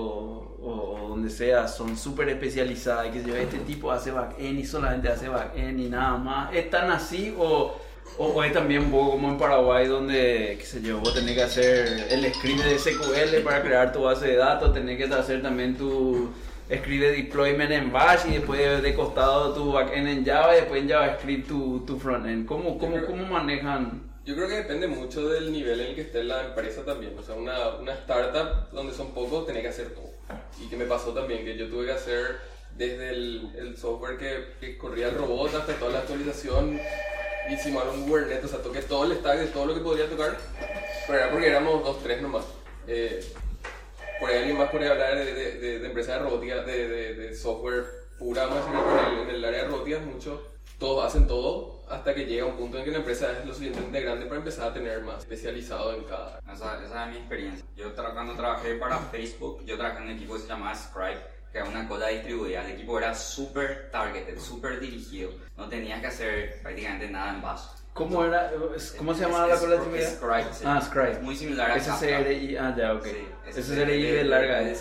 o, 0.64 1.08
donde 1.08 1.30
sea, 1.30 1.68
son 1.68 1.96
súper 1.96 2.28
especializadas 2.30 3.08
y 3.08 3.10
que 3.10 3.24
yo, 3.24 3.36
este 3.36 3.58
tipo 3.58 3.92
hace 3.92 4.10
backend 4.10 4.58
y 4.58 4.64
solamente 4.64 5.08
hace 5.08 5.28
backend 5.28 5.78
y 5.80 5.88
nada 5.88 6.16
más. 6.16 6.54
¿Es 6.54 6.70
tan 6.70 6.90
así 6.90 7.34
o, 7.38 7.76
o, 8.18 8.44
es 8.44 8.52
también 8.52 8.84
un 8.84 8.90
como 8.90 9.28
en 9.28 9.38
Paraguay 9.38 9.86
donde, 9.86 10.56
qué 10.58 10.64
sé 10.64 10.82
yo, 10.82 10.98
vos 11.00 11.14
tenés 11.14 11.34
que 11.34 11.42
hacer 11.42 12.06
el 12.10 12.32
script 12.34 12.62
de 12.62 12.78
SQL 12.78 13.42
para 13.44 13.62
crear 13.62 13.92
tu 13.92 14.02
base 14.02 14.26
de 14.26 14.36
datos, 14.36 14.72
tenés 14.72 14.96
que 14.96 15.12
hacer 15.14 15.42
también 15.42 15.76
tu 15.76 16.30
script 16.78 17.02
de 17.02 17.12
deployment 17.12 17.70
en 17.70 17.92
Bash 17.92 18.26
y 18.28 18.34
después 18.34 18.82
de 18.82 18.94
costado 18.94 19.52
tu 19.52 19.72
backend 19.72 20.08
en 20.08 20.24
Java 20.24 20.56
y 20.56 20.60
después 20.60 20.82
en 20.82 20.88
JavaScript 20.88 21.48
tu, 21.48 21.84
tu 21.86 21.98
frontend? 21.98 22.46
¿Cómo, 22.46 22.78
cómo, 22.78 23.04
¿Cómo 23.06 23.26
manejan? 23.26 24.12
Yo 24.24 24.36
creo 24.36 24.48
que 24.48 24.54
depende 24.54 24.86
mucho 24.86 25.28
del 25.28 25.52
nivel 25.52 25.80
en 25.80 25.88
el 25.88 25.94
que 25.96 26.02
esté 26.02 26.22
la 26.22 26.46
empresa 26.46 26.84
también. 26.84 27.18
O 27.18 27.22
sea, 27.22 27.34
una, 27.34 27.74
una 27.74 27.92
startup 27.94 28.70
donde 28.70 28.94
son 28.94 29.12
pocos, 29.12 29.46
tenés 29.46 29.62
que 29.62 29.68
hacer 29.68 29.94
todo. 29.94 30.10
Y 30.62 30.68
que 30.68 30.76
me 30.76 30.84
pasó 30.84 31.12
también, 31.12 31.44
que 31.44 31.56
yo 31.56 31.68
tuve 31.68 31.86
que 31.86 31.92
hacer 31.92 32.38
desde 32.76 33.10
el, 33.10 33.50
el 33.58 33.76
software 33.76 34.16
que, 34.18 34.44
que 34.60 34.78
corría 34.78 35.08
el 35.08 35.16
robot 35.16 35.54
hasta 35.54 35.74
toda 35.74 35.92
la 35.92 35.98
actualización. 35.98 36.80
Hicimos 37.50 37.82
un 37.92 38.06
Kubernetes, 38.06 38.44
o 38.44 38.48
sea, 38.48 38.62
toqué 38.62 38.82
todo 38.82 39.04
el 39.04 39.18
stack 39.18 39.38
de 39.38 39.46
todo 39.46 39.66
lo 39.66 39.74
que 39.74 39.80
podría 39.80 40.08
tocar. 40.08 40.38
Pero 41.06 41.18
era 41.18 41.30
porque 41.30 41.48
éramos 41.48 41.82
dos, 41.82 42.00
tres 42.02 42.22
nomás. 42.22 42.44
Eh, 42.86 43.24
por 44.22 44.30
ahí 44.30 44.38
alguien 44.38 44.56
más 44.56 44.70
podría 44.70 44.92
hablar 44.92 45.16
de, 45.16 45.34
de, 45.34 45.58
de, 45.58 45.78
de 45.80 45.86
empresas 45.86 46.14
de 46.14 46.22
robótica, 46.22 46.62
de, 46.62 47.34
software 47.34 47.84
pura, 48.20 48.46
más 48.46 48.64
en 48.68 49.14
el, 49.14 49.20
en 49.22 49.34
el 49.34 49.44
área 49.44 49.62
de 49.64 49.68
robótica, 49.68 49.98
mucho, 49.98 50.46
todos 50.78 51.04
hacen 51.04 51.26
todo 51.26 51.82
hasta 51.90 52.14
que 52.14 52.24
llega 52.24 52.44
un 52.46 52.56
punto 52.56 52.78
en 52.78 52.84
que 52.84 52.92
la 52.92 52.98
empresa 52.98 53.32
es 53.32 53.44
lo 53.44 53.52
suficientemente 53.52 54.00
grande 54.00 54.26
para 54.26 54.38
empezar 54.38 54.68
a 54.68 54.72
tener 54.72 55.02
más 55.02 55.18
especializado 55.18 55.92
en 55.94 56.04
cada. 56.04 56.38
Esa, 56.52 56.84
esa 56.84 57.04
es 57.06 57.10
mi 57.10 57.16
experiencia. 57.18 57.66
Yo 57.74 57.94
tra- 57.96 58.12
cuando 58.14 58.34
trabajé 58.34 58.76
para 58.76 58.96
Facebook, 58.98 59.64
yo 59.64 59.76
trabajé 59.76 59.98
en 59.98 60.04
un 60.04 60.10
equipo 60.10 60.34
que 60.34 60.40
se 60.40 60.46
llamaba 60.46 60.74
Scribe, 60.76 61.20
que 61.50 61.58
era 61.58 61.66
una 61.68 61.88
cola 61.88 62.06
distribuida. 62.08 62.64
El 62.64 62.74
equipo 62.74 62.98
era 62.98 63.14
súper 63.14 63.90
targeted, 63.90 64.38
súper 64.38 64.78
dirigido. 64.78 65.32
No 65.56 65.68
tenías 65.68 66.00
que 66.00 66.06
hacer 66.06 66.62
prácticamente 66.62 67.10
nada 67.10 67.34
en 67.34 67.42
Bash. 67.42 67.62
¿Cómo 67.94 68.24
era? 68.24 68.50
¿Cómo 68.96 69.12
se 69.14 69.20
llamaba 69.20 69.46
la 69.48 69.58
cola 69.58 69.74
distribuida? 69.74 70.10
Scribe, 70.10 70.52
sí. 70.52 70.64
Ah. 70.66 71.08
Es 71.10 71.22
muy 71.22 71.36
similar 71.36 71.70
a. 71.72 71.78
SCRI, 71.78 72.56
ah, 72.56 72.74
ya, 72.76 72.94
ok. 72.94 73.04
Sí, 73.50 73.62
SCRI 73.62 74.02
de 74.02 74.24
larga. 74.24 74.60
de. 74.60 74.76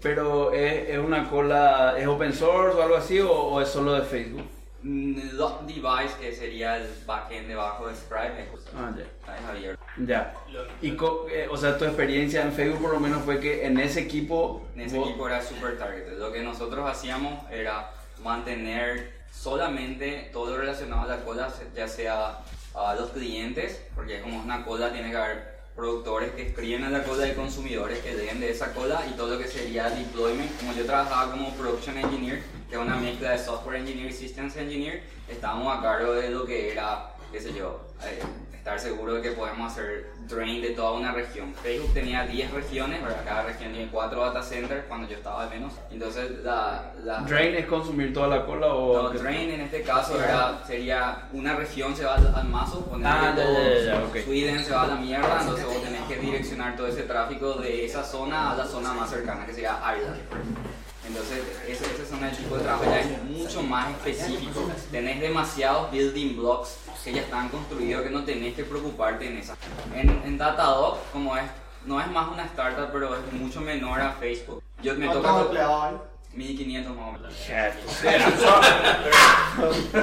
Pero 0.00 0.52
¿es, 0.52 0.90
es 0.90 0.98
una 0.98 1.28
cola, 1.28 1.96
es 1.98 2.06
open 2.06 2.32
source 2.32 2.76
o 2.78 2.82
algo 2.82 2.96
así 2.96 3.18
o, 3.20 3.32
o 3.32 3.60
es 3.60 3.68
solo 3.68 3.94
de 3.94 4.02
Facebook? 4.02 4.44
Mm, 4.82 5.36
Dot 5.36 5.62
Device, 5.66 6.14
que 6.20 6.32
sería 6.32 6.76
el 6.76 6.88
backend 7.04 7.48
debajo 7.48 7.88
de 7.88 7.96
Scribe, 7.96 8.42
es 8.44 8.48
justo. 8.48 8.70
Ah, 8.76 8.92
ya. 8.96 9.34
Es 9.34 9.44
abierto. 9.44 9.84
Ya. 10.06 10.32
Y 10.80 10.92
co- 10.92 11.26
eh, 11.28 11.48
o 11.50 11.56
sea, 11.56 11.76
tu 11.76 11.84
experiencia 11.84 12.42
en 12.42 12.52
Facebook 12.52 12.80
por 12.80 12.92
lo 12.94 13.00
menos 13.00 13.22
fue 13.24 13.40
que 13.40 13.66
en 13.66 13.76
ese 13.78 14.00
equipo 14.00 14.62
En 14.76 14.82
ese 14.82 14.96
vos- 14.96 15.08
equipo 15.08 15.26
era 15.26 15.42
super 15.42 15.76
targeted. 15.76 16.16
Lo 16.16 16.32
que 16.32 16.42
nosotros 16.42 16.88
hacíamos 16.88 17.42
era 17.50 17.90
mantener 18.22 19.19
solamente 19.32 20.30
todo 20.32 20.50
lo 20.50 20.58
relacionado 20.58 21.02
a 21.02 21.16
la 21.16 21.24
cola, 21.24 21.52
ya 21.74 21.88
sea 21.88 22.40
a 22.74 22.94
los 22.94 23.10
clientes, 23.10 23.80
porque 23.94 24.20
como 24.20 24.38
es 24.38 24.44
una 24.44 24.64
cola 24.64 24.92
tiene 24.92 25.10
que 25.10 25.16
haber 25.16 25.60
productores 25.74 26.32
que 26.32 26.48
escriben 26.48 26.84
en 26.84 26.92
la 26.92 27.02
cola 27.04 27.26
y 27.26 27.34
consumidores 27.34 28.00
que 28.00 28.14
leen 28.14 28.40
de 28.40 28.50
esa 28.50 28.74
cola 28.74 29.02
y 29.08 29.16
todo 29.16 29.34
lo 29.34 29.38
que 29.38 29.48
sería 29.48 29.88
deployment. 29.88 30.58
Como 30.58 30.74
yo 30.74 30.84
trabajaba 30.84 31.30
como 31.30 31.54
production 31.54 31.96
engineer, 31.96 32.42
que 32.68 32.74
es 32.74 32.80
una 32.80 32.96
mezcla 32.96 33.30
de 33.30 33.38
software 33.38 33.80
engineer 33.80 34.10
y 34.10 34.12
systems 34.12 34.56
engineer, 34.56 35.02
estábamos 35.28 35.78
a 35.78 35.80
cargo 35.80 36.12
de 36.12 36.30
lo 36.30 36.44
que 36.44 36.72
era, 36.72 37.12
qué 37.30 37.40
sé 37.40 37.52
yo, 37.54 37.80
eh, 38.04 38.20
estar 38.60 38.78
seguro 38.78 39.14
de 39.14 39.22
que 39.22 39.30
podemos 39.30 39.72
hacer 39.72 40.10
drain 40.28 40.60
de 40.60 40.70
toda 40.70 40.92
una 40.92 41.12
región. 41.12 41.54
Facebook 41.62 41.94
tenía 41.94 42.26
10 42.26 42.50
regiones, 42.52 43.02
¿verdad? 43.02 43.22
cada 43.24 43.42
región 43.44 43.72
tiene 43.72 43.90
4 43.90 44.20
data 44.20 44.42
centers 44.42 44.84
cuando 44.86 45.08
yo 45.08 45.16
estaba 45.16 45.44
al 45.44 45.50
menos. 45.50 45.72
Entonces, 45.90 46.30
la, 46.44 46.92
la 47.02 47.20
Drain 47.20 47.54
es 47.54 47.66
consumir 47.66 48.12
toda 48.12 48.28
la 48.28 48.44
cola 48.44 48.66
o... 48.68 49.02
no, 49.02 49.10
drain 49.10 49.50
en 49.50 49.62
este 49.62 49.82
caso 49.82 50.22
era, 50.22 50.62
sería 50.66 51.28
una 51.32 51.54
región 51.56 51.96
se 51.96 52.04
va 52.04 52.16
al, 52.16 52.34
al 52.34 52.48
mazo, 52.48 52.84
poner 52.84 53.06
Ah, 53.10 53.32
que 53.34 53.40
ya, 53.40 53.46
todo 53.46 53.54
ya, 53.54 53.74
ya, 53.74 53.84
ya, 53.84 54.04
ok. 54.04 54.16
Sweden 54.24 54.64
se 54.64 54.72
va 54.72 54.82
a 54.82 54.86
la 54.88 54.96
mierda, 54.96 55.38
entonces 55.40 55.66
vos 55.66 55.82
tenés 55.82 56.02
que 56.02 56.16
direccionar 56.16 56.76
todo 56.76 56.86
ese 56.86 57.02
tráfico 57.04 57.54
de 57.54 57.86
esa 57.86 58.04
zona 58.04 58.52
a 58.52 58.56
la 58.56 58.66
zona 58.66 58.92
más 58.92 59.08
cercana 59.08 59.46
que 59.46 59.54
sería 59.54 59.80
Ireland. 59.96 60.20
Entonces, 61.10 61.40
ese, 61.66 61.84
ese 61.92 62.06
zona 62.06 62.30
de 62.30 62.36
tipo 62.36 62.56
de 62.56 62.62
trabajo 62.62 62.84
ya 62.84 63.00
es 63.00 63.22
mucho 63.24 63.62
más 63.64 63.90
específico. 63.90 64.70
Tenés 64.92 65.20
demasiados 65.20 65.90
building 65.90 66.36
blocks 66.36 66.76
que 67.04 67.12
ya 67.12 67.22
están 67.22 67.48
construidos 67.48 68.02
que 68.04 68.10
no 68.10 68.22
tenés 68.24 68.54
que 68.54 68.62
preocuparte 68.62 69.26
en 69.26 69.38
esa. 69.38 69.56
En, 69.92 70.08
en 70.24 70.38
Datadog, 70.38 70.98
como 71.12 71.36
es, 71.36 71.42
no 71.84 72.00
es 72.00 72.06
más 72.12 72.28
una 72.30 72.44
startup, 72.44 72.90
pero 72.92 73.16
es 73.16 73.32
mucho 73.32 73.60
menor 73.60 74.00
a 74.00 74.12
Facebook. 74.12 74.62
Yo 74.82 74.94
me 74.94 75.06
¿Cuántos 75.06 75.26
toca 75.26 75.40
empleados 75.42 75.84
hay? 75.84 75.94
1500 76.38 76.96
más 76.96 77.08
o 77.08 77.12
menos. 77.12 77.34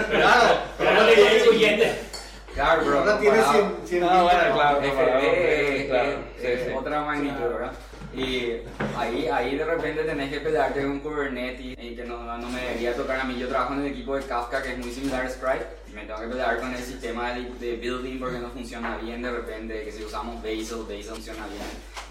Claro, 0.10 0.60
Pero 0.78 0.94
no 0.94 1.52
huyente. 1.52 2.02
Claro, 2.54 2.82
pero 2.84 3.00
Ahora 3.00 3.20
tiene 3.20 3.38
comparado- 3.38 3.72
100, 3.86 3.88
100 3.88 4.04
Ah, 4.04 4.24
bueno, 4.24 4.40
claro, 4.56 4.80
claro, 4.80 6.20
es 6.42 6.66
sí. 6.66 6.72
otra 6.76 7.02
magnitud, 7.02 7.40
¿verdad? 7.40 7.72
Y 8.18 8.64
ahí, 8.98 9.28
ahí 9.28 9.56
de 9.56 9.64
repente 9.64 10.04
tenés 10.04 10.32
que 10.32 10.40
pelearte 10.40 10.82
con 10.82 11.00
Kubernetes 11.02 11.78
y 11.80 11.96
que 11.96 12.04
no, 12.04 12.36
no 12.36 12.50
me 12.50 12.62
debería 12.62 12.96
tocar 12.96 13.20
a 13.20 13.24
mí. 13.26 13.38
Yo 13.38 13.48
trabajo 13.48 13.74
en 13.76 13.82
el 13.82 13.92
equipo 13.92 14.16
de 14.16 14.24
Kafka 14.24 14.64
que 14.64 14.74
es 14.74 14.80
muy 14.80 14.92
similar 14.92 15.28
a 15.28 15.30
Scribe 15.30 15.68
y 15.88 15.92
me 15.94 16.04
tengo 16.04 16.20
que 16.22 16.28
pelear 16.28 16.60
con 16.60 16.74
el 16.74 16.82
sistema 16.82 17.34
de, 17.34 17.44
de 17.44 17.76
building 17.76 18.20
porque 18.20 18.40
no 18.40 18.50
funciona 18.50 18.98
bien 18.98 19.22
de 19.22 19.30
repente, 19.30 19.84
que 19.84 19.92
si 19.92 20.04
usamos 20.04 20.42
Bazel, 20.42 20.82
Bazel 20.90 21.04
funciona 21.04 21.46
bien 21.46 21.62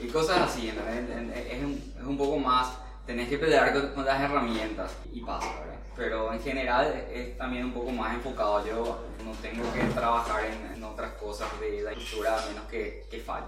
y 0.00 0.06
cosas 0.06 0.42
así, 0.42 0.68
¿entendés? 0.68 1.44
Es 1.50 1.64
un, 1.64 1.94
es 1.98 2.04
un 2.04 2.16
poco 2.16 2.38
más, 2.38 2.78
tenés 3.04 3.28
que 3.28 3.38
pelear 3.38 3.72
con, 3.72 3.88
con 3.92 4.04
las 4.04 4.20
herramientas 4.20 4.92
y 5.12 5.20
pasa, 5.22 5.48
¿verdad? 5.58 5.76
Pero 5.96 6.32
en 6.32 6.40
general 6.40 7.04
es 7.12 7.36
también 7.36 7.64
un 7.64 7.72
poco 7.72 7.90
más 7.90 8.14
enfocado. 8.14 8.64
Yo 8.64 9.06
no 9.24 9.32
tengo 9.42 9.64
que 9.72 9.80
trabajar 9.92 10.44
en, 10.44 10.76
en 10.76 10.84
otras 10.84 11.14
cosas 11.14 11.48
de 11.58 11.82
la 11.82 11.90
estructura 11.90 12.36
a 12.36 12.46
menos 12.46 12.64
que, 12.70 13.06
que 13.10 13.18
falle. 13.18 13.46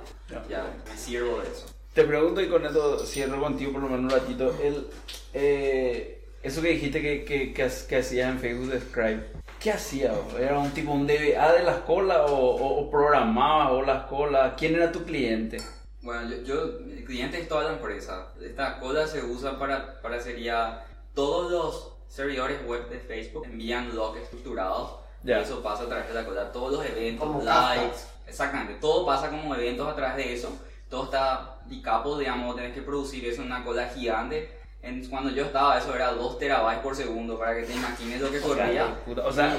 Ya, 0.48 0.64
me 0.88 0.96
sirvo 0.96 1.40
de 1.40 1.48
eso. 1.52 1.66
Te 1.98 2.04
pregunto 2.04 2.40
y 2.40 2.48
con 2.48 2.64
esto 2.64 3.00
cierro 3.00 3.40
contigo 3.40 3.72
por 3.72 3.82
lo 3.82 3.88
menos 3.88 4.04
un 4.04 4.20
ratito. 4.20 4.54
El, 4.62 4.86
eh, 5.34 6.28
eso 6.44 6.62
que 6.62 6.68
dijiste 6.68 7.02
que, 7.02 7.24
que, 7.24 7.52
que, 7.52 7.68
que 7.88 7.96
hacías 7.96 8.30
en 8.30 8.38
Facebook 8.38 8.70
de 8.70 8.80
Scribe, 8.80 9.26
¿qué 9.58 9.72
hacías? 9.72 10.12
¿Era 10.38 10.60
un 10.60 10.70
tipo 10.70 10.92
un 10.92 11.08
DBA 11.08 11.54
de 11.54 11.64
las 11.64 11.78
colas 11.78 12.20
o, 12.30 12.36
o, 12.36 12.78
o 12.82 12.88
programabas 12.88 13.72
o 13.72 13.82
las 13.82 14.04
colas? 14.04 14.52
¿Quién 14.56 14.76
era 14.76 14.92
tu 14.92 15.02
cliente? 15.02 15.56
Bueno, 16.00 16.30
yo, 16.30 16.36
yo, 16.44 16.62
el 16.88 17.04
cliente 17.04 17.40
es 17.40 17.48
toda 17.48 17.64
la 17.64 17.72
empresa. 17.72 18.28
Esta 18.40 18.78
cola 18.78 19.04
se 19.08 19.24
usa 19.24 19.58
para, 19.58 20.00
para 20.00 20.20
sería 20.20 20.84
todos 21.16 21.50
los 21.50 21.94
servidores 22.06 22.64
web 22.64 22.88
de 22.90 23.00
Facebook 23.00 23.44
envían 23.46 23.96
logs 23.96 24.20
estructurados 24.20 25.00
Ya. 25.24 25.40
y 25.40 25.42
eso 25.42 25.64
pasa 25.64 25.82
a 25.82 25.88
través 25.88 26.06
de 26.06 26.14
la 26.14 26.24
cola. 26.24 26.52
Todos 26.52 26.74
los 26.74 26.86
eventos, 26.86 27.26
Como 27.26 27.42
likes, 27.42 27.98
exactamente, 28.24 28.74
todo 28.80 29.04
pasa 29.04 29.30
como 29.30 29.52
eventos 29.56 29.88
a 29.88 29.96
través 29.96 30.16
de 30.24 30.32
eso. 30.34 30.56
Todo 30.88 31.04
está 31.06 31.57
decoupled, 31.68 32.18
digamos, 32.20 32.56
tenés 32.56 32.72
que 32.74 32.82
producir 32.82 33.24
eso 33.26 33.42
en 33.42 33.48
una 33.48 33.64
cola 33.64 33.88
gigante. 33.88 34.56
En, 34.80 35.04
cuando 35.08 35.30
yo 35.30 35.44
estaba, 35.44 35.76
eso 35.76 35.92
era 35.92 36.12
2 36.12 36.38
terabytes 36.38 36.82
por 36.84 36.94
segundo, 36.94 37.36
para 37.36 37.56
que 37.56 37.62
te 37.64 37.72
imagines 37.74 38.20
lo 38.20 38.30
que 38.30 38.40
corría. 38.40 38.96
O 39.24 39.32
sea, 39.32 39.58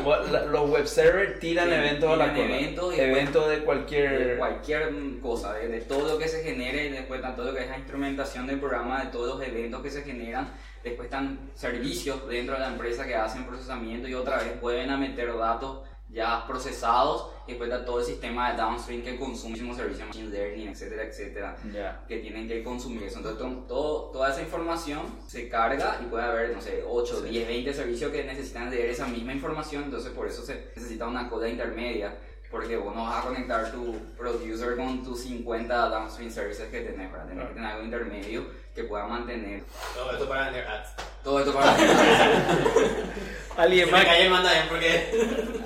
los 0.49 0.69
web 0.69 0.87
servers 0.87 1.39
tiran 1.41 1.67
Sí, 1.67 1.73
eventos 1.75 2.09
a 2.09 2.15
la 2.15 2.33
cola. 2.33 2.57
eventos 2.97 3.49
de 3.49 3.57
de 3.57 3.63
cualquier... 3.65 4.37
cualquier 4.37 4.91
mm, 4.93 5.19
cosa, 5.19 5.53
de, 5.55 5.67
de 5.67 5.81
todo 5.81 6.13
lo 6.13 6.17
que 6.17 6.29
se 6.29 6.41
genere 6.41 6.89
después 6.89 7.21
tanto 7.21 7.43
lo 7.43 7.53
que 7.53 7.63
es 7.63 7.69
la 7.69 7.77
instrumentación 7.77 8.47
del 8.47 8.59
programa, 8.61 9.03
de 9.03 9.11
todos 9.11 9.37
los 9.37 9.45
eventos 9.45 9.81
que 9.81 9.89
se 9.91 10.03
generan, 10.03 10.51
después 10.85 11.07
están 11.07 11.51
servicios 11.53 12.25
dentro 12.29 12.53
de 12.55 12.61
la 12.61 12.67
empresa 12.67 13.05
que 13.05 13.15
hacen 13.15 13.43
procesamiento 13.45 14.07
y 14.07 14.13
otra 14.13 14.37
vez 14.37 14.59
vuelven 14.61 14.89
a 14.89 14.95
meter 14.97 15.37
datos 15.37 15.79
ya 16.09 16.45
procesados 16.47 17.31
y 17.45 17.51
después 17.51 17.69
está 17.71 17.85
todo 17.85 17.99
el 17.99 18.05
sistema 18.05 18.51
de 18.51 18.57
downstream 18.57 19.01
que 19.03 19.17
consume 19.17 19.49
muchísimos 19.51 19.77
servicios, 19.77 20.07
machine 20.07 20.29
learning, 20.29 20.67
etcétera, 20.69 21.03
etcétera, 21.03 21.57
Ya. 21.73 22.03
que 22.07 22.17
tienen 22.17 22.47
que 22.47 22.63
consumir 22.63 23.03
eso. 23.03 23.17
Entonces 23.17 23.39
to- 23.41 23.65
todo, 23.67 24.11
toda 24.11 24.31
esa 24.31 24.41
información 24.41 25.01
se 25.27 25.47
carga 25.49 25.99
y 26.01 26.05
puede 26.05 26.23
haber, 26.23 26.55
no 26.55 26.61
sé, 26.61 26.83
8, 26.87 27.21
10, 27.21 27.47
20 27.47 27.73
servicios 27.73 28.11
que 28.11 28.23
necesitan 28.23 28.69
leer 28.69 28.89
esa 28.89 29.07
misma 29.07 29.33
información, 29.33 29.83
entonces 29.85 30.11
por 30.11 30.27
eso 30.27 30.43
se 30.43 30.71
necesita 30.75 31.07
una 31.07 31.29
cola 31.29 31.47
intermedia 31.47 32.15
porque 32.51 32.75
vos 32.77 32.95
no 32.95 33.03
vas 33.03 33.23
a 33.23 33.27
conectar 33.27 33.71
tu 33.71 33.95
producer 34.17 34.75
con 34.75 35.03
tus 35.03 35.19
50 35.21 35.89
downstream 35.89 36.31
services 36.31 36.67
que 36.69 36.81
tenés, 36.81 37.11
¿verdad? 37.11 37.27
Tenés 37.27 37.47
que 37.49 37.53
tener 37.53 37.69
algo 37.71 37.83
intermedio 37.85 38.45
que 38.81 38.87
pueda 38.87 39.05
mantener. 39.07 39.63
Todo 39.93 40.11
esto 40.13 40.27
para 40.29 40.45
vender 40.45 40.65
ads. 40.67 40.89
Todo 41.23 41.39
esto 41.39 41.53
para 41.53 41.75
Alguien 43.57 43.85
Se 43.87 43.91
más. 43.91 43.99
me 44.01 44.05
cae 44.05 44.23
el 44.23 44.29
manda 44.31 44.51
bien 44.53 44.65
porque. 44.69 45.11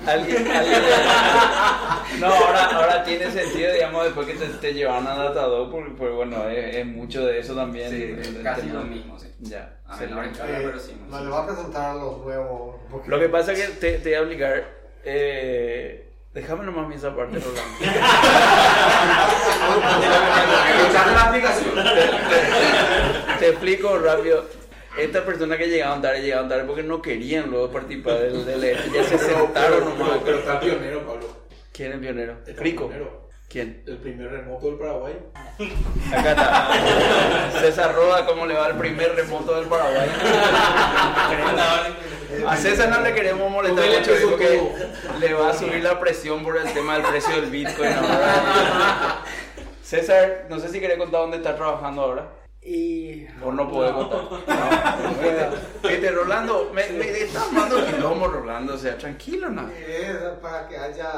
Alguien, 0.06 0.48
alguien- 0.50 0.82
No, 2.20 2.26
ahora, 2.26 2.64
ahora 2.76 3.04
tiene 3.04 3.30
sentido, 3.30 3.72
digamos, 3.72 4.04
después 4.04 4.26
que 4.26 4.34
te, 4.34 4.46
te 4.46 4.74
llevan 4.74 5.06
a 5.06 5.14
Datadog, 5.14 5.70
porque, 5.70 5.90
pues, 5.96 6.12
bueno, 6.12 6.48
es, 6.48 6.76
es 6.76 6.86
mucho 6.86 7.24
de 7.24 7.38
eso 7.38 7.54
también. 7.54 7.90
Sí, 7.90 8.02
el- 8.02 8.18
el 8.36 8.42
casi 8.42 8.62
tema. 8.62 8.80
lo 8.80 8.84
mismo, 8.86 9.18
sí. 9.18 9.28
Ya. 9.40 9.76
A 9.86 9.96
escala, 10.26 10.58
pero 10.58 10.78
sí. 10.78 10.96
Presentar 11.46 11.90
a 11.90 11.94
los 11.94 12.18
nuevos. 12.18 12.76
porque- 12.90 13.08
Lo 13.08 13.18
que 13.20 13.28
pasa 13.28 13.52
es 13.52 13.60
que 13.60 13.68
te, 13.76 13.92
te 13.98 14.08
voy 14.10 14.14
a 14.14 14.18
explicar. 14.18 14.64
Eh, 15.04 16.03
déjame 16.34 16.64
nomás 16.64 16.88
mi 16.88 16.96
esa 16.96 17.14
parte, 17.16 17.38
Rolando. 17.38 17.62
la 21.14 21.22
aplicación. 21.28 21.74
Te 23.38 23.48
explico 23.48 23.98
rápido. 23.98 24.44
Estas 24.98 25.22
personas 25.22 25.58
que 25.58 25.66
llegaban 25.66 26.00
tarde, 26.00 26.22
llegaban 26.22 26.48
tarde 26.48 26.64
porque 26.64 26.82
no 26.84 27.02
querían 27.02 27.50
luego 27.50 27.70
participar 27.72 28.14
del, 28.20 28.44
del 28.44 28.62
evento. 28.62 28.94
Ya 28.94 29.02
se 29.04 29.18
sentaron 29.18 29.80
nomás. 29.80 30.08
pero- 30.10 30.20
pero 30.24 30.38
está 30.38 30.60
pionero, 30.60 31.00
Pablo. 31.04 31.26
¿Quién 31.72 31.92
es 31.92 31.98
pionero? 31.98 32.36
Está 32.46 32.62
Rico. 32.62 32.86
pionero. 32.88 33.24
¿Quién? 33.48 33.82
El 33.86 33.96
primer 33.98 34.30
remoto 34.30 34.66
del 34.66 34.76
Paraguay. 34.78 35.14
Acá 36.12 36.30
está. 36.30 37.60
César 37.60 37.94
Roda, 37.94 38.24
¿cómo 38.26 38.46
le 38.46 38.54
va 38.54 38.68
el 38.68 38.76
primer 38.76 39.14
remoto 39.16 39.54
del 39.56 39.66
Paraguay? 39.66 40.08
César 42.70 42.88
no 42.88 43.00
le 43.00 43.14
queremos 43.14 43.50
molestar 43.50 43.86
mucho 43.86 44.12
porque 44.30 44.46
todo. 44.46 45.18
le 45.20 45.34
va 45.34 45.50
a 45.50 45.54
subir 45.54 45.82
la 45.82 46.00
presión 46.00 46.42
por 46.42 46.56
el 46.56 46.72
tema 46.72 46.94
del 46.94 47.02
precio 47.02 47.40
del 47.40 47.50
Bitcoin 47.50 47.92
ahora. 47.92 49.22
César, 49.82 50.46
no 50.48 50.58
sé 50.58 50.68
si 50.70 50.80
querés 50.80 50.96
contar 50.98 51.20
dónde 51.20 51.36
está 51.36 51.54
trabajando 51.56 52.02
ahora. 52.02 52.26
Y. 52.62 53.26
O 53.44 53.52
no 53.52 53.68
puede 53.70 53.92
contar. 53.92 54.20
No, 54.48 55.30
no. 55.84 55.88
Viste, 55.88 56.10
Rolando, 56.10 56.70
me, 56.72 56.86
me 56.88 57.10
está 57.10 57.42
armando 57.44 57.84
quilombo, 57.84 58.28
Rolando. 58.28 58.74
O 58.74 58.78
sea, 58.78 58.96
tranquilo, 58.96 59.50
¿no? 59.50 59.68
Es 59.68 60.16
para 60.40 60.66
que 60.66 60.78
haya 60.78 61.10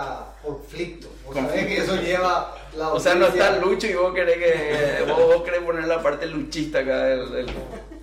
conflicto. 0.42 1.08
Conflicto. 1.24 1.66
que 1.68 1.76
eso 1.78 1.96
lleva 1.96 2.52
la 2.76 2.88
O 2.88 2.98
sea, 2.98 3.14
no 3.14 3.26
está 3.26 3.56
Lucho 3.58 3.86
y 3.86 3.94
vos 3.94 4.12
querés 4.12 4.38
que. 4.38 5.04
Vos, 5.06 5.18
vos 5.34 5.42
querés 5.44 5.60
poner 5.60 5.84
la 5.86 6.02
parte 6.02 6.26
luchista 6.26 6.80
acá 6.80 7.04
del. 7.04 7.30
del- 7.30 7.46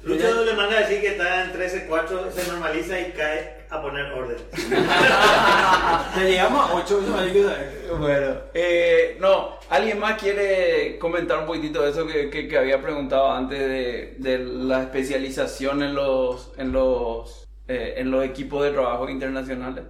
Lucho 0.03 0.43
le 0.43 0.53
manda 0.53 0.77
a 0.77 0.81
decir 0.81 0.99
que 1.01 1.07
está 1.09 1.45
en 1.45 1.53
13-4, 1.53 2.31
se 2.31 2.51
normaliza 2.51 2.99
y 2.99 3.11
cae 3.13 3.63
a 3.69 3.81
poner 3.81 4.05
orden. 4.11 4.37
Ya 6.15 6.23
llegamos 6.25 6.69
a 6.69 6.73
8, 6.75 7.01
eso 7.03 7.17
hay 7.17 7.31
que 7.33 7.43
saber. 7.43 7.83
Bueno, 7.99 8.35
eh, 8.53 9.17
no, 9.19 9.57
¿alguien 9.69 9.99
más 9.99 10.21
quiere 10.21 10.97
comentar 10.99 11.39
un 11.39 11.45
poquitito 11.45 11.81
de 11.83 11.91
eso 11.91 12.05
que, 12.05 12.29
que- 12.29 12.47
que 12.47 12.57
había 12.57 12.81
preguntado 12.81 13.31
antes 13.31 13.59
de, 13.59 14.15
de 14.19 14.39
la 14.39 14.83
especialización 14.83 15.81
en 15.83 15.95
los, 15.95 16.51
en 16.57 16.71
los, 16.71 17.47
eh, 17.67 17.95
en 17.97 18.11
los 18.11 18.23
equipos 18.25 18.63
de 18.63 18.71
trabajo 18.71 19.09
internacionales? 19.09 19.85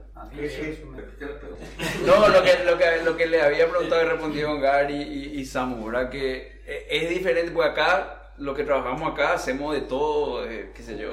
No, 2.06 2.28
lo 2.30 2.44
que, 2.44 2.64
lo 2.66 2.78
que, 2.78 2.86
lo 3.04 3.18
que 3.18 3.26
le 3.28 3.42
había 3.42 3.68
preguntado 3.70 4.02
y 4.04 4.06
respondido 4.06 4.60
Gary 4.60 5.02
y, 5.02 5.40
y 5.40 5.46
Samu, 5.46 5.86
¿verdad? 5.88 6.10
Que 6.10 6.62
eh, 6.66 6.88
es 6.90 7.10
diferente, 7.10 7.52
porque 7.52 7.70
acá, 7.72 8.23
lo 8.38 8.54
que 8.56 8.64
trabajamos 8.64 9.12
acá, 9.12 9.34
hacemos 9.34 9.74
de 9.74 9.82
todo, 9.82 10.46
eh, 10.50 10.72
qué 10.76 10.82
sé 10.84 10.98
yo, 10.98 11.10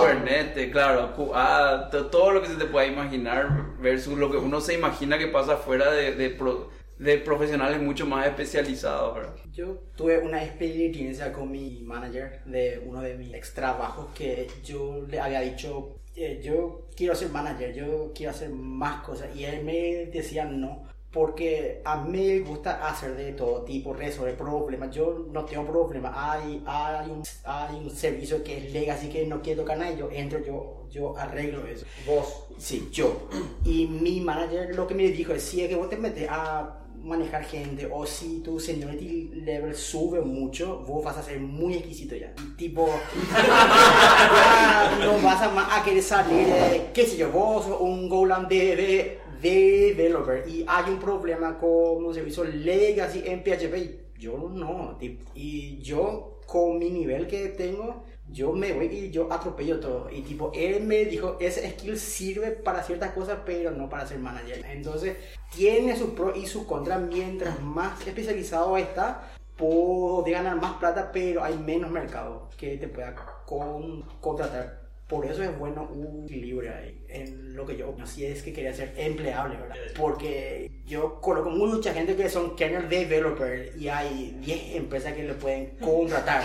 Kubernetes, 0.00 0.70
claro, 0.72 1.14
QA, 1.16 1.88
to- 1.90 2.06
todo 2.06 2.30
lo 2.32 2.42
que 2.42 2.48
se 2.48 2.54
te 2.56 2.64
pueda 2.66 2.86
imaginar 2.86 3.74
versus 3.80 4.16
lo 4.18 4.30
que 4.30 4.36
uno 4.36 4.60
se 4.60 4.74
imagina 4.74 5.18
que 5.18 5.26
pasa 5.28 5.56
fuera 5.56 5.90
de, 5.90 6.14
de, 6.14 6.30
pro- 6.30 6.70
de 6.98 7.18
profesionales 7.18 7.80
mucho 7.80 8.06
más 8.06 8.26
especializados, 8.26 9.14
¿verdad? 9.14 9.34
Yo 9.52 9.78
tuve 9.96 10.18
una 10.18 10.44
experiencia 10.44 11.32
con 11.32 11.50
mi 11.50 11.80
manager 11.82 12.42
de 12.44 12.82
uno 12.84 13.00
de 13.02 13.14
mis 13.16 13.34
ex 13.34 13.54
trabajos 13.54 14.06
que 14.14 14.46
yo 14.64 15.04
le 15.08 15.18
había 15.20 15.40
dicho, 15.40 15.96
eh, 16.14 16.40
yo 16.42 16.86
quiero 16.96 17.14
ser 17.14 17.30
manager, 17.30 17.74
yo 17.74 18.12
quiero 18.14 18.30
hacer 18.32 18.50
más 18.50 19.02
cosas 19.04 19.28
y 19.34 19.44
él 19.44 19.64
me 19.64 20.06
decía 20.12 20.44
no. 20.44 20.86
Porque 21.12 21.80
a 21.84 22.02
mí 22.02 22.18
me 22.18 22.40
gusta 22.40 22.86
hacer 22.86 23.16
de 23.16 23.32
todo 23.32 23.62
tipo, 23.62 23.94
resolver 23.94 24.36
problemas. 24.36 24.94
Yo 24.94 25.26
no 25.32 25.44
tengo 25.44 25.64
problemas. 25.64 26.12
Hay, 26.14 26.62
hay, 26.66 27.10
un, 27.10 27.22
hay 27.44 27.76
un 27.76 27.90
servicio 27.90 28.44
que 28.44 28.58
es 28.58 28.72
legacy 28.72 29.08
que 29.08 29.26
no 29.26 29.40
quiero 29.40 29.62
tocar 29.62 29.78
nada. 29.78 29.94
Yo 29.94 30.10
entro, 30.12 30.44
yo, 30.44 30.86
yo 30.90 31.16
arreglo 31.16 31.66
eso. 31.66 31.86
Vos. 32.06 32.44
Sí, 32.58 32.88
yo. 32.92 33.28
Y 33.64 33.86
mi 33.86 34.20
manager 34.20 34.74
lo 34.74 34.86
que 34.86 34.94
me 34.94 35.04
dijo 35.04 35.32
es, 35.32 35.42
si 35.42 35.62
es 35.62 35.68
que 35.68 35.76
vos 35.76 35.88
te 35.88 35.96
metes 35.96 36.28
a 36.28 36.78
manejar 37.02 37.44
gente 37.44 37.88
o 37.90 38.04
si 38.04 38.40
tu 38.40 38.60
seniority 38.60 39.30
level 39.44 39.74
sube 39.74 40.20
mucho, 40.20 40.84
vos 40.86 41.04
vas 41.04 41.16
a 41.16 41.22
ser 41.22 41.40
muy 41.40 41.74
exquisito 41.74 42.16
ya. 42.16 42.34
Tipo, 42.56 42.86
no 45.00 45.22
vas 45.22 45.42
a, 45.42 45.76
a 45.76 45.84
querer 45.84 46.02
salir 46.02 46.46
de, 46.46 46.90
qué 46.92 47.06
sé 47.06 47.16
yo, 47.16 47.30
vos 47.30 47.66
un 47.80 48.08
Golang 48.08 48.48
de, 48.48 49.20
developer 49.40 50.48
y 50.48 50.64
hay 50.66 50.90
un 50.92 50.98
problema 50.98 51.58
con 51.58 52.04
un 52.04 52.14
servicio 52.14 52.44
legacy 52.44 53.22
en 53.26 53.42
PHP. 53.42 54.08
Yo 54.18 54.36
no, 54.52 54.98
y 55.34 55.78
yo 55.80 56.40
con 56.46 56.78
mi 56.78 56.90
nivel 56.90 57.26
que 57.28 57.48
tengo, 57.48 58.04
yo 58.30 58.52
me 58.52 58.72
voy 58.72 58.86
y 58.86 59.10
yo 59.10 59.32
atropello 59.32 59.78
todo. 59.78 60.10
Y 60.10 60.22
tipo, 60.22 60.50
él 60.54 60.82
me 60.82 61.04
dijo, 61.04 61.36
ese 61.40 61.70
skill 61.70 61.96
sirve 61.98 62.50
para 62.50 62.82
ciertas 62.82 63.12
cosas, 63.12 63.38
pero 63.46 63.70
no 63.70 63.88
para 63.88 64.06
ser 64.06 64.18
manager. 64.18 64.64
Entonces, 64.66 65.16
tiene 65.54 65.96
sus 65.96 66.10
pros 66.10 66.36
y 66.36 66.46
sus 66.46 66.64
contras. 66.64 67.00
Mientras 67.00 67.60
más 67.62 68.04
especializado 68.06 68.76
está, 68.76 69.30
puede 69.56 70.32
ganar 70.32 70.60
más 70.60 70.74
plata, 70.78 71.10
pero 71.12 71.44
hay 71.44 71.56
menos 71.58 71.90
mercado 71.90 72.48
que 72.56 72.76
te 72.76 72.88
pueda 72.88 73.14
con- 73.46 74.02
contratar. 74.20 74.77
Por 75.08 75.24
eso 75.24 75.42
es 75.42 75.58
bueno 75.58 75.88
un 75.90 76.24
equilibrio 76.26 76.70
ahí, 76.70 77.02
en 77.08 77.56
lo 77.56 77.64
que 77.64 77.78
yo 77.78 77.96
si 78.04 78.26
es 78.26 78.42
que 78.42 78.52
quería 78.52 78.74
ser 78.74 78.92
empleable, 78.96 79.56
¿verdad? 79.56 79.76
Porque 79.96 80.70
yo 80.84 81.18
conozco 81.20 81.48
mucha 81.48 81.94
gente 81.94 82.14
que 82.14 82.28
son 82.28 82.54
kernel 82.54 82.88
developer 82.90 83.72
y 83.78 83.88
hay 83.88 84.36
10 84.40 84.76
empresas 84.76 85.14
que 85.14 85.22
le 85.22 85.32
pueden 85.32 85.76
contratar. 85.78 86.42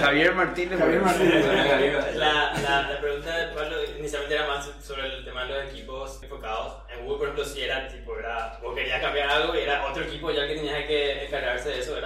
Javier 0.00 0.34
Martínez. 0.34 0.78
Javier 0.78 1.00
Martínez. 1.02 2.16
La, 2.16 2.52
la, 2.62 2.90
la 2.90 3.00
pregunta 3.00 3.36
de 3.36 3.54
Pablo 3.54 3.76
inicialmente 3.98 4.34
era 4.34 4.46
más 4.46 4.70
sobre 4.82 5.06
el 5.06 5.24
tema 5.24 5.44
de 5.44 5.48
los 5.54 5.72
equipos 5.72 6.22
enfocados. 6.22 6.76
En 6.92 7.04
Google, 7.04 7.18
por 7.18 7.26
ejemplo, 7.28 7.44
si 7.44 7.62
era 7.62 7.88
tipo, 7.88 8.18
era, 8.18 8.58
vos 8.62 8.74
querías 8.74 9.00
cambiar 9.00 9.28
algo 9.28 9.54
y 9.54 9.60
era 9.60 9.86
otro 9.86 10.04
equipo 10.04 10.30
ya 10.30 10.46
que 10.46 10.54
tenía 10.54 10.86
que 10.86 11.24
encargarse 11.26 11.70
de 11.70 11.80
eso. 11.80 11.96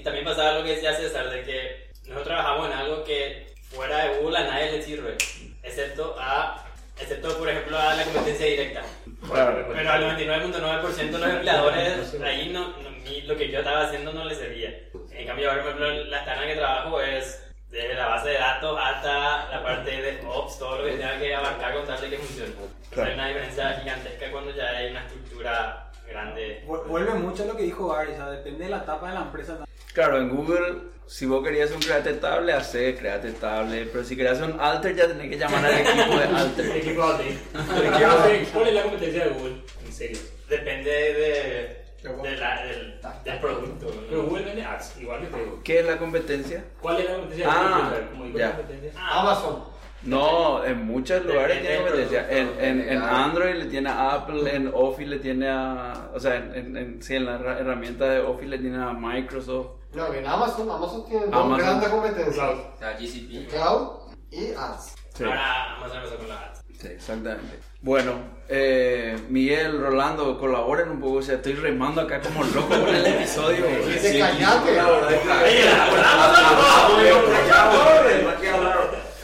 Y 0.00 0.02
también 0.02 0.24
pasaba 0.24 0.54
lo 0.54 0.64
que 0.64 0.76
decía 0.76 0.94
César, 0.94 1.28
de 1.28 1.42
que 1.42 1.90
nosotros 2.04 2.24
trabajamos 2.24 2.66
en 2.68 2.72
algo 2.72 3.04
que 3.04 3.52
fuera 3.70 4.04
de 4.06 4.16
Google 4.18 4.38
a 4.38 4.44
nadie 4.44 4.72
le 4.72 4.82
sirve, 4.82 5.14
excepto 5.62 6.16
a, 6.18 6.64
excepto 6.98 7.36
por 7.36 7.50
ejemplo 7.50 7.78
a 7.78 7.94
la 7.94 8.04
competencia 8.04 8.46
directa. 8.46 8.82
Claro. 9.30 9.68
Pero 9.74 9.90
al 9.90 10.18
99.9% 10.18 10.96
de 10.96 11.18
los 11.18 11.28
empleadores, 11.28 12.14
ahí 12.24 12.48
no, 12.48 12.68
no- 12.68 12.90
lo 13.26 13.36
que 13.36 13.50
yo 13.50 13.58
estaba 13.58 13.82
haciendo 13.82 14.12
no 14.14 14.24
les 14.24 14.38
servía. 14.38 14.74
En 15.12 15.26
cambio, 15.26 15.50
ahora, 15.50 15.62
por 15.64 15.72
ejemplo, 15.72 16.04
la 16.04 16.18
escala 16.20 16.46
que 16.46 16.54
trabajo 16.56 17.00
es 17.02 17.42
desde 17.68 17.94
la 17.94 18.06
base 18.06 18.28
de 18.30 18.38
datos 18.38 18.78
hasta 18.82 19.48
la 19.50 19.62
parte 19.62 19.90
de 19.90 20.20
Ops, 20.26 20.58
todo 20.58 20.78
lo 20.78 20.84
que 20.86 20.92
tenga 20.92 21.18
que 21.18 21.34
abarcar 21.34 21.74
con 21.74 21.86
tal 21.86 22.00
de 22.00 22.08
que 22.10 22.18
funcione. 22.18 22.52
O 22.90 22.94
sea, 22.94 23.04
hay 23.04 23.12
una 23.14 23.28
diferencia 23.28 23.78
gigantesca 23.82 24.30
cuando 24.30 24.50
ya 24.54 24.68
hay 24.70 24.90
una 24.90 25.00
estructura 25.02 25.89
grande. 26.10 26.62
Vu- 26.66 26.84
Vuelve 26.86 27.14
mucho 27.14 27.44
a 27.44 27.46
lo 27.46 27.56
que 27.56 27.62
dijo 27.62 27.88
Gary, 27.88 28.12
o 28.12 28.16
sea, 28.16 28.30
depende 28.30 28.64
de 28.64 28.70
la 28.70 28.78
etapa 28.78 29.08
de 29.08 29.14
la 29.14 29.22
empresa. 29.22 29.58
Claro, 29.94 30.18
en 30.18 30.28
Google, 30.28 30.74
si 31.06 31.26
vos 31.26 31.42
querías 31.42 31.70
un 31.72 31.80
create 31.80 32.10
estable, 32.10 32.52
haces 32.52 32.98
create 32.98 33.28
estable. 33.28 33.86
Pero 33.92 34.04
si 34.04 34.16
querías 34.16 34.40
un 34.40 34.60
alter, 34.60 34.94
ya 34.94 35.06
tenés 35.08 35.28
que 35.30 35.38
llamar 35.38 35.64
al 35.64 35.78
equipo 35.78 36.16
de 36.18 36.24
alter. 36.24 36.66
Equipo 36.76 37.02
Alter. 37.02 37.36
¿Cuál 38.52 38.68
es 38.68 38.74
la 38.74 38.82
competencia 38.82 39.24
de 39.24 39.30
Google? 39.30 39.56
En 39.84 39.92
serio. 39.92 40.18
Depende 40.48 40.90
de, 40.90 42.10
de 42.22 42.36
la- 42.36 42.64
del, 42.64 43.00
del 43.24 43.38
producto. 43.40 43.86
¿no? 43.86 44.02
Pero 44.08 44.22
Google 44.24 44.44
vende 44.44 44.64
ads, 44.64 44.96
igual 45.00 45.20
que 45.20 45.26
Facebook. 45.26 45.62
¿Qué 45.64 45.80
es 45.80 45.86
la 45.86 45.96
competencia? 45.98 46.64
¿Cuál 46.80 47.00
es 47.00 47.04
la 47.06 47.12
competencia 47.14 47.46
de 47.46 47.52
Ah, 47.52 47.82
Google? 47.90 48.10
Como 48.10 48.24
dijo 48.26 48.38
ya. 48.38 48.56
competencia. 48.56 48.92
Amazon. 48.96 49.64
No, 50.02 50.64
en 50.64 50.86
muchos 50.86 51.24
lugares 51.26 51.60
tiene 51.60 51.76
competencia. 51.76 52.26
En, 52.30 52.50
en, 52.58 52.88
en 52.88 53.02
Android 53.02 53.54
le 53.56 53.66
tiene 53.66 53.90
a 53.90 54.14
Apple, 54.14 54.54
en 54.54 54.70
Office 54.74 55.08
le 55.10 55.18
tiene 55.18 55.48
a. 55.48 56.08
O 56.14 56.18
sea, 56.20 56.36
en, 56.36 56.54
en, 56.54 56.76
en- 56.76 57.02
sí, 57.02 57.16
en 57.16 57.26
la 57.26 57.34
herra- 57.34 57.58
herramienta 57.58 58.06
de 58.06 58.20
Office 58.20 58.46
le 58.48 58.58
tiene 58.58 58.82
a 58.82 58.92
Microsoft. 58.94 59.66
No, 59.92 60.12
en 60.14 60.26
Amazon, 60.26 60.70
Amazon 60.70 61.04
tiene 61.06 61.26
dos 61.26 61.34
Amazon. 61.34 61.58
grandes 61.58 61.88
competencias. 61.90 62.50
GCP. 62.98 63.48
Cloud 63.50 63.88
y 64.30 64.52
Ads. 64.54 64.94
Sí, 65.14 65.24
Ahora 65.24 65.76
vamos 65.80 65.92
a 65.92 65.96
empezar 65.98 66.18
con 66.18 66.28
la 66.28 66.34
ads. 66.46 66.62
sí, 66.80 66.86
exactamente. 66.88 67.58
Bueno, 67.82 68.12
eh, 68.48 69.18
Miguel, 69.28 69.80
Rolando, 69.80 70.38
colaboren 70.38 70.90
un 70.90 71.00
poco. 71.00 71.16
O 71.18 71.22
sea, 71.22 71.36
estoy 71.36 71.54
remando 71.54 72.00
acá 72.02 72.20
como 72.20 72.42
loco 72.44 72.68
con 72.68 72.88
el 72.94 73.04
episodio. 73.06 73.66
Dice, 73.86 74.18
callate. 74.18 74.80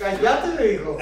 Callate, 0.07 0.49
le 0.55 0.69
dijo. 0.69 0.97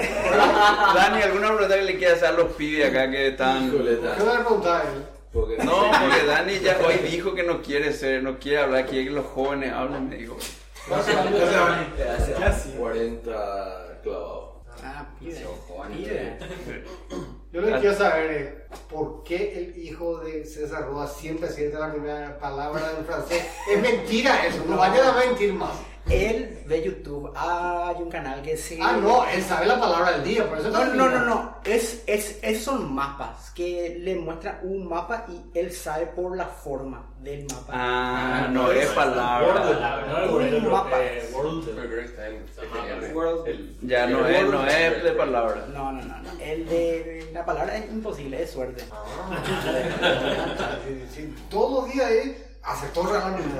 Dani, 0.95 1.21
¿alguna 1.21 1.47
pregunta 1.49 1.75
que 1.75 1.83
le 1.83 1.97
quieras 1.97 2.17
hacer 2.17 2.29
a 2.29 2.31
los 2.31 2.51
pibes 2.53 2.89
acá 2.89 3.11
que 3.11 3.27
están. 3.27 3.69
¿Qué 3.69 3.77
le 3.77 3.95
preguntar 3.97 4.81
a 4.81 4.89
él? 4.89 5.05
Porque 5.31 5.57
No, 5.57 5.91
porque 5.91 6.25
Dani 6.25 6.59
ya 6.59 6.79
hoy 6.85 6.95
dijo 7.09 7.35
que 7.35 7.43
no 7.43 7.61
quiere 7.61 7.93
ser, 7.93 8.23
no 8.23 8.39
quiere 8.39 8.59
hablar, 8.59 8.85
quiere 8.85 9.05
que 9.05 9.11
los 9.11 9.25
jóvenes 9.25 9.73
hablen, 9.73 10.09
me 10.09 10.15
dijo. 10.15 10.37
hace 10.91 12.71
40 12.71 13.99
clavados. 14.01 14.55
Ah, 14.83 15.07
pide. 15.19 15.45
Pide. 15.93 16.37
Yo 17.51 17.61
lo 17.61 17.67
que 17.67 17.79
quiero 17.79 17.95
saber 17.95 18.31
es 18.71 18.79
por 18.89 19.23
qué 19.23 19.57
el 19.57 19.77
hijo 19.77 20.19
de 20.19 20.45
César 20.45 20.85
Roa 20.85 21.07
siempre 21.07 21.49
siente 21.49 21.77
la 21.77 21.91
primera 21.91 22.37
palabra 22.39 22.91
en 22.97 23.05
francés. 23.05 23.45
Es 23.71 23.81
mentira 23.81 24.45
eso, 24.45 24.63
no 24.67 24.77
vayan 24.77 25.07
a 25.07 25.13
mentir 25.13 25.53
más. 25.53 25.75
Él 26.09 26.59
ve 26.67 26.83
YouTube, 26.83 27.31
hay 27.35 27.95
un 27.95 28.09
canal 28.09 28.41
que 28.43 28.55
se... 28.55 28.79
Ah, 28.81 28.97
no, 29.01 29.25
él 29.27 29.41
sabe 29.41 29.65
la 29.65 29.79
palabra 29.79 30.11
del 30.11 30.23
día, 30.23 30.47
por 30.47 30.59
eso 30.59 30.69
No, 30.69 30.85
no, 30.85 31.09
no, 31.09 31.25
no, 31.25 31.55
es, 31.63 32.03
es, 32.05 32.39
esos 32.43 32.63
son 32.63 32.93
mapas 32.93 33.51
que 33.55 33.97
le 33.99 34.15
muestran 34.15 34.59
un 34.63 34.87
mapa 34.87 35.25
y 35.27 35.57
él 35.57 35.71
sabe 35.71 36.07
por 36.07 36.35
la 36.37 36.45
forma 36.45 37.05
del 37.21 37.45
mapa. 37.45 37.73
Ah, 37.73 38.47
no 38.51 38.71
es 38.71 38.87
palabra. 38.89 39.63
Un 40.29 40.69
mapa. 40.69 40.97
Ya 43.81 44.07
no 44.07 44.27
es, 44.27 44.43
no 44.43 44.67
es 44.67 45.03
de 45.03 45.11
palabra. 45.13 45.65
No, 45.73 45.91
no, 45.91 46.01
no, 46.03 46.21
no. 46.21 46.31
El 46.39 46.67
de 46.67 47.29
la 47.33 47.45
palabra 47.45 47.77
es 47.77 47.91
imposible, 47.91 48.43
es 48.43 48.51
suerte. 48.51 48.83
Sí, 50.85 51.05
sí, 51.09 51.35
Todos 51.49 51.85
los 51.85 51.93
días 51.93 52.11
es 52.11 52.44
todo 52.93 53.11
realmente. 53.11 53.59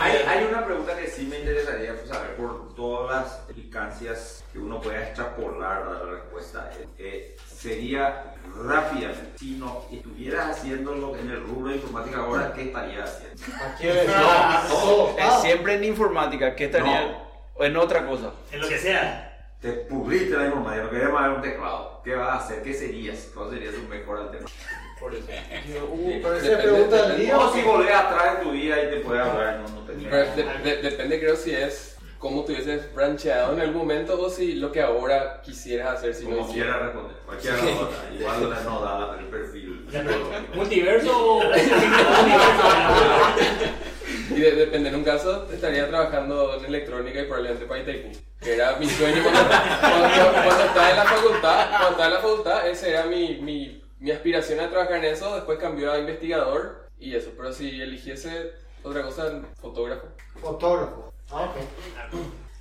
Hay, 0.00 0.16
hay 0.26 0.44
una 0.44 0.64
pregunta 0.64 0.96
que 0.96 1.06
sí 1.08 1.26
me 1.26 1.38
interesaría 1.38 1.94
pues, 1.94 2.08
saber 2.08 2.36
por 2.36 2.74
todas 2.74 3.10
las 3.10 3.40
implicancias 3.48 4.44
que 4.52 4.58
uno 4.58 4.80
pueda 4.80 5.02
extrapolar 5.02 5.82
a 5.82 5.90
la 5.90 6.12
respuesta. 6.12 6.70
Eh, 6.98 7.36
sería 7.46 8.34
rápidamente, 8.64 9.38
si 9.38 9.56
no 9.56 9.84
estuvieras 9.90 10.58
haciéndolo 10.58 11.16
en 11.16 11.30
el 11.30 11.42
rubro 11.42 11.70
de 11.70 11.76
informática 11.76 12.18
ahora, 12.18 12.52
¿qué 12.52 12.62
estarías 12.64 13.22
haciendo? 13.60 14.12
No, 14.12 15.18
es 15.18 15.42
siempre 15.42 15.74
en 15.74 15.84
informática, 15.84 16.54
¿qué 16.54 16.64
estaría? 16.66 17.24
O 17.54 17.64
en 17.64 17.76
otra 17.76 18.06
cosa. 18.06 18.32
En 18.50 18.60
lo 18.60 18.68
que 18.68 18.78
sea. 18.78 19.28
Te 19.60 19.72
pudriste 19.72 20.36
la 20.36 20.46
informática, 20.46 20.84
no 20.84 20.90
querías 20.90 21.12
ver 21.12 21.30
un 21.30 21.42
teclado. 21.42 22.00
¿Qué 22.04 22.14
vas 22.14 22.28
a 22.28 22.44
hacer? 22.44 22.62
¿Qué 22.62 22.74
serías? 22.74 23.30
¿Cuál 23.34 23.50
sería 23.50 23.70
tu 23.70 23.82
mejor 23.88 24.18
alternativa? 24.18 24.81
Por 25.02 25.14
eso. 25.14 25.26
pero 26.22 26.34
esa 26.36 26.58
pregunta 26.58 27.08
del 27.08 27.18
día, 27.20 27.36
O 27.38 27.52
si 27.52 27.60
volvés 27.62 27.92
atrás 27.94 28.36
en 28.38 28.44
tu 28.44 28.52
vida 28.52 28.82
y 28.82 28.90
te 28.90 28.96
puedes 29.00 29.22
hablar, 29.26 29.60
no, 29.60 29.68
no. 29.68 29.82
Pero 29.86 30.16
de- 30.36 30.46
de- 30.70 30.82
depende, 30.82 31.18
creo, 31.20 31.36
si 31.36 31.50
es 31.54 31.96
cómo 32.18 32.44
te 32.44 32.52
hubieses 32.52 32.94
brancheado 32.94 33.52
en 33.54 33.60
algún 33.60 33.78
momento 33.78 34.20
o 34.20 34.30
si 34.30 34.54
lo 34.54 34.70
que 34.70 34.80
ahora 34.80 35.42
quisieras 35.42 35.98
hacer 35.98 36.14
si 36.14 36.24
no 36.26 36.36
Como 36.36 36.50
hicieras. 36.50 36.76
quiera 36.76 36.86
responder, 36.86 37.16
cualquiera 37.26 37.56
de 37.56 37.62
las 37.64 37.78
dos, 37.80 37.88
igual 38.18 38.40
no- 38.42 38.70
no 38.70 38.80
da 38.80 38.98
la- 39.00 39.18
el 39.18 39.26
perfil. 39.26 39.86
¿Multiverso 40.54 41.10
o 41.38 41.42
Y 44.30 44.40
de- 44.40 44.52
depende, 44.52 44.88
en 44.88 44.94
un 44.94 45.04
caso 45.04 45.48
estaría 45.52 45.88
trabajando 45.88 46.54
en 46.58 46.64
electrónica 46.66 47.20
y 47.20 47.24
probablemente 47.24 47.66
para 47.66 47.80
Itaipú. 47.80 48.12
Que 48.40 48.54
era 48.54 48.76
mi 48.76 48.88
sueño 48.88 49.22
cuando, 49.22 49.40
cuando- 49.80 50.32
cuando 50.44 50.64
estaba 50.64 50.90
en 50.90 50.96
la 50.96 51.04
facultad. 51.04 51.68
Cuando 51.70 51.88
estaba 51.90 52.06
en 52.06 52.12
la 52.14 52.20
facultad, 52.20 52.68
esa 52.68 52.86
era 52.88 53.04
mi, 53.04 53.38
mi, 53.42 53.81
mi 54.02 54.10
aspiración 54.10 54.60
a 54.60 54.68
trabajar 54.68 54.96
en 54.96 55.04
eso. 55.04 55.34
Después 55.34 55.58
cambió 55.58 55.92
a 55.92 55.98
investigador 55.98 56.88
y 56.98 57.14
eso. 57.14 57.30
Pero 57.36 57.52
si 57.52 57.80
eligiese 57.80 58.52
otra 58.82 59.02
cosa, 59.02 59.40
fotógrafo. 59.60 60.08
Fotógrafo. 60.40 61.12
Ah, 61.30 61.42
ok. 61.44 61.56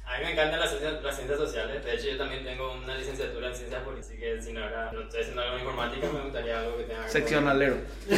A 0.05 0.17
mí 0.17 0.25
me 0.25 0.31
encantan 0.33 0.59
las 0.59 0.69
ciencias, 0.69 1.01
las 1.01 1.15
ciencias 1.15 1.39
sociales. 1.39 1.83
De 1.85 1.93
hecho, 1.95 2.09
yo 2.09 2.17
también 2.17 2.43
tengo 2.43 2.73
una 2.73 2.95
licenciatura 2.95 3.47
en 3.47 3.55
ciencias 3.55 3.81
políticas. 3.81 4.09
Así 4.11 4.19
que 4.19 4.41
si 4.41 4.51
no, 4.53 4.61
ahora 4.63 4.91
no 4.91 5.01
estoy 5.01 5.21
haciendo 5.21 5.41
algo 5.41 5.55
en 5.55 5.59
informática, 5.61 6.07
me 6.13 6.21
gustaría 6.21 6.59
algo 6.59 6.77
que 6.77 6.83
tenga 6.83 6.95
que 6.99 7.01
ver 7.03 7.05
con- 7.05 7.11
Seccionalero. 7.11 7.75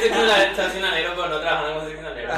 Seccionalero, 0.00 0.54
seccionalero, 0.56 1.10
pero 1.16 1.28
no 1.28 1.40
trabajando 1.40 1.74
como 1.74 1.86
seccionalero. 1.88 2.28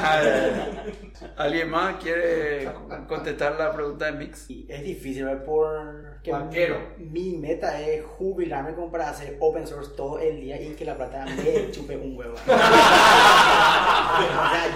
¿Alguien 1.37 1.71
más 1.71 1.97
quiere 1.97 2.69
contestar 3.09 3.57
la 3.59 3.73
pregunta 3.73 4.05
de 4.07 4.13
Mix? 4.13 4.49
Es 4.69 4.83
difícil, 4.83 5.25
¿verdad? 5.25 5.45
por 5.45 6.21
que 6.23 6.33
Banquero. 6.33 6.79
Mi 6.99 7.37
meta 7.37 7.81
es 7.81 8.05
jubilarme 8.05 8.75
como 8.75 8.91
para 8.91 9.11
hacer 9.11 9.37
open 9.41 9.67
source 9.67 9.93
todo 9.97 10.19
el 10.19 10.41
día 10.41 10.61
y 10.61 10.75
que 10.75 10.85
la 10.85 10.97
plata 10.97 11.25
me 11.25 11.71
chupe 11.71 11.97
un 11.97 12.17
huevo. 12.17 12.35
o 12.43 12.47
sea, 12.47 12.57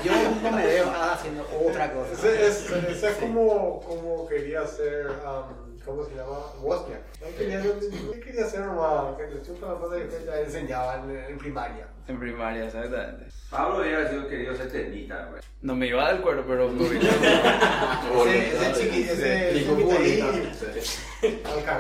yo 0.04 0.12
no 0.42 0.52
me 0.56 0.64
veo 0.64 0.88
haciendo 0.90 1.44
otra 1.66 1.92
cosa. 1.92 2.12
Ese 2.12 2.46
es, 2.46 2.70
ese 2.70 3.08
es 3.08 3.14
como, 3.16 3.80
como 3.80 4.28
quería 4.28 4.60
hacer, 4.60 5.08
um, 5.08 5.59
¿cómo 5.84 6.04
se 6.04 6.14
llama? 6.14 6.38
Wozniak. 6.60 7.00
Él 7.26 7.34
quería, 7.36 7.60
él 7.62 8.20
quería 8.24 8.44
hacer 8.44 8.62
una, 8.62 9.16
que 9.16 9.34
le 9.34 9.42
chupa 9.42 9.68
la 9.68 9.96
que 9.96 10.24
ya 10.26 10.40
enseñaban 10.40 11.10
en, 11.10 11.24
en 11.24 11.38
primaria. 11.38 11.86
En 12.08 12.18
primaria, 12.18 12.66
exactamente. 12.66 13.26
Pablo 13.50 13.80
hubiera 13.80 14.08
sido 14.08 14.26
querido 14.28 14.56
ser 14.56 14.70
tenista, 14.70 15.26
güey. 15.30 15.42
No 15.62 15.76
me 15.76 15.86
iba 15.86 16.12
del 16.12 16.22
cuero, 16.22 16.44
pero 16.46 16.68
me 16.70 16.86
Ese, 16.86 18.48
ese 18.48 18.72
chiqui, 18.80 19.02
ese 19.02 19.64
chiquito 19.64 19.90
ahí, 19.92 20.52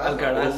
Alcaraz. 0.04 0.54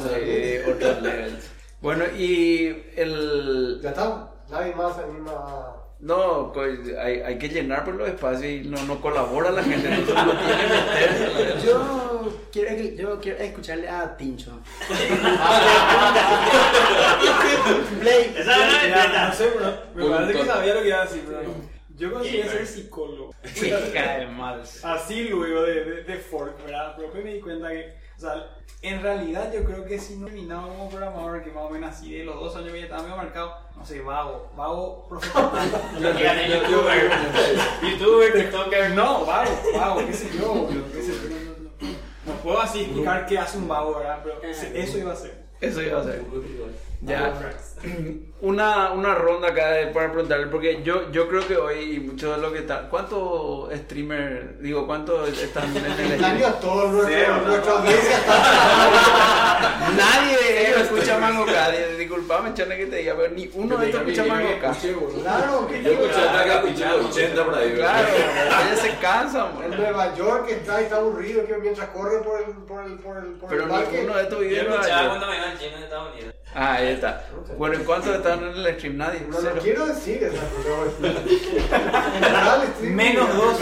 Otros 0.67 1.01
levels. 1.01 1.49
Bueno, 1.81 2.05
y 2.17 2.67
el... 2.95 3.79
Ya 3.81 3.89
está, 3.89 4.31
nadie 4.49 4.75
más 4.75 4.95
se 4.95 5.03
anima 5.03 5.31
a... 5.31 5.75
No, 5.99 6.51
pues, 6.53 6.79
hay, 6.97 7.21
hay 7.21 7.37
que 7.37 7.47
llenar 7.47 7.85
por 7.85 7.95
los 7.95 8.09
espacios 8.09 8.45
y 8.45 8.69
no, 8.69 8.81
no 8.83 8.99
colabora 8.99 9.51
la 9.51 9.63
gente, 9.63 9.87
uno 9.87 10.03
tiene 10.05 10.57
que 10.57 10.67
meterse. 10.67 11.65
Yo 11.65 12.02
quiero, 12.51 12.75
yo 12.95 13.19
quiero 13.19 13.37
escucharle 13.39 13.89
a 13.89 14.15
Tincho. 14.17 14.59
Play. 17.99 18.35
Esa 18.37 19.27
no 19.27 19.33
sé, 19.33 19.49
bro. 19.49 19.73
Me 19.95 20.09
parece 20.09 20.39
que 20.39 20.45
sabía 20.45 20.73
lo 20.73 20.81
que 20.81 20.87
iba 20.87 21.01
a 21.01 21.05
decir, 21.05 21.23
bro. 21.25 21.39
Yo 21.95 22.11
conseguí 22.11 22.43
ser 22.43 22.65
psicólogo. 22.65 23.33
Chica 23.53 24.17
de 24.17 24.27
mal. 24.27 24.61
Así 24.83 25.29
luego 25.29 25.61
de, 25.63 25.83
de, 25.83 26.03
de 26.03 26.17
Fork, 26.17 26.63
¿verdad? 26.65 26.93
Pero 26.95 27.03
después 27.07 27.23
me 27.23 27.33
di 27.35 27.39
cuenta 27.39 27.69
que, 27.69 27.93
o 28.17 28.19
sea, 28.19 28.47
en 28.81 29.01
realidad 29.01 29.53
yo 29.53 29.63
creo 29.63 29.85
que 29.85 29.97
si 29.97 30.17
no 30.17 30.25
terminaba 30.25 30.67
como 30.67 30.89
programador, 30.89 31.41
que 31.43 31.51
más 31.51 31.63
o 31.63 31.69
menos 31.69 31.91
así 31.91 32.13
de 32.13 32.25
los 32.25 32.35
dos 32.35 32.53
años 32.55 32.71
que 32.73 32.79
ya 32.79 32.83
estaba 32.85 33.03
medio 33.03 33.15
marcado, 33.15 33.57
no 33.77 33.85
sé, 33.85 34.01
vago, 34.01 34.51
vago 34.57 35.07
profesional. 35.07 35.69
Yo 36.01 36.13
quiero 36.13 36.33
ser 36.33 36.61
youtuber. 36.61 37.11
Youtuber, 37.81 38.33
tiktoker. 38.33 38.91
No, 38.91 39.25
vago, 39.25 39.51
vago, 39.73 40.05
qué 40.05 40.13
sé 40.13 40.29
yo, 40.37 40.53
bro, 40.53 40.83
qué 40.93 41.01
sé 41.01 41.13
yo. 41.13 41.87
No, 42.25 42.33
puedo 42.41 42.59
así 42.59 42.81
explicar 42.81 43.25
qué 43.25 43.37
hace 43.37 43.57
un 43.57 43.67
vago, 43.67 43.97
¿verdad? 43.97 44.23
Pero 44.23 44.41
eso 44.43 44.97
iba 44.97 45.13
a 45.13 45.15
ser. 45.15 45.43
Eso 45.59 45.81
iba 45.81 46.01
a 46.01 46.03
ser. 46.03 46.23
Ya. 47.05 47.33
Una, 48.43 48.91
una 48.91 49.15
ronda 49.15 49.49
acá 49.49 49.71
de- 49.71 49.87
para 49.87 50.09
preguntarle, 50.11 50.47
porque 50.47 50.81
yo, 50.83 51.09
yo 51.11 51.27
creo 51.29 51.45
que 51.47 51.55
hoy 51.55 51.99
muchos 52.01 52.35
de 52.35 52.41
los 52.41 52.51
que 52.51 52.59
están. 52.59 52.89
¿Cuántos 52.89 53.73
streamers, 53.73 54.61
digo, 54.61 54.85
cuántos 54.85 55.29
están 55.37 55.65
en 55.75 55.85
el 55.85 55.91
El 55.99 56.07
stream? 56.19 56.23
año 56.23 56.53
todo 56.55 56.87
nuestro, 56.91 57.09
Cero, 57.17 57.41
nuestra 57.45 57.71
audiencia 57.73 58.17
está... 58.17 59.91
Nadie 59.97 60.67
ellos 60.67 60.81
escucha 60.81 61.17
Mango 61.19 61.45
K. 61.45 61.69
Disculpame, 61.97 62.53
Chane, 62.53 62.77
que 62.77 62.85
te 62.87 62.95
diga, 62.97 63.15
pero 63.17 63.33
ni 63.33 63.49
uno 63.53 63.77
de 63.77 63.85
estos 63.89 64.01
escucha 64.01 64.23
Mango 64.25 64.59
K. 64.59 64.75
Claro, 65.21 65.67
que 65.67 65.83
Yo 65.83 65.91
escuché 65.91 66.21
otra 66.27 66.45
capítulo 66.45 66.97
de 66.99 67.05
80 67.05 67.45
por 67.45 67.55
ahí. 67.55 67.73
Claro, 67.73 68.07
ellos 68.65 68.79
se 68.79 68.95
cansan, 68.97 69.47
En. 69.63 69.77
Nueva 69.77 70.15
York 70.15 70.47
está, 70.49 70.81
está 70.81 70.97
aburrido 70.97 71.45
que 71.45 71.57
mientras 71.57 71.87
corre 71.89 72.19
por 72.19 72.39
el, 72.41 72.55
por 72.65 72.83
el, 72.83 72.93
por 72.99 73.17
el, 73.17 73.33
por 73.33 73.49
Pero 73.49 73.67
ninguno 73.67 74.17
de 74.17 74.23
estos 74.23 74.39
Yo 74.39 74.59
en 74.61 74.67
Nueva 74.67 74.81
escuchaba 74.81 75.07
cuando 75.09 75.27
me 75.27 75.37
iba 75.37 75.45
al 75.49 75.61
en 75.61 75.83
Estados 75.83 76.13
Unidos. 76.13 76.33
Ah, 76.55 76.79
ahí 76.93 76.95
está. 76.95 77.27
Bueno, 77.57 77.75
¿y 77.75 77.83
cuántos 77.83 78.15
están 78.15 78.43
en 78.43 78.49
el 78.65 78.75
stream? 78.75 78.97
Nadie. 78.97 79.21
No, 79.29 79.37
quiero 79.61 79.85
decir 79.87 80.23
esa 80.23 80.41
En 82.15 82.23
estoy- 82.69 82.87
Menos 82.89 83.35
dos. 83.35 83.57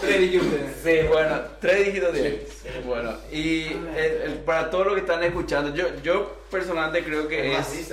Tres 0.00 0.20
dígitos, 0.20 0.48
tres. 0.50 0.72
Sí, 0.82 1.08
bueno, 1.08 1.36
tres 1.60 1.86
dígitos 1.86 2.12
tiene. 2.12 2.40
Bueno, 2.86 3.12
y 3.30 3.64
el- 3.96 4.22
el- 4.24 4.34
para 4.44 4.70
todos 4.70 4.86
los 4.86 4.94
que 4.94 5.00
están 5.00 5.22
escuchando, 5.22 5.74
yo, 5.74 5.86
yo 6.02 6.36
personalmente 6.50 7.04
creo 7.04 7.28
que 7.28 7.52
es. 7.56 7.90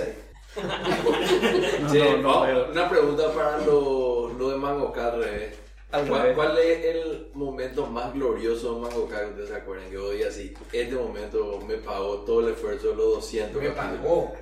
No, 1.82 1.94
no, 1.94 2.16
no, 2.18 2.42
pero- 2.44 2.68
una 2.72 2.88
pregunta 2.90 3.32
para 3.32 3.58
lo, 3.58 4.32
lo 4.36 4.50
de 4.50 4.56
Mango 4.56 4.92
Car, 4.92 5.16
revés. 5.16 5.54
Al 5.92 6.06
¿Cuál, 6.06 6.56
es 6.58 6.84
el 6.84 7.30
momento 7.34 7.84
más 7.86 8.12
glorioso 8.14 8.74
de 8.76 8.80
Mango 8.82 9.08
que 9.08 9.14
ustedes 9.24 9.48
se 9.48 9.56
acuerdan? 9.56 9.90
Que 9.90 9.98
hoy 9.98 10.22
así, 10.22 10.54
este 10.72 10.94
momento 10.94 11.58
me 11.66 11.74
pagó 11.78 12.18
todo 12.18 12.46
el 12.46 12.54
esfuerzo 12.54 12.90
de 12.90 12.94
los 12.94 13.14
200. 13.16 13.60
Me 13.60 13.70
pagó. 13.70 14.32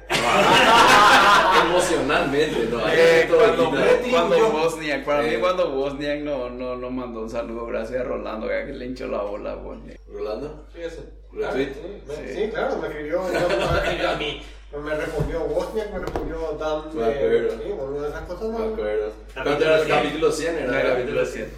Emocionalmente, 1.64 2.68
¿no? 2.70 2.80
Eh, 2.92 3.28
cuando, 3.34 3.70
cuando 4.10 4.50
Bosniak, 4.50 5.04
para 5.04 5.22
mí 5.22 5.28
Eh. 5.30 5.38
cuando 5.40 5.70
Bosniak 5.70 6.20
no, 6.20 6.50
no, 6.50 6.76
no 6.76 6.90
mandó 6.90 7.22
un 7.22 7.30
saludo, 7.30 7.64
gracias 7.66 8.00
a 8.02 8.04
Rolando, 8.04 8.46
que 8.48 8.64
le 8.66 8.84
hinchó 8.86 9.06
la 9.06 9.22
bola 9.22 9.52
a 9.52 9.56
Bosniak. 9.56 9.98
¿Rolando? 10.06 10.66
Sí, 10.74 10.82
eso. 10.82 11.02
¿Retweet? 11.32 11.68
Me- 12.06 12.34
Sí, 12.34 12.50
claro, 12.50 12.76
me 12.76 12.88
escribió. 12.88 13.20
a 13.22 14.16
mí. 14.16 14.42
Me 14.70 14.94
respondió 14.94 15.40
Bosniak, 15.44 15.90
me 15.92 15.98
respondió 16.00 16.52
Dan. 16.60 16.82
Me 16.94 17.04
acuerdo. 17.04 17.50
Sí, 17.62 17.70
bueno, 17.72 18.06
esas 18.06 18.22
cosas 18.22 18.48
Me 18.50 18.58
no. 18.58 18.64
acuerdo. 18.74 19.12
Capítulo 19.34 19.44
¿Cuánto 19.44 19.64
era 19.64 19.78
el 19.78 19.84
100. 19.86 19.96
capítulo 19.98 20.32
100? 20.32 20.54
Era 20.56 20.64
Era 20.64 20.80
el 20.80 20.86
capítulo 20.88 21.20
capítulo 21.24 21.26
100. 21.26 21.50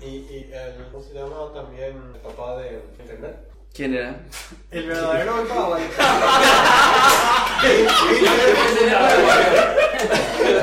Y, 0.00 0.06
y 0.16 0.50
el, 0.52 0.84
¿cómo 0.92 1.04
se 1.04 1.14
llama? 1.14 1.52
También 1.52 1.96
el 2.14 2.20
papá 2.20 2.56
de 2.58 2.80
Internet. 3.00 3.36
¿Quién 3.74 3.94
era? 3.94 4.20
El 4.70 4.86
verdadero 4.86 5.32
Paraguay. 5.48 5.82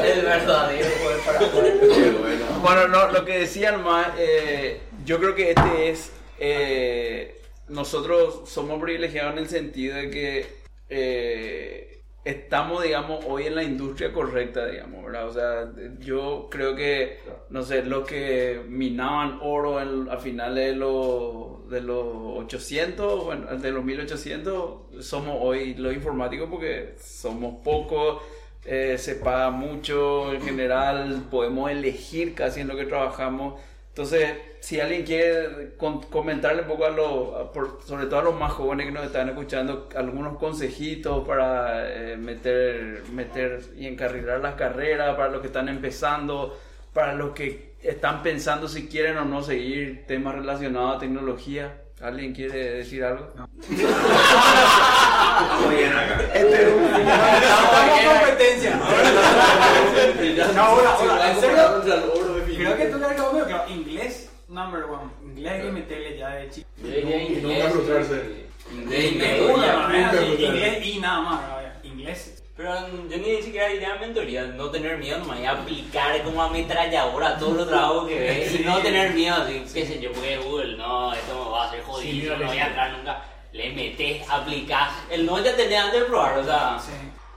El 0.05 0.21
verdadero 0.23 0.89
Paraguay. 1.25 2.39
Bueno, 2.61 2.87
no, 2.87 3.11
lo 3.11 3.25
que 3.25 3.39
decían 3.39 3.83
más, 3.83 4.07
eh, 4.17 4.79
yo 5.05 5.19
creo 5.19 5.35
que 5.35 5.49
este 5.51 5.89
es, 5.89 6.11
eh, 6.39 7.41
nosotros 7.67 8.49
somos 8.49 8.81
privilegiados 8.81 9.33
en 9.33 9.39
el 9.39 9.49
sentido 9.49 9.95
de 9.97 10.09
que 10.09 10.64
eh, 10.89 12.01
estamos, 12.23 12.83
digamos, 12.83 13.23
hoy 13.27 13.45
en 13.47 13.55
la 13.55 13.63
industria 13.63 14.11
correcta, 14.13 14.65
digamos. 14.67 15.05
O 15.13 15.33
sea, 15.33 15.71
yo 15.99 16.47
creo 16.49 16.75
que, 16.75 17.19
no 17.49 17.61
sé, 17.63 17.83
los 17.83 18.07
que 18.07 18.61
minaban 18.67 19.39
oro 19.41 19.79
en- 19.81 20.09
a 20.09 20.17
finales 20.17 20.69
de 20.73 20.75
los, 20.75 21.69
de 21.69 21.81
los 21.81 22.05
800, 22.43 23.25
bueno, 23.25 23.47
de 23.57 23.71
los 23.71 23.83
1800, 23.83 25.05
somos 25.05 25.37
hoy 25.41 25.75
los 25.75 25.93
informáticos 25.93 26.49
porque 26.49 26.95
somos 26.99 27.63
pocos. 27.63 28.21
eh, 28.67 28.97
se 28.97 29.13
paga 29.17 29.51
mucho 29.51 30.33
en 30.33 30.41
general, 30.41 31.27
podemos 31.29 31.69
elegir 31.69 32.33
casi 32.33 32.61
en 32.61 32.67
lo 32.67 32.75
que 32.75 32.85
trabajamos. 32.85 33.61
Entonces, 33.95 34.29
si 34.59 34.77
alguien 34.81 35.03
quiere 35.05 35.75
con- 35.77 36.01
comentarle 36.01 36.63
un 36.63 36.67
poco 36.67 36.83
a 36.85 36.89
los, 36.89 37.33
a 37.33 37.49
por- 37.53 37.79
sobre 37.87 38.07
todo 38.07 38.19
a 38.19 38.23
los 38.23 38.35
más 38.37 38.51
jóvenes 38.51 38.87
que 38.87 38.91
nos 38.91 39.05
están 39.05 39.29
escuchando, 39.29 39.87
algunos 39.95 40.37
consejitos 40.37 41.25
para 41.25 41.87
eh, 41.89 42.17
meter, 42.17 43.03
meter 43.13 43.61
y 43.77 43.87
encarrilar 43.87 44.41
las 44.41 44.55
carreras, 44.55 45.15
para 45.15 45.29
los 45.29 45.39
que 45.39 45.47
están 45.47 45.69
empezando, 45.69 46.59
para 46.93 47.13
los 47.13 47.31
que 47.31 47.75
están 47.81 48.21
pensando 48.21 48.67
si 48.67 48.89
quieren 48.89 49.15
o 49.17 49.23
no 49.23 49.41
seguir 49.41 50.03
temas 50.07 50.35
relacionados 50.35 50.97
a 50.97 50.99
tecnología. 50.99 51.77
¿Alguien 52.01 52.33
quiere 52.33 52.71
decir 52.79 53.01
algo? 53.05 53.29
Muy 55.65 55.75
bien 55.75 55.93
acá. 55.93 56.19
Este 56.33 56.65
competencia. 58.19 58.75
No, 60.53 60.61
ahora, 60.61 60.89
ahora, 60.91 61.31
en 61.31 61.39
serio, 61.39 61.81
creo 62.57 62.77
que 62.77 62.85
tú 62.87 62.97
le 62.99 63.05
number 64.55 64.85
one. 64.85 65.11
Inglés 65.23 65.51
hay 65.53 65.61
que 65.61 65.71
meterle 65.71 66.17
ya 66.17 66.29
de 66.29 66.49
chico. 66.49 66.67
Y 66.83 67.39
nunca 67.41 67.69
frustrarse. 67.69 68.45
Inglés 68.71 69.11
y 69.11 70.43
Inglés 70.45 70.85
y 70.85 70.99
nada 70.99 71.21
más. 71.21 71.41
¿no? 71.41 71.87
Inglés. 71.89 72.41
Pero 72.57 72.73
yo 73.09 73.17
ni 73.17 73.41
siquiera 73.41 73.67
diría 73.67 73.95
mentoría, 73.99 74.43
no 74.45 74.69
tener 74.71 74.97
miedo 74.97 75.19
nomás, 75.19 75.41
y 75.41 75.45
aplicar 75.45 76.23
como 76.23 76.41
ametralladora 76.41 77.37
todos 77.37 77.57
los 77.57 77.67
trabajos 77.67 78.07
que 78.07 78.17
ves 78.17 78.55
y 78.55 78.59
no 78.65 78.79
tener 78.79 79.13
miedo, 79.13 79.35
así, 79.35 79.61
qué 79.73 79.85
sé 79.85 79.99
yo, 79.99 80.13
porque 80.13 80.37
Google, 80.37 80.77
no, 80.77 81.13
esto 81.13 81.43
me 81.43 81.51
va 81.51 81.65
a 81.65 81.67
hacer 81.67 81.79
Sí, 81.81 81.85
jodido, 81.85 82.23
mira, 82.23 82.37
no 82.37 82.45
voy 82.45 82.55
sí. 82.55 82.61
a 82.61 82.67
entrar 82.67 82.91
nunca. 82.97 83.21
Le 83.51 83.73
metes, 83.73 84.29
aplicás, 84.29 84.89
el 85.11 85.25
no 85.25 85.43
ya 85.43 85.53
tenés 85.53 85.77
antes 85.79 85.99
de 85.99 86.05
probar, 86.05 86.37
o 86.39 86.43
sea, 86.45 86.79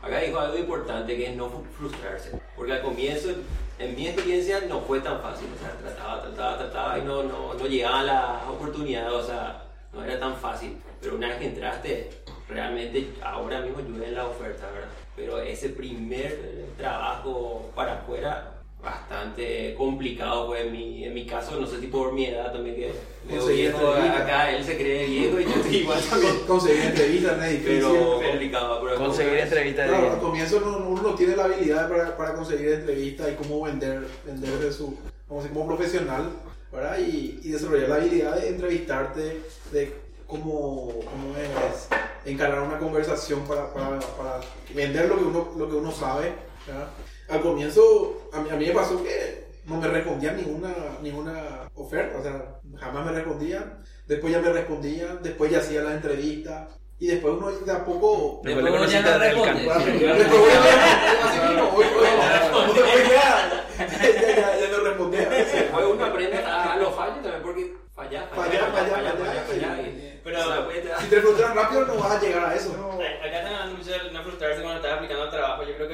Acá 0.00 0.20
dijo 0.20 0.38
algo 0.38 0.56
importante 0.56 1.16
que 1.16 1.26
es 1.30 1.34
no 1.36 1.46
fru- 1.50 1.66
frustrarse. 1.76 2.40
Porque 2.54 2.72
al 2.74 2.82
comienzo, 2.82 3.30
en 3.78 3.96
mi 3.96 4.06
experiencia, 4.06 4.60
no 4.68 4.80
fue 4.80 5.00
tan 5.00 5.20
fácil. 5.20 5.48
O 5.54 5.58
sea, 5.58 5.72
trataba, 5.76 6.22
trataba, 6.22 6.58
trataba 6.58 6.98
y 6.98 7.02
no, 7.02 7.22
no, 7.22 7.54
no 7.54 7.66
llegaban 7.66 8.06
las 8.06 8.42
oportunidades. 8.48 9.12
O 9.12 9.22
sea, 9.22 9.62
no 9.92 10.04
era 10.04 10.18
tan 10.18 10.36
fácil. 10.36 10.76
Pero 11.00 11.16
una 11.16 11.28
vez 11.28 11.38
que 11.38 11.46
entraste, 11.46 12.10
realmente 12.48 13.12
ahora 13.22 13.60
mismo 13.60 13.80
llueve 13.80 14.10
la 14.12 14.26
oferta, 14.26 14.70
¿verdad? 14.70 14.88
Pero 15.14 15.38
ese 15.38 15.70
primer 15.70 16.66
trabajo 16.76 17.70
para 17.74 17.94
afuera, 17.94 18.57
bastante 18.82 19.74
complicado. 19.76 20.46
Pues 20.48 20.64
en 20.66 20.72
mi, 20.72 21.04
en 21.04 21.14
mi 21.14 21.26
caso, 21.26 21.58
no 21.60 21.66
sé 21.66 21.80
si 21.80 21.86
por 21.88 22.12
mi 22.12 22.26
edad 22.26 22.52
también 22.52 22.76
que 22.76 22.92
veo 23.28 23.46
viejo 23.46 23.92
acá, 23.92 24.50
él 24.54 24.64
se 24.64 24.76
cree 24.76 25.06
viejo 25.06 25.40
y 25.40 25.44
yo 25.44 25.50
estoy 25.50 25.76
igual 25.82 26.00
también. 26.08 26.38
Conseguir 26.46 26.84
entrevistas 26.84 27.44
es 27.44 27.50
difícil. 27.52 27.80
Pero 27.80 28.20
complicado. 28.30 28.80
Pero 28.82 28.96
Conseguir 28.96 29.38
entrevistas 29.38 29.88
Claro, 29.88 30.12
al 30.12 30.18
comienzo 30.20 30.60
no- 30.60 30.88
uno 30.88 31.02
no 31.02 31.14
tiene 31.14 31.36
la 31.36 31.44
habilidad 31.44 31.88
para, 31.88 32.16
para 32.16 32.34
conseguir 32.34 32.68
entrevistas 32.72 33.28
y 33.32 33.34
cómo 33.34 33.62
vender, 33.62 34.06
vender 34.24 34.58
de 34.58 34.72
su, 34.72 34.96
como, 35.28 35.40
como 35.48 35.66
profesional, 35.66 36.30
¿verdad? 36.72 36.98
Y, 36.98 37.40
y 37.42 37.50
desarrollar 37.50 37.88
la 37.88 37.94
habilidad 37.96 38.36
de 38.36 38.48
entrevistarte, 38.48 39.42
de 39.72 39.92
cómo, 40.26 40.88
cómo 41.04 41.34
es 41.36 41.88
encarar 42.24 42.60
una 42.60 42.78
conversación 42.78 43.40
para, 43.46 43.72
para, 43.72 43.98
para 44.00 44.40
vender 44.74 45.08
lo 45.08 45.16
que 45.16 45.24
uno, 45.24 45.48
lo 45.56 45.68
que 45.68 45.76
uno 45.76 45.90
sabe, 45.90 46.32
¿verdad? 46.66 46.88
Al 47.28 47.40
comienzo, 47.42 48.28
a 48.32 48.40
mí, 48.40 48.48
a 48.50 48.54
mí 48.56 48.66
me 48.66 48.72
pasó 48.72 49.02
que 49.02 49.46
no 49.66 49.76
me 49.76 49.88
respondían 49.88 50.36
ninguna, 50.36 50.74
ninguna 51.02 51.68
oferta, 51.74 52.18
o 52.18 52.22
sea, 52.22 52.42
jamás 52.78 53.04
me 53.06 53.12
respondían, 53.12 53.82
después 54.06 54.32
ya 54.32 54.40
me 54.40 54.50
respondían, 54.52 55.22
después 55.22 55.50
ya 55.50 55.58
hacía 55.58 55.82
las 55.82 55.94
entrevistas, 55.94 56.68
y 56.98 57.06
después 57.08 57.34
uno 57.34 57.50
de 57.52 57.72
a 57.72 57.84
poco... 57.84 58.40
Después 58.42 58.64
le 58.64 58.70
conociste 58.70 59.08
a 59.08 59.18
Delcan. 59.18 59.56
Después 59.58 59.76
hoy 61.76 63.02
ya- 63.10 63.62
ya- 63.78 64.34
ya- 64.36 64.58
ya 64.58 64.68
no 64.76 64.84
respondía. 64.84 65.28
Después 65.28 65.86
uno 65.86 66.04
aprende 66.04 66.38
a, 66.38 66.76
los 66.76 66.94
fallos 66.94 67.22
también, 67.22 67.42
porque 67.42 67.74
falla, 67.94 68.26
falla, 68.34 68.42
Falla, 68.42 68.66
falla, 68.72 68.90
falla, 68.90 69.12
falla, 69.12 69.42
falla, 69.46 69.82
y- 69.82 70.20
Pero- 70.24 70.98
Si 71.00 71.06
te 71.08 71.20
frustras 71.20 71.54
rápido 71.54 71.84
no 71.86 71.94
vas 71.96 72.12
a 72.12 72.20
llegar 72.20 72.44
a 72.46 72.54
eso. 72.54 72.72
Acá 72.98 73.38
están 73.38 73.46
hablando 73.54 73.76
mucho 73.78 73.90
de 73.90 74.10
no 74.10 74.22
frustrarse 74.24 74.62
cuando 74.62 74.80
estás 74.80 74.92
aplicando 74.96 75.24
al 75.24 75.30
trabajo. 75.30 75.62
Yo 75.64 75.74
creo 75.76 75.88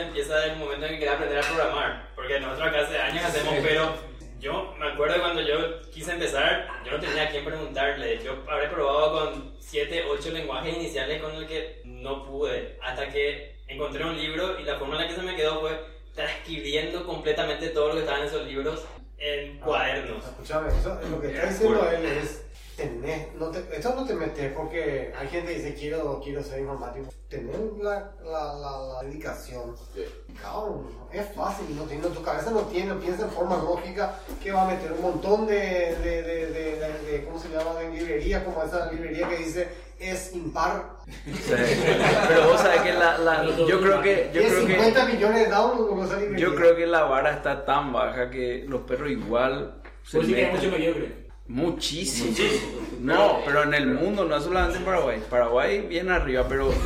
empieza 0.00 0.36
desde 0.36 0.52
el 0.52 0.58
momento 0.58 0.86
en 0.86 0.92
que 0.92 0.98
quieres 0.98 1.14
aprender 1.14 1.38
a 1.38 1.42
programar. 1.42 2.08
Porque 2.14 2.40
nosotros 2.40 2.68
acá 2.68 2.80
hace 2.80 2.98
años 2.98 3.24
hacemos, 3.24 3.54
pero 3.62 3.94
yo 4.38 4.74
me 4.78 4.88
acuerdo 4.88 5.20
cuando 5.20 5.42
yo 5.42 5.82
quise 5.90 6.12
empezar, 6.12 6.68
yo 6.84 6.92
no 6.92 7.00
tenía 7.00 7.24
a 7.24 7.30
quién 7.30 7.44
preguntarle. 7.44 8.22
Yo 8.24 8.42
habré 8.48 8.68
probado 8.68 9.12
con 9.12 9.54
7, 9.58 10.04
8 10.08 10.30
lenguajes 10.30 10.76
iniciales 10.76 11.22
con 11.22 11.34
el 11.34 11.46
que 11.46 11.82
no 11.84 12.24
pude. 12.26 12.78
Hasta 12.82 13.08
que 13.08 13.56
encontré 13.68 14.04
un 14.04 14.16
libro 14.16 14.58
y 14.58 14.64
la 14.64 14.78
forma 14.78 14.96
en 14.96 15.02
la 15.02 15.08
que 15.08 15.14
se 15.14 15.22
me 15.22 15.36
quedó 15.36 15.60
fue 15.60 15.78
transcribiendo 16.14 17.06
completamente 17.06 17.68
todo 17.68 17.88
lo 17.88 17.94
que 17.94 18.00
estaba 18.00 18.18
en 18.18 18.26
esos 18.26 18.46
libros 18.46 18.84
en 19.18 19.58
cuadernos. 19.58 20.24
Escúchame, 20.24 20.68
eso, 20.68 20.98
lo 21.10 21.20
que 21.20 21.28
está 21.28 21.46
diciendo 21.46 21.90
él 21.90 22.04
es 22.06 22.49
tener, 22.80 23.28
no 23.38 23.50
te, 23.50 23.58
esto 23.76 23.94
no 23.94 24.04
te 24.06 24.14
metes 24.14 24.52
porque 24.52 25.12
hay 25.18 25.28
gente 25.28 25.52
que 25.52 25.58
dice 25.58 25.74
quiero, 25.74 26.20
quiero 26.22 26.42
ser 26.42 26.60
informático. 26.60 27.06
Tener 27.28 27.56
la, 27.80 28.12
la, 28.24 28.54
la, 28.54 28.78
la 28.94 29.02
dedicación. 29.02 29.76
Cabrón, 30.40 30.86
es 31.12 31.26
fácil, 31.34 31.76
no 31.76 31.84
tiene, 31.84 32.08
tu 32.08 32.22
cabeza 32.22 32.50
no 32.50 32.62
tiene, 32.62 32.94
piensa 32.94 33.24
en 33.24 33.30
forma 33.30 33.56
lógica 33.56 34.16
que 34.42 34.50
va 34.52 34.62
a 34.62 34.66
meter 34.66 34.92
un 34.92 35.02
montón 35.02 35.46
de, 35.46 35.54
de, 36.02 36.22
de, 36.22 36.46
de, 36.46 36.76
de- 36.76 37.10
de- 37.12 37.24
¿cómo 37.24 37.38
se 37.38 37.48
llama? 37.50 37.78
De 37.78 37.90
librerías, 37.90 38.42
como 38.42 38.62
esa 38.62 38.90
librería 38.90 39.28
que 39.28 39.36
dice 39.36 39.68
es 39.98 40.34
impar. 40.34 40.96
Sí. 41.06 41.52
Pero 42.28 42.48
vos 42.48 42.60
sabés 42.60 42.80
que 42.80 42.92
la, 42.94 43.18
la- 43.18 43.44
yo 43.44 43.80
creo 43.80 44.00
que 44.02 44.30
yo 44.32 44.40
creo 44.42 44.60
50 44.66 45.06
que 45.06 45.12
millones 45.12 45.44
de 45.44 45.50
downloads 45.50 46.10
librería. 46.20 46.38
yo 46.38 46.54
creo 46.56 46.74
que 46.76 46.86
la 46.86 47.02
vara 47.04 47.32
está 47.34 47.64
tan 47.64 47.92
baja 47.92 48.30
que 48.30 48.64
los 48.66 48.80
perros 48.82 49.10
igual 49.10 49.82
se 50.02 50.16
Pues 50.18 50.26
sí 50.28 50.34
que 50.34 50.42
meten. 50.46 50.56
mucho 50.56 50.70
mediocre. 50.70 51.29
Muchísimo. 51.50 52.30
Muchísimo. 52.30 52.80
No, 53.00 53.40
pero 53.44 53.62
en 53.64 53.74
el 53.74 53.86
mundo, 53.88 54.24
no 54.24 54.40
solamente 54.40 54.78
en 54.78 54.84
Paraguay. 54.84 55.20
Paraguay 55.28 55.80
bien 55.80 56.10
arriba, 56.10 56.46
pero 56.48 56.70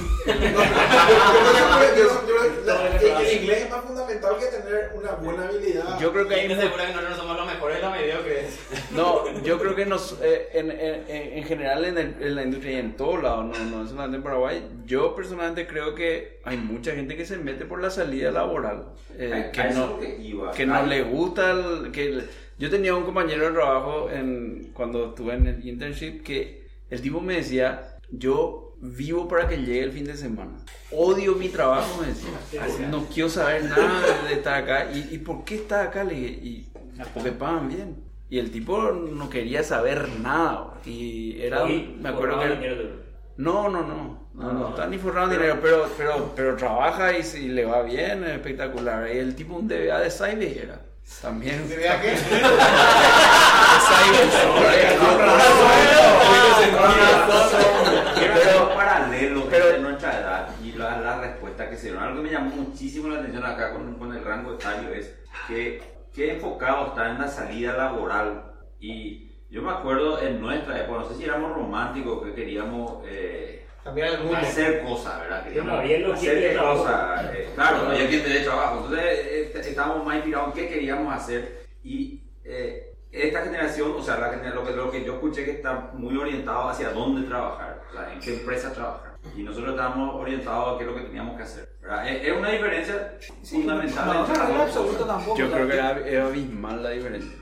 El 3.04 3.40
inglés 3.40 3.62
es 3.64 3.70
más 3.70 3.84
fundamental 3.84 4.34
que 4.38 4.46
tener 4.46 4.90
una 4.94 5.12
buena 5.12 5.48
habilidad. 5.48 5.98
Yo 6.00 6.12
creo 6.12 6.26
que 6.28 6.34
hay 6.34 6.48
que 6.48 6.54
nosotros 6.54 7.16
somos 7.16 7.36
los 7.36 7.46
mejores, 7.46 7.78
mediocres. 7.82 8.58
No, 8.92 9.24
yo 9.44 9.58
creo 9.58 9.74
que 9.74 9.86
nos, 9.86 10.18
eh, 10.22 10.48
en, 10.54 10.70
en- 10.70 11.04
en- 11.08 11.38
en 11.38 11.44
general 11.44 11.84
en, 11.84 11.98
el- 11.98 12.16
en 12.20 12.34
la 12.34 12.42
industria 12.42 12.72
y 12.72 12.76
en 12.78 12.96
todos 12.96 13.22
lados, 13.22 13.44
no, 13.46 13.58
no 13.64 13.86
solamente 13.86 14.16
en 14.18 14.22
Paraguay, 14.22 14.62
yo 14.86 15.14
personalmente 15.14 15.66
creo 15.66 15.94
que 15.94 16.40
hay 16.44 16.56
mucha 16.56 16.92
gente 16.92 17.16
que 17.16 17.26
se 17.26 17.36
mete 17.36 17.64
por 17.64 17.82
la 17.82 17.90
salida 17.90 18.30
laboral, 18.30 18.86
eh, 19.18 19.50
que, 19.52 19.64
no, 19.64 19.98
es 20.00 20.06
que 20.06 20.22
iba. 20.22 20.52
que 20.52 20.64
no 20.66 20.86
le 20.86 21.02
gusta, 21.02 21.50
el- 21.50 21.90
que 21.92 22.04
el- 22.06 22.30
yo 22.58 22.70
tenía 22.70 22.94
un 22.94 23.04
compañero 23.04 23.46
de 23.46 23.52
trabajo 23.52 24.10
en, 24.10 24.70
cuando 24.72 25.08
estuve 25.10 25.34
en 25.34 25.46
el 25.46 25.66
internship 25.68 26.22
que 26.22 26.66
el 26.90 27.00
tipo 27.00 27.20
me 27.20 27.36
decía, 27.36 27.96
yo 28.10 28.76
vivo 28.80 29.26
para 29.28 29.48
que 29.48 29.56
llegue 29.58 29.82
el 29.84 29.92
fin 29.92 30.04
de 30.04 30.16
semana, 30.16 30.52
odio 30.92 31.34
mi 31.36 31.48
trabajo, 31.48 32.00
me 32.00 32.08
decía, 32.08 32.62
Así, 32.62 32.82
no 32.90 33.06
quiero 33.06 33.28
saber 33.28 33.64
nada 33.64 34.02
de 34.28 34.34
estar 34.34 34.62
acá, 34.62 34.90
¿y, 34.92 35.14
y 35.14 35.18
por 35.18 35.44
qué 35.44 35.56
estás 35.56 35.88
acá? 35.88 36.04
Le 36.04 36.14
dije, 36.14 36.32
y 36.42 36.68
porque 37.12 37.32
pagan 37.32 37.68
bien. 37.68 37.96
Y 38.30 38.38
el 38.38 38.50
tipo 38.50 38.80
no 38.92 39.28
quería 39.30 39.62
saber 39.62 40.08
nada. 40.20 40.74
Y 40.84 41.40
era, 41.40 41.64
Hoy, 41.64 41.96
me 42.00 42.08
acuerdo 42.08 42.40
que... 42.40 42.48
dinero, 42.48 42.82
No, 43.36 43.68
no, 43.68 43.82
no. 43.86 44.24
No, 44.34 44.52
no, 44.52 44.66
Ah. 44.66 44.70
está 44.70 44.86
ni 44.88 44.98
forrado 44.98 45.30
en 45.30 45.38
dinero, 45.38 45.58
pero, 45.62 45.88
pero, 45.96 46.32
pero 46.34 46.56
trabaja 46.56 47.16
y 47.16 47.22
si 47.22 47.48
le 47.48 47.64
va 47.64 47.82
bien, 47.82 48.24
es 48.24 48.30
espectacular. 48.30 49.08
Y 49.14 49.18
el 49.18 49.36
tipo 49.36 49.54
un 49.56 49.68
DBA 49.68 50.00
de 50.00 50.10
Cyber 50.10 50.42
era. 50.58 50.80
También. 51.20 51.68
De 51.68 51.76
Cyber. 51.76 52.18
Pero 58.34 58.74
paralelo 58.74 59.46
pero, 59.48 59.66
de 59.68 59.78
nuestra 59.78 60.18
edad 60.18 60.48
y 60.62 60.72
la, 60.72 61.00
la 61.00 61.20
respuesta 61.20 61.68
que 61.68 61.76
se 61.76 61.88
dieron. 61.88 62.02
Algo 62.02 62.16
que 62.16 62.22
me 62.22 62.30
llamó 62.30 62.54
muchísimo 62.56 63.08
la 63.08 63.20
atención 63.20 63.44
acá 63.44 63.72
con, 63.72 63.94
con 63.94 64.14
el 64.14 64.24
rango 64.24 64.54
etario 64.54 64.90
es 64.90 65.14
que 65.48 65.82
qué 66.14 66.34
enfocado 66.34 66.88
está 66.88 67.10
en 67.10 67.18
la 67.18 67.28
salida 67.28 67.74
laboral 67.74 68.52
y 68.80 69.30
Yo 69.50 69.62
me 69.62 69.70
acuerdo 69.70 70.20
en 70.20 70.40
nuestra 70.40 70.80
época, 70.80 71.00
no 71.00 71.08
sé 71.08 71.14
si 71.14 71.24
éramos 71.24 71.54
románticos, 71.54 72.22
que 72.24 72.34
queríamos 72.34 73.02
eh, 73.06 73.63
Cambiar 73.84 74.08
el 74.14 74.20
mundo. 74.20 74.36
hacer 74.38 74.82
cosas, 74.82 75.20
¿verdad? 75.20 75.44
No 75.64 75.74
había 75.74 75.98
los 76.00 76.16
hacer 76.18 76.50
qué 76.52 76.56
cosas. 76.58 77.24
eh, 77.34 77.48
claro, 77.54 77.82
no 77.84 77.90
había 77.90 78.08
quien 78.08 78.24
dé 78.24 78.40
trabajo. 78.40 78.76
Entonces 78.84 79.04
eh, 79.04 79.52
estábamos 79.62 80.04
más 80.06 80.16
inspirados 80.16 80.48
en 80.48 80.52
qué 80.54 80.68
queríamos 80.72 81.14
hacer. 81.14 81.66
Y 81.82 82.22
eh, 82.44 82.94
esta 83.12 83.42
generación, 83.42 83.92
o 83.96 84.02
sea, 84.02 84.18
la 84.18 84.32
gener- 84.32 84.54
lo, 84.54 84.64
que, 84.64 84.72
lo 84.72 84.90
que 84.90 85.04
yo 85.04 85.14
escuché 85.14 85.44
que 85.44 85.50
está 85.52 85.90
muy 85.92 86.16
orientado 86.16 86.68
hacia 86.70 86.90
dónde 86.90 87.28
trabajar, 87.28 87.82
o 87.88 87.92
sea, 87.92 88.12
en 88.12 88.20
qué 88.20 88.34
empresa 88.34 88.72
trabajar. 88.72 89.14
Y 89.36 89.42
nosotros 89.42 89.70
estábamos 89.72 90.14
orientados 90.16 90.74
a 90.74 90.78
qué 90.78 90.84
es 90.84 90.90
lo 90.90 90.96
que 90.96 91.02
teníamos 91.04 91.36
que 91.36 91.42
hacer. 91.44 91.68
¿verdad? 91.80 92.08
Es, 92.08 92.26
es 92.28 92.36
una 92.36 92.50
diferencia 92.50 93.14
fundamental. 93.44 94.06
No, 94.06 94.12
no 94.14 94.26
dos 94.26 94.60
absoluto 94.60 95.04
tampoco. 95.04 95.38
Yo 95.38 95.50
creo 95.50 95.66
que 95.66 95.72
que- 95.72 95.78
era, 95.78 95.98
era 96.08 96.26
abismal 96.26 96.82
la 96.82 96.90
diferencia. 96.90 97.32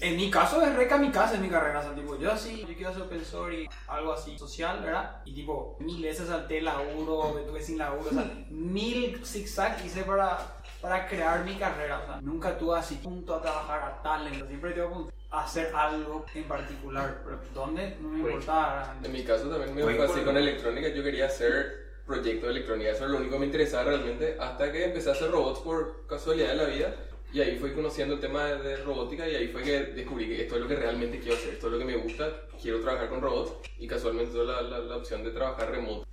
En 0.00 0.16
mi 0.16 0.30
caso 0.30 0.62
es 0.62 0.74
re 0.74 0.88
kamikaze 0.88 1.36
en 1.36 1.42
mi 1.42 1.48
carrera, 1.48 1.80
o 1.80 1.82
sea, 1.82 1.94
tipo, 1.94 2.18
yo 2.18 2.32
así, 2.32 2.64
yo 2.68 2.74
quiero 2.74 2.94
ser 2.94 3.24
source 3.24 3.62
y 3.62 3.68
algo 3.88 4.12
así 4.12 4.38
social, 4.38 4.80
¿verdad? 4.82 5.22
Y 5.24 5.34
tipo, 5.34 5.76
mil 5.80 6.02
veces 6.02 6.28
salté 6.28 6.60
laburo, 6.60 7.34
me 7.34 7.42
tuve 7.42 7.62
sin 7.62 7.78
laburo, 7.78 8.10
o 8.10 8.14
sea, 8.14 8.30
mil 8.50 9.24
zigzag 9.24 9.84
hice 9.84 10.02
para, 10.02 10.38
para 10.80 11.06
crear 11.06 11.44
mi 11.44 11.54
carrera, 11.54 12.00
o 12.02 12.06
sea, 12.06 12.20
nunca 12.20 12.56
tuve 12.56 12.78
así 12.78 12.96
punto 12.96 13.34
a 13.34 13.42
trabajar 13.42 13.82
a 13.82 14.02
talento, 14.02 14.46
siempre 14.46 14.72
tuve 14.72 14.86
punto 14.86 15.12
a 15.30 15.44
hacer 15.44 15.74
algo 15.74 16.24
en 16.34 16.44
particular, 16.44 17.20
pero 17.24 17.38
¿dónde? 17.54 17.96
No 18.00 18.08
me 18.08 18.18
importaba. 18.18 18.96
En 19.02 19.12
mi 19.12 19.22
caso 19.24 19.48
también 19.48 19.74
me 19.74 19.82
fue 19.82 20.04
así 20.04 20.20
con 20.20 20.36
electrónica. 20.36 20.88
Yo 20.88 21.02
quería 21.02 21.26
hacer 21.26 21.88
proyectos 22.06 22.48
de 22.48 22.50
electrónica. 22.50 22.90
Eso 22.90 23.04
era 23.04 23.12
lo 23.12 23.18
único 23.18 23.34
que 23.34 23.40
me 23.40 23.46
interesaba 23.46 23.84
realmente. 23.84 24.36
Hasta 24.40 24.72
que 24.72 24.86
empecé 24.86 25.10
a 25.10 25.12
hacer 25.12 25.30
robots 25.30 25.60
por 25.60 26.06
casualidad 26.06 26.48
de 26.48 26.54
la 26.54 26.64
vida. 26.64 26.94
Y 27.32 27.40
ahí 27.40 27.58
fui 27.58 27.72
conociendo 27.72 28.14
el 28.14 28.20
tema 28.20 28.46
de, 28.46 28.58
de 28.62 28.76
robótica. 28.78 29.28
Y 29.28 29.34
ahí 29.34 29.48
fue 29.48 29.62
que 29.62 29.80
descubrí 29.84 30.26
que 30.28 30.42
esto 30.42 30.54
es 30.56 30.62
lo 30.62 30.68
que 30.68 30.76
realmente 30.76 31.18
quiero 31.20 31.36
hacer. 31.36 31.54
Esto 31.54 31.66
es 31.66 31.72
lo 31.74 31.78
que 31.78 31.84
me 31.84 31.96
gusta. 31.96 32.42
Quiero 32.60 32.80
trabajar 32.80 33.08
con 33.10 33.20
robots. 33.20 33.52
Y 33.78 33.86
casualmente 33.86 34.32
tuve 34.32 34.46
la, 34.46 34.62
la, 34.62 34.78
la 34.78 34.96
opción 34.96 35.22
de 35.24 35.30
trabajar 35.30 35.70
remoto. 35.70 36.04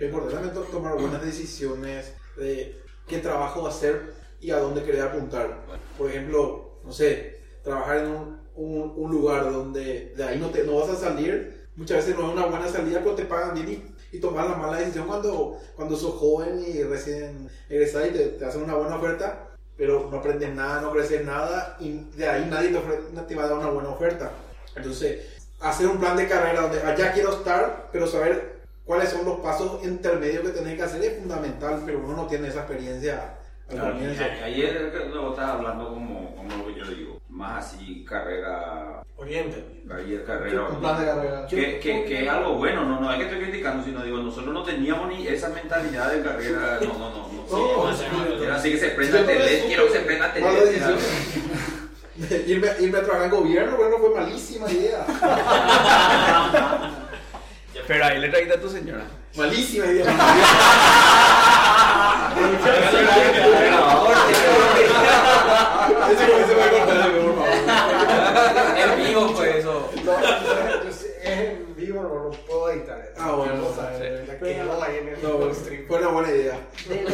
Lo 0.00 0.06
importante 0.06 0.34
también 0.36 0.54
to- 0.54 0.70
tomar 0.70 0.94
buenas 0.98 1.22
decisiones 1.24 2.14
de 2.36 2.80
qué 3.06 3.18
trabajo 3.18 3.66
hacer 3.66 4.14
y 4.40 4.50
a 4.50 4.58
dónde 4.58 4.82
querer 4.82 5.02
apuntar. 5.02 5.66
Por 5.98 6.08
ejemplo, 6.10 6.80
no 6.82 6.92
sé, 6.92 7.40
trabajar 7.62 7.98
en 7.98 8.06
un, 8.08 8.40
un- 8.54 8.92
un 8.96 9.10
lugar 9.10 9.52
donde 9.52 10.14
de 10.16 10.24
ahí 10.24 10.38
no, 10.38 10.48
te, 10.50 10.64
no 10.64 10.76
vas 10.76 10.88
a 10.88 10.96
salir, 10.96 11.66
muchas 11.76 11.98
veces 11.98 12.18
no 12.18 12.28
es 12.28 12.32
una 12.32 12.46
buena 12.46 12.68
salida, 12.68 13.00
pero 13.02 13.14
te 13.14 13.24
pagan 13.26 13.54
bien 13.54 13.68
y, 14.12 14.16
y 14.16 14.20
tomar 14.20 14.48
la 14.48 14.56
mala 14.56 14.78
decisión 14.78 15.06
cuando, 15.06 15.58
cuando 15.76 15.96
sos 15.96 16.14
joven 16.14 16.64
y 16.66 16.82
recién 16.82 17.48
egresado 17.68 18.06
y 18.06 18.10
te, 18.10 18.28
te 18.30 18.44
hacen 18.46 18.62
una 18.62 18.74
buena 18.76 18.96
oferta, 18.96 19.53
pero 19.76 20.08
no 20.10 20.18
aprendes 20.18 20.54
nada, 20.54 20.80
no 20.80 20.92
creces 20.92 21.24
nada 21.24 21.76
y 21.80 21.92
de 22.16 22.28
ahí 22.28 22.46
nadie 22.50 22.68
te, 22.68 22.78
ofre- 22.78 23.26
te 23.26 23.34
va 23.34 23.44
a 23.44 23.48
dar 23.48 23.58
una 23.58 23.68
buena 23.68 23.88
oferta. 23.90 24.30
Entonces, 24.76 25.34
hacer 25.60 25.86
un 25.88 25.98
plan 25.98 26.16
de 26.16 26.28
carrera 26.28 26.60
donde 26.62 26.80
allá 26.82 27.12
quiero 27.12 27.32
estar, 27.32 27.88
pero 27.92 28.06
saber 28.06 28.54
cuáles 28.84 29.08
son 29.10 29.24
los 29.24 29.40
pasos 29.40 29.82
intermedios 29.84 30.42
que 30.44 30.50
tenés 30.50 30.76
que 30.76 30.82
hacer 30.82 31.02
es 31.02 31.18
fundamental, 31.18 31.82
pero 31.86 31.98
uno 32.00 32.14
no 32.16 32.26
tiene 32.26 32.48
esa 32.48 32.60
experiencia 32.60 33.34
al 33.68 33.76
Claro, 33.76 33.92
comienzo. 33.94 34.22
Ayer 34.44 34.92
lo 35.12 35.30
estás 35.30 35.50
hablando 35.50 35.88
como, 35.88 36.36
como 36.36 36.56
lo 36.56 36.66
que 36.66 36.74
yo 36.80 36.86
digo, 36.86 37.13
más 37.34 37.64
así 37.64 38.04
carrera. 38.08 39.02
Oriente. 39.16 39.82
Carrera. 40.26 40.68
Un 40.68 40.80
plan 40.80 40.98
de 41.00 41.06
carrera. 41.06 41.46
Que, 41.46 41.78
que, 41.78 42.04
que 42.04 42.22
es 42.22 42.28
algo 42.28 42.54
bueno, 42.54 42.84
no, 42.84 43.00
no 43.00 43.12
es 43.12 43.18
que 43.18 43.24
estoy 43.24 43.40
criticando, 43.40 43.84
sino 43.84 44.02
digo, 44.02 44.18
nosotros 44.18 44.54
no 44.54 44.62
teníamos 44.62 45.08
ni 45.08 45.26
esa 45.26 45.48
mentalidad 45.50 46.12
de 46.12 46.22
carrera, 46.22 46.78
no, 46.80 46.92
no, 46.98 47.10
no. 47.10 47.28
no, 47.28 47.84
No, 47.90 47.96
sí, 47.96 48.04
sí. 48.08 48.44
era 48.44 48.56
así 48.56 48.70
que 48.72 48.78
se 48.78 48.88
prenda 48.90 49.26
que 49.26 49.64
quiero 49.66 49.86
que 49.86 49.92
se 49.92 50.00
prenda 50.00 50.32
decisión. 50.32 50.98
irme, 52.46 52.68
irme 52.80 52.98
a 52.98 53.02
trabajar 53.02 53.24
en 53.26 53.30
gobierno, 53.30 53.76
bueno, 53.76 53.98
fue 53.98 54.10
malísima 54.14 54.70
idea. 54.70 55.04
Pero 57.86 58.04
ahí 58.04 58.18
le 58.20 58.28
trajiste 58.28 58.54
a 58.54 58.60
tu 58.60 58.68
señora. 58.68 59.04
malísima 59.36 59.86
idea. 59.86 60.06
Ese 66.10 66.28
no 66.28 66.46
se 66.46 66.54
puede 66.54 66.70
cortar, 66.70 67.12
por 67.12 67.34
favor. 67.34 67.48
En 68.76 69.06
vivo 69.06 69.28
fue 69.30 69.58
eso. 69.58 69.90
No, 70.04 70.84
yo 70.84 70.92
sé, 70.92 71.18
es 71.22 71.38
en 71.38 71.74
vivo, 71.76 72.02
no 72.02 72.24
lo 72.24 72.30
puedo 72.30 72.70
editar. 72.70 73.03
Ah, 73.18 73.32
bueno. 73.36 73.66
O 73.68 73.74
sea, 73.74 73.90
la 74.26 74.38
quedó 74.38 74.82
ahí 74.82 74.96
en 74.98 75.08
el 75.08 75.22
No, 75.22 75.38
fue 75.88 75.98
una 75.98 76.08
buena 76.08 76.30
idea. 76.30 76.58
De- 76.88 77.04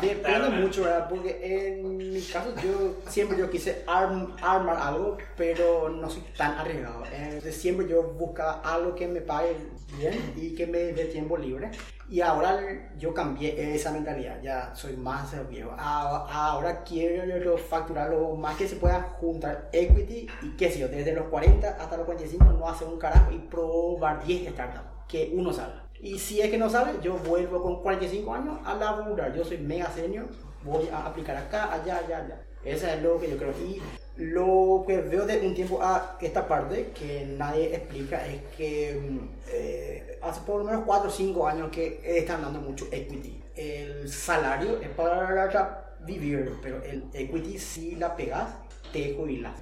Depende 0.06 0.48
mucho, 0.60 0.82
¿verdad? 0.84 1.08
Porque 1.08 1.40
en 1.42 1.96
mi 1.98 2.20
caso 2.22 2.54
yo 2.62 2.94
siempre 3.08 3.36
yo 3.38 3.50
quise 3.50 3.84
arm- 3.86 4.34
armar 4.42 4.76
algo, 4.76 5.18
pero 5.36 5.88
no 5.88 6.08
soy 6.08 6.22
tan 6.36 6.52
arriesgado. 6.58 7.04
Entonces 7.12 7.56
siempre 7.56 7.86
yo 7.88 8.02
buscaba 8.02 8.60
algo 8.64 8.94
que 8.94 9.06
me 9.08 9.20
pague 9.20 9.56
bien 9.98 10.32
y 10.36 10.54
que 10.54 10.66
me 10.66 10.78
dé 10.92 11.06
tiempo 11.06 11.36
libre. 11.36 11.70
Y 12.10 12.22
ahora 12.22 12.58
yo 12.96 13.12
cambié 13.12 13.74
esa 13.74 13.90
mentalidad, 13.92 14.40
ya 14.42 14.74
soy 14.74 14.96
más 14.96 15.34
viejo. 15.50 15.74
Ah, 15.76 16.26
Ahora 16.30 16.82
quiero 16.82 17.58
facturar 17.58 18.08
lo 18.10 18.34
más 18.34 18.56
que 18.56 18.66
se 18.66 18.76
pueda 18.76 19.02
juntar 19.20 19.68
equity 19.72 20.26
y 20.42 20.56
qué 20.56 20.70
sé 20.70 20.78
yo, 20.78 20.88
desde 20.88 21.12
los 21.12 21.26
40 21.28 21.68
hasta 21.78 21.96
los 21.98 22.06
45 22.06 22.44
no 22.44 22.66
hacer 22.68 22.88
un 22.88 22.98
carajo 22.98 23.30
y 23.32 23.38
probar 23.38 24.24
10 24.24 24.52
startups, 24.54 24.86
que 25.08 25.30
uno 25.34 25.52
salga. 25.52 25.84
Y 26.00 26.18
si 26.18 26.40
es 26.40 26.50
que 26.50 26.58
no 26.58 26.70
sale, 26.70 26.92
yo 27.02 27.14
vuelvo 27.14 27.62
con 27.62 27.82
45 27.82 28.34
años 28.34 28.58
a 28.64 28.74
laburar. 28.74 29.34
Yo 29.34 29.44
soy 29.44 29.58
mega 29.58 29.90
senior, 29.90 30.28
voy 30.62 30.88
a 30.92 31.06
aplicar 31.06 31.36
acá, 31.36 31.72
allá, 31.72 31.98
allá, 31.98 32.18
allá. 32.18 32.42
Eso 32.64 32.86
es 32.86 33.02
lo 33.02 33.18
que 33.18 33.30
yo 33.30 33.36
creo. 33.36 33.52
Y 33.52 33.80
lo 34.16 34.84
que 34.86 35.00
veo 35.00 35.26
de 35.26 35.40
un 35.46 35.54
tiempo 35.54 35.80
a 35.82 36.16
esta 36.20 36.46
parte, 36.46 36.90
que 36.92 37.24
nadie 37.26 37.74
explica, 37.74 38.26
es 38.26 38.42
que 38.56 39.00
mm, 39.00 39.28
eh, 39.52 40.18
hace 40.22 40.40
por 40.42 40.58
lo 40.58 40.64
menos 40.64 40.82
4 40.84 41.08
o 41.08 41.12
5 41.12 41.48
años 41.48 41.70
que 41.70 42.00
están 42.04 42.42
dando 42.42 42.60
mucho 42.60 42.86
equity. 42.92 43.42
El 43.54 44.08
salario 44.08 44.80
es 44.80 44.88
para 44.90 45.96
vivir, 46.00 46.52
pero 46.62 46.82
el 46.82 47.04
equity 47.12 47.58
si 47.58 47.96
la 47.96 48.14
pegas, 48.14 48.48
te 48.92 49.14
jubilas. 49.14 49.52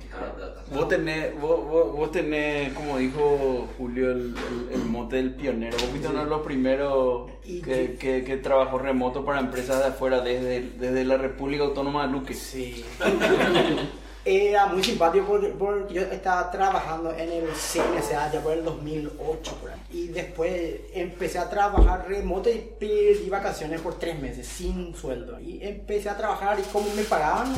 Vos 0.72 0.88
tenés, 0.88 1.38
vos, 1.40 1.64
vos, 1.66 1.92
vos 1.92 2.10
tenés, 2.10 2.72
como 2.72 2.98
dijo 2.98 3.68
Julio, 3.78 4.10
el, 4.10 4.34
el, 4.70 4.74
el 4.74 4.84
mote 4.84 5.16
del 5.16 5.34
pionero. 5.34 5.76
Vos 5.76 5.86
fuiste 5.86 6.08
uno 6.08 6.24
de 6.24 6.30
los 6.30 6.42
primeros 6.42 7.30
que, 7.44 7.96
que, 7.98 8.24
que 8.24 8.36
trabajó 8.38 8.78
remoto 8.78 9.24
para 9.24 9.40
empresas 9.40 9.78
de 9.78 9.86
afuera 9.86 10.20
desde, 10.20 10.70
desde 10.78 11.04
la 11.04 11.16
República 11.16 11.64
Autónoma 11.64 12.06
de 12.06 12.12
Luque. 12.12 12.34
Sí. 12.34 12.84
Era 14.28 14.66
muy 14.66 14.82
simpático 14.82 15.24
porque, 15.24 15.46
porque 15.56 15.94
yo 15.94 16.02
estaba 16.02 16.50
trabajando 16.50 17.12
en 17.12 17.30
el 17.30 17.46
CNSA 17.46 18.32
ya 18.32 18.40
por 18.40 18.54
el 18.54 18.64
2008 18.64 19.54
por 19.60 19.70
ahí. 19.70 19.78
y 19.92 20.08
después 20.08 20.80
empecé 20.92 21.38
a 21.38 21.48
trabajar 21.48 22.08
remoto 22.08 22.50
y 22.50 22.58
pedí 22.76 23.30
vacaciones 23.30 23.80
por 23.80 24.00
tres 24.00 24.20
meses 24.20 24.48
sin 24.48 24.96
sueldo 24.96 25.38
y 25.38 25.60
empecé 25.62 26.08
a 26.08 26.16
trabajar 26.16 26.58
y 26.58 26.64
como 26.72 26.92
me 26.96 27.04
pagaban 27.04 27.54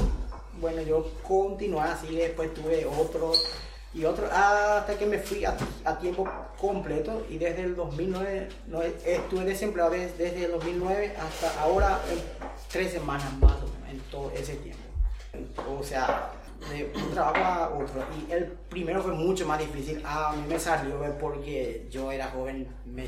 bueno 0.60 0.82
yo 0.82 1.10
continué 1.26 1.80
así 1.82 2.14
después 2.16 2.52
tuve 2.54 2.84
otro 2.86 3.32
y 3.94 4.04
otro 4.04 4.26
hasta 4.30 4.96
que 4.98 5.06
me 5.06 5.18
fui 5.18 5.44
a, 5.44 5.56
a 5.84 5.98
tiempo 5.98 6.28
completo 6.60 7.24
y 7.30 7.38
desde 7.38 7.62
el 7.62 7.74
2009 7.74 8.48
no, 8.66 8.82
estuve 8.82 9.44
desempleado 9.44 9.90
des- 9.90 10.16
desde 10.18 10.44
el 10.44 10.50
2009 10.52 11.14
hasta 11.18 11.60
ahora 11.62 11.98
tres 12.70 12.92
semanas 12.92 13.32
más 13.40 13.56
en 13.90 13.98
todo 14.10 14.30
ese 14.32 14.54
tiempo 14.56 14.82
o 15.78 15.82
sea, 15.82 16.32
de 16.70 16.90
un 16.94 17.10
trabajo 17.12 17.38
a 17.44 17.68
otro. 17.78 18.02
Y 18.28 18.32
el 18.32 18.46
primero 18.68 19.00
fue 19.02 19.12
mucho 19.12 19.46
más 19.46 19.58
difícil. 19.60 20.02
A 20.04 20.32
mí 20.32 20.42
me 20.48 20.58
salió 20.58 20.98
porque 21.20 21.86
yo 21.90 22.10
era 22.10 22.26
joven, 22.30 22.66
me 22.86 23.06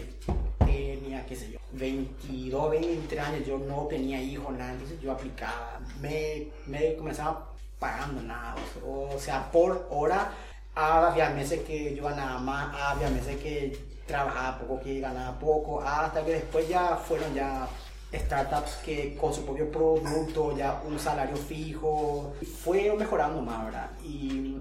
qué 1.27 1.37
sé 1.37 1.53
yo, 1.53 1.59
22, 1.73 2.71
23 2.71 3.23
años, 3.23 3.47
yo 3.47 3.59
no 3.59 3.87
tenía 3.87 4.21
hijos, 4.21 4.53
nada, 4.57 4.73
entonces 4.73 5.01
yo 5.01 5.13
aplicaba. 5.13 5.81
Me, 6.01 6.49
me 6.67 6.95
comenzaba 6.97 7.49
pagando 7.79 8.23
nada, 8.23 8.55
o 8.87 9.19
sea, 9.19 9.51
por 9.51 9.87
hora. 9.91 10.33
Había 10.75 11.31
meses 11.31 11.61
que 11.63 11.95
yo 11.97 12.05
ganaba 12.05 12.39
más, 12.39 12.75
había 12.81 13.11
meses 13.11 13.37
que 13.39 13.77
trabajaba 14.07 14.59
poco, 14.59 14.81
que 14.81 15.01
ganaba 15.01 15.39
poco, 15.39 15.81
hasta 15.81 16.25
que 16.25 16.33
después 16.33 16.69
ya 16.69 16.97
fueron 16.97 17.35
ya 17.35 17.69
startups 18.13 18.77
que 18.85 19.17
con 19.17 19.33
su 19.33 19.45
propio 19.45 19.71
producto, 19.71 20.57
ya 20.57 20.83
un 20.87 20.99
salario 20.99 21.37
fijo, 21.37 22.33
fue 22.63 22.93
mejorando 22.97 23.41
más, 23.41 23.67
¿verdad? 23.67 23.91
Y 24.05 24.59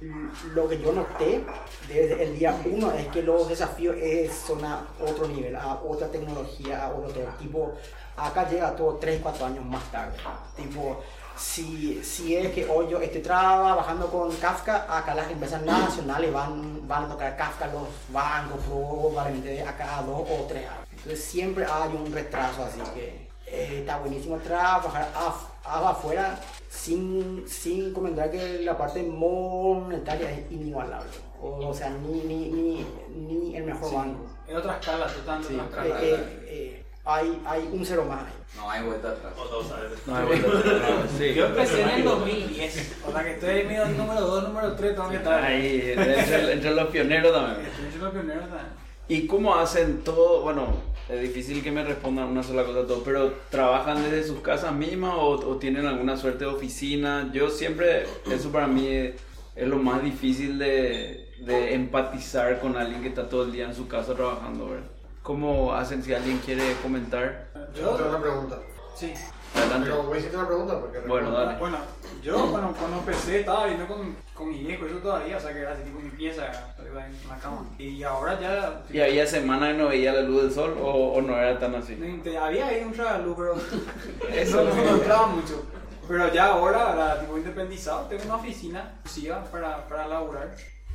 lo, 0.00 0.54
lo 0.54 0.68
que 0.68 0.80
yo 0.80 0.92
noté 0.92 1.44
desde 1.88 2.22
el 2.24 2.38
día 2.38 2.56
uno 2.64 2.92
es 2.92 3.06
que 3.08 3.22
los 3.22 3.48
desafíos 3.48 3.96
es, 3.98 4.34
son 4.34 4.64
a 4.64 4.86
otro 5.00 5.28
nivel, 5.28 5.54
a 5.54 5.74
otra 5.74 6.08
tecnología, 6.08 6.86
a 6.86 6.92
otro 6.92 7.22
tipo. 7.38 7.72
Acá 8.16 8.48
llega 8.48 8.74
todo 8.76 8.94
3, 8.96 9.20
4 9.22 9.46
años 9.46 9.64
más 9.64 9.82
tarde. 9.90 10.16
Tipo, 10.56 11.00
si, 11.36 12.02
si 12.04 12.36
es 12.36 12.52
que 12.52 12.66
hoy 12.66 12.88
yo 12.88 13.00
estoy 13.00 13.20
trabajando 13.20 14.06
con 14.06 14.32
Kafka, 14.36 14.86
acá 14.88 15.14
las 15.14 15.30
empresas 15.30 15.62
nacionales 15.62 16.32
van, 16.32 16.86
van 16.86 17.04
a 17.04 17.08
tocar 17.08 17.36
Kafka, 17.36 17.66
los 17.66 17.88
bancos 18.10 18.60
probablemente 18.68 19.62
acá 19.62 19.98
a 19.98 20.02
dos 20.02 20.22
o 20.30 20.44
tres 20.48 20.68
años. 20.68 20.83
Entonces 21.04 21.22
siempre 21.24 21.64
hay 21.66 21.90
un 21.94 22.10
retraso, 22.12 22.64
así 22.64 22.80
que 22.94 23.28
eh, 23.46 23.78
está 23.80 23.98
buenísimo 23.98 24.38
trabajar 24.38 25.08
af- 25.14 25.64
af- 25.70 25.90
afuera 25.90 26.40
sin, 26.70 27.44
sin 27.46 27.92
comentar 27.92 28.30
que 28.30 28.60
la 28.62 28.76
parte 28.78 29.02
monetaria 29.02 30.30
es 30.30 30.50
inigualable. 30.50 31.10
O, 31.42 31.68
o 31.68 31.74
sea, 31.74 31.90
ni, 31.90 32.20
ni, 32.22 32.48
ni, 32.48 32.86
ni 33.14 33.56
el 33.56 33.64
mejor 33.64 33.90
Sí. 33.90 33.94
banco. 33.96 34.26
Es 34.48 34.54
otra 34.56 34.78
escala, 34.78 35.06
totalmente 35.06 35.54
Sí, 35.54 35.60
otra 35.60 35.84
eh, 35.84 35.88
escala. 35.88 36.02
eh, 36.06 36.46
eh, 36.46 36.84
hay, 37.04 37.42
hay 37.44 37.68
un 37.70 37.84
cero 37.84 38.06
más 38.08 38.20
ahí. 38.24 38.32
No 38.56 38.70
hay 38.70 38.82
vuelta 38.82 39.10
atrás. 39.10 39.32
O 39.38 39.44
dos. 39.48 39.66
No 40.06 40.16
hay 40.16 40.24
vuelta 40.24 40.48
atrás, 40.48 41.10
sí. 41.18 41.34
Yo 41.34 41.46
empecé 41.46 41.82
en 41.82 41.88
el 41.90 42.04
2010. 42.04 42.96
O 43.06 43.12
sea 43.12 43.24
que 43.24 43.32
estoy 43.34 43.50
ahí 43.50 43.64
medio 43.66 43.86
número 43.88 44.20
2, 44.22 44.44
número 44.44 44.74
3 44.74 44.96
todavía. 44.96 45.18
Está 45.18 45.44
ahí, 45.44 45.92
entre, 45.96 46.52
entre 46.54 46.70
los 46.74 46.88
pioneros 46.88 47.32
también. 47.32 47.70
Entre 47.84 47.98
los 48.00 48.10
pioneros 48.12 48.44
también. 48.48 48.83
¿Y 49.08 49.26
cómo 49.26 49.54
hacen 49.54 50.02
todo? 50.02 50.42
Bueno, 50.42 50.68
es 51.08 51.20
difícil 51.20 51.62
que 51.62 51.70
me 51.70 51.84
respondan 51.84 52.28
una 52.28 52.42
sola 52.42 52.64
cosa 52.64 52.86
todo, 52.86 53.02
pero 53.04 53.34
¿trabajan 53.50 54.02
desde 54.02 54.24
sus 54.24 54.40
casas 54.40 54.72
mismas 54.72 55.14
o, 55.14 55.30
o 55.32 55.56
tienen 55.56 55.86
alguna 55.86 56.16
suerte 56.16 56.44
de 56.44 56.50
oficina? 56.50 57.30
Yo 57.32 57.50
siempre, 57.50 58.06
eso 58.30 58.50
para 58.50 58.66
mí 58.66 58.86
es, 58.86 59.14
es 59.54 59.68
lo 59.68 59.76
más 59.76 60.02
difícil 60.02 60.58
de, 60.58 61.28
de 61.40 61.74
empatizar 61.74 62.60
con 62.60 62.76
alguien 62.76 63.02
que 63.02 63.08
está 63.08 63.28
todo 63.28 63.44
el 63.44 63.52
día 63.52 63.66
en 63.66 63.74
su 63.74 63.86
casa 63.88 64.14
trabajando, 64.14 64.70
¿verdad? 64.70 64.86
¿Cómo 65.22 65.74
hacen 65.74 66.02
si 66.02 66.14
alguien 66.14 66.38
quiere 66.38 66.74
comentar? 66.82 67.48
Yo 67.74 67.90
tengo 67.90 68.10
una 68.10 68.20
pregunta. 68.20 68.58
Sí. 68.96 69.12
Adelante. 69.54 69.88
Pero 69.90 70.02
voy 70.04 70.16
a 70.16 70.18
hacerte 70.18 70.36
una 70.36 70.46
pregunta 70.46 70.80
porque... 70.80 70.98
Bueno, 71.00 71.30
dale. 71.30 71.58
Bueno, 71.58 71.78
yo 72.22 72.46
bueno, 72.46 72.74
cuando 72.78 72.98
empecé 72.98 73.40
estaba 73.40 73.64
viviendo 73.66 73.86
con, 73.94 74.16
con 74.34 74.48
mi 74.50 74.58
viejo, 74.64 74.86
eso 74.86 74.96
todavía, 74.98 75.36
o 75.36 75.40
sea 75.40 75.52
que 75.52 75.60
era 75.60 75.72
así 75.72 75.82
tipo 75.82 75.98
mi 76.00 76.10
pieza, 76.10 76.42
arriba 76.78 77.06
en 77.06 77.28
la 77.28 77.38
cama. 77.38 77.64
Y 77.78 78.02
ahora 78.02 78.40
ya... 78.40 78.82
¿Y 78.90 79.00
había 79.00 79.26
semanas 79.26 79.72
que 79.72 79.78
no 79.78 79.88
veía 79.88 80.12
la 80.12 80.22
luz 80.22 80.42
del 80.42 80.52
sol 80.52 80.76
o, 80.80 81.12
o 81.14 81.22
no 81.22 81.36
era 81.38 81.58
tan 81.58 81.74
así? 81.74 81.94
Te- 82.22 82.36
Había 82.38 82.66
ahí 82.68 82.82
un 82.84 82.92
tragaluz, 82.92 83.36
pero 83.36 83.54
eso 84.32 84.64
no, 84.64 84.74
no 84.74 84.90
entraba 84.96 85.26
mucho. 85.28 85.64
Pero 86.06 86.32
ya 86.34 86.48
ahora, 86.48 86.90
ahora, 86.92 87.20
tipo 87.20 87.38
independizado, 87.38 88.06
tengo 88.08 88.24
una 88.24 88.36
oficina 88.36 88.92
exclusiva 89.02 89.42
para, 89.44 89.86
para 89.88 90.06
laburar. 90.06 90.54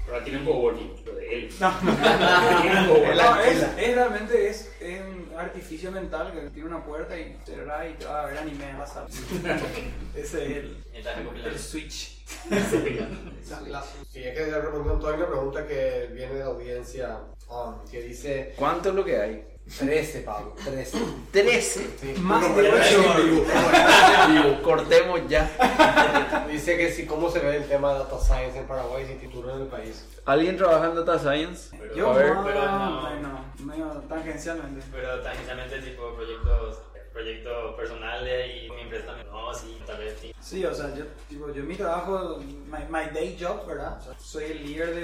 Pero 0.10 0.24
tienen 0.24 0.46
coworking, 0.46 1.06
lo 1.06 1.14
de 1.14 1.36
él. 1.36 1.54
No, 1.60 1.72
coworking. 1.80 3.16
No, 3.16 3.42
es, 3.44 3.62
es 3.78 3.96
realmente 3.96 4.50
es, 4.50 4.72
es 4.80 5.02
un 5.02 5.32
artificio 5.38 5.92
mental 5.92 6.32
que 6.34 6.50
tiene 6.50 6.70
una 6.70 6.84
puerta 6.84 7.18
y 7.18 7.38
cerrada 7.46 7.88
y 7.88 7.94
te 7.94 8.06
va 8.06 8.24
a 8.24 8.26
ver 8.26 8.38
anime 8.40 8.74
la 8.74 8.88
sala. 8.88 9.08
Ese 10.16 10.44
es 10.44 10.58
el, 10.58 10.78
el 11.46 11.60
switch. 11.60 12.20
Sí, 12.30 14.24
es 14.24 14.38
que 14.38 14.46
le 14.46 14.60
preguntan 14.60 15.00
toda 15.00 15.16
una 15.16 15.28
pregunta 15.28 15.68
que 15.68 16.10
viene 16.14 16.34
de 16.34 16.40
la 16.40 16.46
audiencia 16.46 17.18
um, 17.50 17.74
que 17.90 18.02
dice 18.04 18.54
¿Cuánto 18.56 18.90
es 18.90 18.96
lo 18.96 19.04
que 19.04 19.18
hay? 19.20 19.49
13, 19.78 20.22
Pablo, 20.22 20.56
13. 20.64 20.98
13. 21.32 21.90
Sí. 22.00 22.14
Más 22.22 22.42
No, 22.42 22.56
de 22.56 22.64
pero 22.64 22.76
ocho. 22.78 23.20
en 23.20 24.44
vivo. 24.44 24.62
Cortemos 24.64 25.22
ya. 25.30 26.46
Dice 26.50 26.78
que 26.78 26.92
si 26.92 27.06
cómo 27.06 27.30
se 27.30 27.40
ve 27.40 27.58
el 27.58 27.66
tema 27.68 27.94
de 27.94 28.00
data 28.00 28.20
science 28.20 28.58
en 28.60 28.68
Paraguay 28.68 29.06
sin 29.06 29.20
título 29.20 29.56
en 29.56 29.62
el 29.62 29.68
país. 29.68 30.06
¿Alguien 30.26 30.58
trabaja 30.58 30.88
en 30.88 30.96
Data 30.96 31.18
Science? 31.20 31.76
Yo 31.96 32.12
a 32.12 32.18
ver. 32.18 32.34
no, 32.36 32.44
pero 32.46 32.66
no. 32.66 33.02
bueno, 33.02 33.46
medio 33.64 33.86
tangencialmente. 34.08 34.86
Pero 34.92 35.22
tangencialmente 35.22 35.82
tipo 35.82 36.14
proyectos, 36.14 36.78
proyectos 37.14 37.76
personales 37.76 38.52
y 38.64 38.70
mi 38.72 38.82
empresa 38.82 39.08
también. 39.08 39.28
No, 39.32 39.54
sí, 39.54 39.78
tal 39.88 39.98
vez 39.98 40.18
sí. 40.22 40.34
Sí, 40.40 40.66
o 40.66 40.74
sea, 40.74 40.94
yo, 40.96 41.06
tipo, 41.28 41.52
yo 41.52 41.64
mi 41.64 41.76
trabajo, 41.76 42.38
my, 42.40 42.80
my 42.90 43.10
day 43.14 43.38
job, 43.40 43.66
¿verdad? 43.68 43.98
O 44.00 44.04
sea, 44.04 44.14
soy 44.20 44.44
el 44.46 44.64
líder 44.66 44.94
de, 44.94 45.02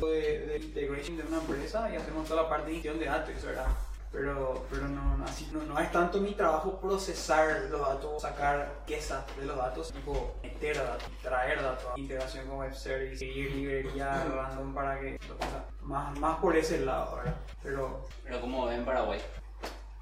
de, 0.00 0.46
de 0.46 0.58
integration 0.58 1.16
de 1.18 1.22
una 1.24 1.36
empresa 1.38 1.88
y 1.92 1.96
hacemos 1.96 2.26
toda 2.28 2.42
la 2.42 2.48
parte 2.48 2.66
de 2.68 2.74
gestión 2.74 2.98
de 2.98 3.04
datos, 3.06 3.42
¿verdad? 3.44 3.66
Pero, 4.14 4.64
pero 4.70 4.86
no, 4.86 5.16
no, 5.16 5.24
así, 5.24 5.50
no, 5.52 5.60
no 5.64 5.76
es 5.80 5.90
tanto 5.90 6.20
mi 6.20 6.34
trabajo 6.34 6.80
procesar 6.80 7.62
los 7.68 7.80
datos, 7.80 8.22
sacar 8.22 8.84
quesas 8.86 9.24
de 9.36 9.44
los 9.44 9.56
datos, 9.56 9.92
tipo 9.92 10.36
meter 10.40 10.76
datos, 10.76 11.08
traer 11.20 11.60
datos, 11.60 11.92
integración 11.96 12.46
con 12.46 12.58
web 12.58 12.72
service, 12.72 13.16
seguir 13.16 13.50
librería 13.50 14.24
random 14.34 14.72
para 14.72 15.00
que, 15.00 15.16
o 15.16 15.38
sea, 15.38 15.64
más, 15.82 16.16
más 16.20 16.38
por 16.38 16.56
ese 16.56 16.84
lado, 16.84 17.16
¿verdad? 17.16 17.34
Pero 17.60 18.06
Pero 18.22 18.40
como 18.40 18.66
ven 18.66 18.84
Paraguay. 18.84 19.20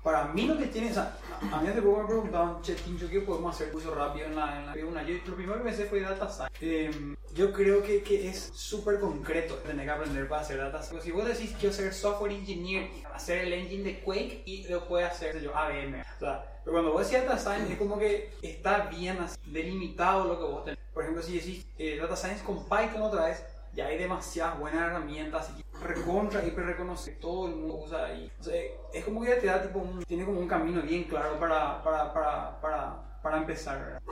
Para 0.03 0.24
mí 0.26 0.46
lo 0.46 0.59
que 0.59 0.66
tiene, 0.66 0.90
o 0.90 0.94
sea, 0.94 1.16
a 1.53 1.61
mí 1.61 1.68
hace 1.68 1.80
poco 1.80 2.03
me 2.03 2.09
preguntaban, 2.09 2.61
che, 2.62 2.74
Tincho, 2.74 3.09
¿qué 3.09 3.20
podemos 3.20 3.55
hacer 3.55 3.70
curso 3.70 3.94
rápido 3.94 4.26
en 4.26 4.34
la, 4.34 4.59
en 4.59 4.66
la 4.66 4.86
una? 4.86 5.03
Yo, 5.05 5.14
lo 5.26 5.36
primero 5.36 5.59
que 5.59 5.64
pensé 5.64 5.84
fue 5.84 6.00
data 6.00 6.28
science. 6.28 6.53
Eh, 6.61 7.16
yo 7.34 7.53
creo 7.53 7.82
que, 7.82 8.03
que 8.03 8.28
es 8.28 8.50
súper 8.53 8.98
concreto 8.98 9.55
tener 9.57 9.86
que 9.86 9.92
aprender 9.92 10.28
para 10.28 10.42
hacer 10.42 10.59
data 10.59 10.82
science. 10.82 11.05
Si 11.05 11.12
vos 11.12 11.24
decís, 11.24 11.55
quiero 11.59 11.74
ser 11.74 11.94
software 11.94 12.32
engineer, 12.32 12.90
hacer 13.14 13.46
el 13.46 13.53
engine 13.53 13.84
de 13.84 14.00
Quake 14.00 14.42
y 14.44 14.66
lo 14.68 14.88
puede 14.88 15.05
hacer, 15.05 15.40
yo, 15.40 15.57
ABM. 15.57 16.00
O 16.00 16.18
sea, 16.18 16.61
pero 16.64 16.74
cuando 16.74 16.92
vos 16.92 17.09
decís 17.09 17.24
data 17.24 17.38
science 17.38 17.72
es 17.72 17.78
como 17.78 17.98
que 17.98 18.32
está 18.42 18.86
bien 18.86 19.18
así, 19.18 19.36
delimitado 19.46 20.26
lo 20.26 20.38
que 20.38 20.44
vos 20.44 20.64
tenés. 20.64 20.80
Por 20.92 21.05
ejemplo, 21.05 21.22
si 21.22 21.38
decís 21.38 21.66
eh, 21.78 21.98
data 22.00 22.16
science 22.16 22.44
con 22.44 22.64
Python 22.64 23.03
otra 23.03 23.26
vez, 23.26 23.44
ya 23.74 23.86
hay 23.86 23.98
demasiadas 23.98 24.58
buenas 24.58 24.82
herramientas 24.82 25.50
y 25.58 25.64
recontra, 25.82 26.44
hiper 26.44 26.64
reconoce, 26.64 27.12
todo 27.12 27.48
el 27.48 27.56
mundo 27.56 27.82
usa 27.84 28.06
ahí. 28.06 28.30
O 28.38 28.42
sea, 28.42 28.54
es 28.92 29.04
como 29.04 29.22
que 29.22 29.34
te 29.36 29.46
da 29.46 29.62
tipo 29.62 29.78
un, 29.78 30.02
tiene 30.04 30.24
como 30.24 30.40
un 30.40 30.48
camino 30.48 30.82
bien 30.82 31.04
claro 31.04 31.38
para, 31.38 31.82
para, 31.82 32.12
para, 32.12 32.60
para, 32.60 33.20
para 33.22 33.36
empezar, 33.38 33.78
¿verdad? 33.78 34.02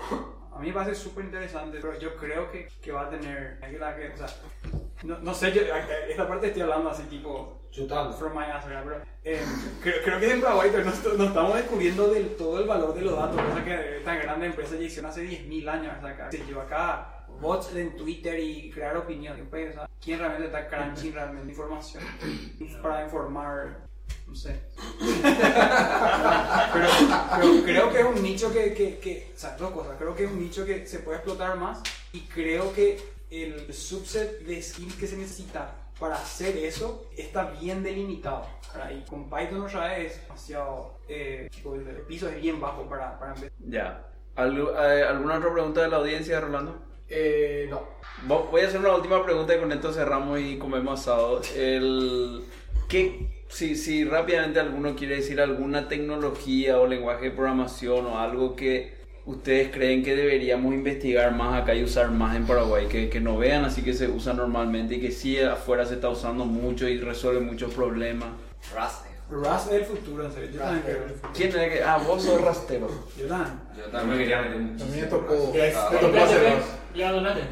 A 0.52 0.58
mí 0.58 0.68
me 0.68 0.72
parece 0.72 0.94
súper 0.94 1.26
interesante, 1.26 1.78
pero 1.80 1.98
yo 1.98 2.16
creo 2.16 2.50
que, 2.50 2.68
que 2.82 2.92
va 2.92 3.02
a 3.02 3.10
tener, 3.10 3.60
que 3.60 3.78
la 3.78 3.94
que, 3.94 4.08
o 4.08 4.16
sea, 4.16 4.26
no, 5.04 5.18
no 5.18 5.32
sé, 5.32 5.52
yo, 5.52 5.62
esta 6.08 6.26
parte 6.26 6.48
estoy 6.48 6.62
hablando 6.62 6.90
así 6.90 7.04
tipo, 7.04 7.60
Chutando. 7.70 8.12
from 8.12 8.36
my 8.36 8.44
ass, 8.44 8.66
¿verdad? 8.66 8.82
Pero 8.84 9.02
eh, 9.22 9.40
creo, 9.80 10.02
creo 10.02 10.18
que 10.20 10.32
en 10.32 10.40
Paraguay 10.40 10.70
no, 10.72 11.12
no 11.14 11.24
estamos 11.24 11.54
descubriendo 11.54 12.08
del 12.08 12.34
todo 12.34 12.58
el 12.58 12.66
valor 12.66 12.94
de 12.94 13.02
los 13.02 13.16
datos, 13.16 13.40
cosa 13.40 13.64
que 13.64 13.98
esta 13.98 14.16
grande 14.16 14.46
empresa 14.46 14.74
ya 14.74 14.82
hicieron 14.82 15.10
hace 15.10 15.22
10.000 15.22 15.68
años, 15.68 15.94
o 15.96 16.00
sea, 16.00 16.10
acá, 16.10 16.30
se 16.30 16.44
lleva 16.44 16.64
acá 16.64 17.19
bots 17.40 17.74
en 17.74 17.96
Twitter 17.96 18.38
y 18.38 18.70
crear 18.70 18.96
opinión. 18.96 19.46
Pues, 19.50 19.74
¿Quién 20.02 20.18
realmente 20.18 20.46
está 20.46 20.68
crunching 20.68 21.12
realmente 21.14 21.48
información 21.50 22.02
para 22.82 23.04
informar? 23.04 23.88
No 24.26 24.34
sé. 24.34 24.60
pero, 26.72 26.86
pero 27.36 27.62
creo 27.64 27.90
que 27.92 27.98
es 28.00 28.04
un 28.04 28.22
nicho 28.22 28.52
que, 28.52 28.72
que, 28.74 28.98
que, 28.98 29.32
o 29.34 29.38
sea, 29.38 29.56
dos 29.56 29.70
cosas. 29.72 29.96
Creo 29.98 30.14
que 30.14 30.24
es 30.24 30.30
un 30.30 30.40
nicho 30.40 30.64
que 30.64 30.86
se 30.86 31.00
puede 31.00 31.18
explotar 31.18 31.56
más 31.56 31.82
y 32.12 32.20
creo 32.22 32.72
que 32.72 33.00
el 33.30 33.72
subset 33.72 34.40
de 34.44 34.62
skills 34.62 34.94
que 34.96 35.06
se 35.06 35.16
necesita 35.16 35.72
para 35.98 36.16
hacer 36.16 36.56
eso 36.56 37.06
está 37.16 37.44
bien 37.60 37.82
delimitado. 37.82 38.46
Y 38.96 39.00
con 39.08 39.28
Python 39.28 39.62
otra 39.62 39.88
vez 39.88 40.12
es 40.16 40.22
demasiado, 40.22 40.94
eh, 41.08 41.48
el 41.64 42.02
piso 42.06 42.28
es 42.28 42.40
bien 42.40 42.60
bajo 42.60 42.88
para, 42.88 43.18
para 43.18 43.32
empezar. 43.34 43.52
Ya. 43.68 44.06
¿Algu- 44.36 44.72
eh, 44.78 45.02
¿Alguna 45.04 45.38
otra 45.38 45.52
pregunta 45.52 45.82
de 45.82 45.88
la 45.88 45.96
audiencia, 45.96 46.40
Rolando? 46.40 46.80
Eh, 47.10 47.66
no. 47.68 47.82
Vo- 48.28 48.48
Voy 48.50 48.60
a 48.62 48.66
hacer 48.68 48.80
una 48.80 48.94
última 48.94 49.24
pregunta 49.24 49.54
y 49.54 49.58
con 49.58 49.72
esto 49.72 49.92
cerramos 49.92 50.40
y 50.40 50.56
comemos 50.58 51.00
asado. 51.00 51.42
El, 51.56 52.42
¿qué, 52.88 53.26
si, 53.48 53.74
si 53.76 54.04
rápidamente 54.04 54.60
alguno 54.60 54.94
quiere 54.94 55.16
decir 55.16 55.40
alguna 55.40 55.88
tecnología 55.88 56.78
o 56.78 56.86
lenguaje 56.86 57.26
de 57.26 57.30
programación 57.32 58.06
o 58.06 58.18
algo 58.18 58.54
que 58.56 58.94
ustedes 59.26 59.70
creen 59.70 60.02
que 60.02 60.16
deberíamos 60.16 60.72
investigar 60.74 61.34
más 61.34 61.62
acá 61.62 61.74
y 61.74 61.84
usar 61.84 62.10
más 62.10 62.36
en 62.36 62.46
Paraguay, 62.46 62.86
que, 62.88 63.08
que 63.10 63.20
no 63.20 63.36
vean 63.36 63.64
así 63.64 63.82
que 63.82 63.92
se 63.92 64.08
usa 64.08 64.32
normalmente 64.32 64.94
y 64.96 65.00
que 65.00 65.10
sí 65.10 65.38
afuera 65.38 65.84
se 65.86 65.94
está 65.94 66.08
usando 66.08 66.44
mucho 66.44 66.88
y 66.88 66.98
resuelve 66.98 67.40
muchos 67.40 67.72
problemas. 67.74 68.30
Rust. 68.74 69.09
Rust 69.30 69.66
es 69.68 69.72
el 69.72 69.84
futuro, 69.84 70.24
en 70.26 70.32
serio. 70.32 70.50
Yo 70.50 70.60
también 70.60 70.82
creo. 70.82 71.04
¿Quién 71.34 71.48
es 71.50 71.54
el 71.54 71.70
que.? 71.70 71.82
Ah, 71.82 71.98
vos 71.98 72.22
sos 72.22 72.40
rastero. 72.40 72.88
Yo 73.16 73.26
también. 73.28 73.58
Yo 73.76 73.84
también 73.84 74.18
quería 74.18 74.42
meter 74.42 74.58
muchísimo. 74.58 74.84
También 74.86 75.04
me 75.04 75.10
tocó. 75.10 75.52
Ah, 75.54 75.88
Me 75.92 75.98
tocó 75.98 76.16
hacer 76.18 76.54
más. 76.54 76.64
¿Le 76.94 77.04
abandonaste? 77.06 77.42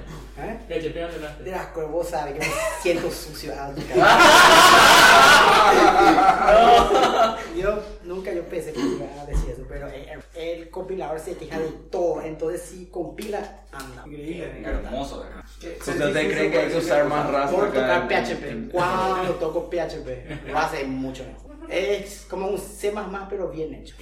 ¿Eh? 0.41 0.57
PHP 0.68 0.97
abandonaste. 1.03 1.43
De 1.45 1.51
las 1.51 1.66
cosas, 1.68 1.91
vos 1.91 2.09
sabes 2.09 2.35
que 2.35 2.41
me 2.41 2.47
siento 2.83 3.11
sucio. 3.11 3.53
ah, 3.57 3.72
Yo 7.57 7.83
nunca 8.05 8.33
yo 8.33 8.45
pensé 8.45 8.72
que 8.72 8.81
iba 8.81 9.07
a 9.20 9.26
decir 9.26 9.51
eso, 9.51 9.62
pero 9.68 9.89
el, 9.89 10.20
el 10.35 10.70
compilador 10.70 11.18
se 11.18 11.37
queja 11.37 11.59
de 11.59 11.68
todo, 11.91 12.22
entonces 12.22 12.62
si 12.62 12.87
compila, 12.87 13.62
anda. 13.72 14.05
Increíble. 14.07 14.62
Hermoso, 14.64 15.20
¿verdad? 15.24 15.45
¿Ustedes 15.81 16.33
creen 16.35 16.53
que 16.53 16.59
hay 16.59 16.68
que 16.70 16.76
usar 16.76 17.05
más 17.07 17.29
Rust 17.31 17.53
Por 17.55 17.72
tocar 17.72 18.07
PHP. 18.09 18.70
Cuando 18.70 19.33
toco 19.35 19.68
PHP, 19.68 20.53
Rust 20.53 20.74
es 20.74 20.87
mucho 20.89 21.24
mejor. 21.24 21.47
Es 21.70 22.26
como 22.30 22.46
un 22.48 22.58
C++, 22.58 22.92
pero 23.28 23.48
bien 23.50 23.74
hecho. 23.74 23.94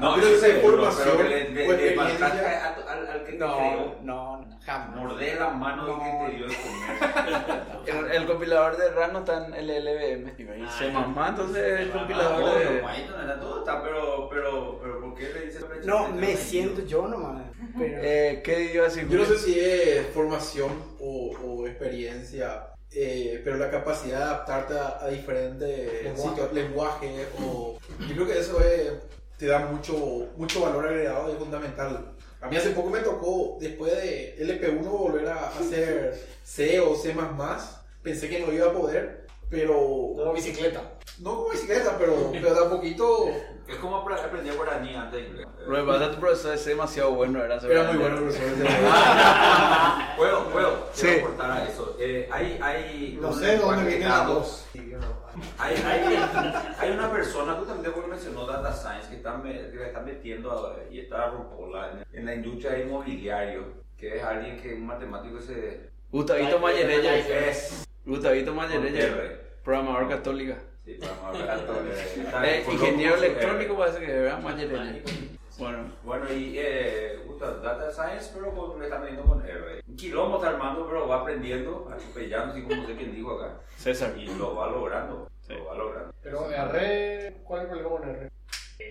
No, 0.00 0.20
yo 0.20 0.38
sé, 0.38 0.56
información 0.56 1.08
pero 1.16 1.28
le, 1.28 1.48
le, 1.50 1.68
o 1.68 1.72
le 1.72 1.94
al, 2.00 3.08
al 3.08 3.24
que 3.24 3.32
te 3.32 3.38
No, 3.38 3.56
creó. 3.56 3.96
no, 4.02 4.36
no, 4.42 4.58
jamás. 4.64 4.96
Morder 4.96 5.40
la 5.40 5.50
mano 5.50 5.86
del 5.86 5.96
que 5.96 6.26
te 6.26 6.36
dio 6.36 6.46
de 6.48 6.54
comer. 6.54 8.06
El, 8.06 8.12
el 8.12 8.26
compilador 8.26 8.76
de 8.76 8.90
RAS 8.90 9.12
no 9.12 9.18
está 9.20 9.46
en 9.46 9.54
el 9.54 9.66
LVM. 9.84 10.28
Y 10.38 10.68
C++, 10.68 10.86
entonces 10.86 11.80
el 11.80 11.90
compilador 11.90 12.40
No, 12.40 12.54
de... 12.54 12.64
no, 12.64 12.88
Python 12.88 13.24
era 13.24 13.40
todo 13.40 13.58
está, 13.60 13.82
pero, 13.82 14.28
pero, 14.30 14.78
pero, 14.82 15.00
¿por 15.00 15.14
qué 15.14 15.32
le 15.32 15.46
dices? 15.46 15.64
No, 15.84 16.08
me 16.08 16.36
siento 16.36 16.84
yo 16.86 17.08
nomás. 17.08 17.42
Pero 17.78 17.98
Eh, 18.02 18.42
¿Qué 18.44 18.72
iba 18.74 18.84
a 18.84 18.88
decir? 18.88 19.08
Yo 19.08 19.18
no 19.18 19.24
sé 19.24 19.38
si 19.38 19.58
es 19.58 20.06
formación 20.14 20.70
o, 21.00 21.30
o 21.44 21.66
experiencia. 21.66 22.68
Eh, 22.94 23.40
pero 23.44 23.56
la 23.56 23.70
capacidad 23.70 24.18
de 24.18 24.24
adaptarte 24.24 24.74
a, 24.78 24.98
a 25.04 25.08
diferentes 25.08 26.04
Lenguaje. 26.04 26.54
lenguajes 26.54 27.28
o 27.40 27.78
yo 28.00 28.14
creo 28.14 28.26
que 28.26 28.38
eso 28.38 28.60
es- 28.60 28.92
te 29.38 29.46
da 29.46 29.58
mucho, 29.60 30.28
mucho 30.36 30.60
valor 30.60 30.86
agregado 30.86 31.28
y 31.28 31.32
es 31.32 31.38
fundamental. 31.38 32.12
A 32.40 32.48
mí 32.48 32.56
hace 32.56 32.70
poco 32.70 32.90
me 32.90 33.00
tocó, 33.00 33.56
después 33.60 33.92
de 33.92 34.36
LP1, 34.38 34.82
volver 34.84 35.26
a 35.28 35.48
hacer 35.48 36.14
C 36.44 36.78
o 36.78 36.94
C++. 36.94 37.14
Pensé 38.02 38.28
que 38.28 38.38
no 38.40 38.52
iba 38.52 38.66
a 38.68 38.72
poder, 38.72 39.23
pero... 39.50 39.74
Como 39.74 40.32
bicicleta. 40.32 40.82
No 41.20 41.36
como 41.36 41.50
bicicleta, 41.50 41.96
pero, 41.98 42.30
pero 42.32 42.54
de 42.54 42.66
a 42.66 42.70
poquito... 42.70 43.26
Es 43.66 43.76
como 43.76 43.96
apre- 44.04 44.22
aprender 44.22 44.54
guaraní 44.54 44.94
antes 44.94 45.22
de 45.22 45.26
inglés. 45.28 45.46
Lo 45.66 45.74
que 45.76 45.82
pasa 45.84 46.02
es 46.04 46.08
que 46.10 46.14
tu 46.16 46.20
profesor 46.20 46.52
es 46.54 46.64
demasiado 46.66 47.12
bueno, 47.12 47.42
era 47.42 47.54
Era 47.56 47.84
muy 47.84 47.96
bueno 47.96 48.18
el 48.18 48.22
profesor. 48.24 48.46
Puedo, 50.18 50.48
puedo, 50.50 50.88
Sí. 50.92 51.06
quiero 51.06 51.24
aportar 51.26 51.50
a 51.50 51.64
eso. 51.64 51.96
Eh, 51.98 52.28
hay, 52.30 52.58
hay 52.62 53.18
No 53.20 53.32
sé 53.32 53.46
de 53.46 53.56
dónde 53.56 53.56
lenguaje 53.56 53.84
viene 53.88 54.04
la 54.04 54.10
creado- 54.16 54.34
voz. 54.34 54.66
Sí, 54.70 54.88
yo 54.90 54.98
no. 54.98 55.06
Hay, 55.58 55.76
hay, 55.76 56.18
hay 56.78 56.90
una 56.90 57.10
persona, 57.10 57.54
justamente 57.54 57.88
porque 57.90 58.08
mencionó 58.10 58.46
Data 58.46 58.70
Science, 58.72 59.08
que 59.08 59.16
está, 59.16 59.40
que 59.42 59.48
le 59.76 59.86
está 59.86 60.00
metiendo 60.02 60.52
a- 60.52 60.76
y 60.92 61.00
está 61.00 61.30
rompola 61.30 61.90
en, 62.12 62.18
en 62.18 62.26
la 62.26 62.34
industria 62.34 62.72
de 62.72 62.82
inmobiliario, 62.82 63.64
que 63.96 64.18
es 64.18 64.22
alguien 64.22 64.60
que 64.60 64.72
es 64.72 64.78
un 64.78 64.86
matemático 64.86 65.38
que 65.38 65.42
se... 65.42 65.90
Gustavito 66.12 66.58
Mayerella. 66.58 67.16
Es 67.16 67.86
Gustavito 68.04 68.54
con 68.54 68.56
Mayerella, 68.56 69.06
R. 69.06 69.40
programador 69.64 70.08
católica. 70.08 70.58
Sí, 70.84 70.98
hablar 71.24 71.60
todo, 71.66 71.76
eh, 72.44 72.64
ingeniero 72.70 73.16
electrónico 73.16 73.76
parece 73.78 74.00
que 74.00 74.12
¿verdad? 74.12 74.42
Mayerella. 74.42 75.02
Bueno, 75.56 75.92
Bueno, 76.02 76.32
y 76.32 76.56
eh, 76.58 77.20
gusta 77.26 77.54
Data 77.58 77.90
Science, 77.90 78.32
pero 78.34 78.52
con, 78.52 78.78
le 78.78 78.86
está 78.86 78.98
metiendo 78.98 79.24
con 79.24 79.40
R. 79.46 79.80
Un 79.86 79.96
quilombo 79.96 80.36
está 80.36 80.48
armando, 80.50 80.86
pero 80.86 81.08
va 81.08 81.20
aprendiendo, 81.20 81.88
atropellando, 81.90 82.52
así 82.52 82.62
como 82.62 82.86
sé 82.86 82.96
quién 82.96 83.14
dijo 83.14 83.40
acá. 83.40 83.60
César. 83.76 84.14
Y 84.18 84.26
lo 84.36 84.54
va 84.54 84.68
logrando, 84.68 85.30
lo 85.48 85.64
va 85.64 85.74
logrando. 85.74 86.14
Pero 86.22 86.50
R, 86.50 87.36
¿cuál 87.44 87.60
es 87.60 87.64
el 87.64 87.70
problema 87.70 87.88
con 87.88 88.08
R? 88.10 88.30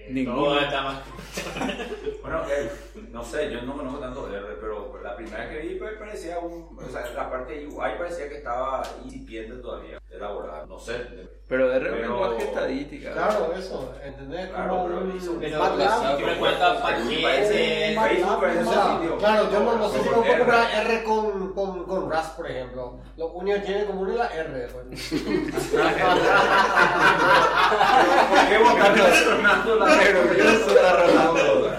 Ninguno. 0.09 0.37
Todo 0.37 0.59
está 0.59 0.81
más. 0.81 1.01
Bueno, 2.21 2.41
eh, 2.49 2.71
no 3.11 3.21
sé, 3.23 3.51
yo 3.51 3.61
no 3.63 3.75
conozco 3.75 3.99
tanto 3.99 4.27
R, 4.33 4.55
pero 4.61 4.97
la 5.03 5.13
primera 5.15 5.49
que 5.49 5.59
vi 5.59 5.75
pues, 5.75 5.93
parecía 5.97 6.39
un. 6.39 6.77
O 6.77 6.89
sea, 6.89 7.05
la 7.13 7.29
parte 7.29 7.53
de 7.59 7.67
UI 7.67 7.97
parecía 7.97 8.29
que 8.29 8.37
estaba 8.37 8.81
incipiente 9.03 9.55
todavía, 9.57 9.99
elaborada. 10.09 10.65
No 10.65 10.79
sé. 10.79 11.01
Pero 11.47 11.71
R 11.73 11.85
es 11.85 11.93
un 11.93 12.01
lenguaje 12.01 12.43
estadística. 12.45 13.11
Claro, 13.11 13.53
eso, 13.57 13.93
¿entendés? 14.03 14.47
Claro, 14.49 14.85
pero 14.87 14.99
un- 15.01 15.17
hizo- 15.17 15.37
Pero 15.39 15.59
MATLAb. 15.59 16.17
si 16.17 16.23
me 16.23 16.35
cuenta 16.37 16.81
paquetes. 16.81 17.99
Facebook 17.99 18.43
un 19.11 19.17
claro, 19.19 19.51
yo 19.51 19.59
no, 19.59 19.75
no 19.77 19.89
sé 19.89 19.99
si 19.99 20.09
me 20.09 20.15
puedo 20.15 20.25
R. 20.25 20.37
comprar 20.39 20.67
R 20.87 21.03
con 21.03 21.53
Rust, 22.13 22.35
por 22.35 22.49
ejemplo. 22.49 22.99
Lo 23.17 23.27
único 23.33 23.57
que 23.57 23.65
tiene 23.65 23.85
común 23.85 24.09
es 24.11 24.17
la 24.17 24.27
R. 24.27 24.67
pues. 24.67 25.09
¿Por 28.29 28.47
qué 28.49 28.57
vos 28.57 28.73
estás 28.73 28.97
relacionando 28.97 29.75
la 29.75 30.03
yo 30.03 30.21
relacionando. 30.73 31.71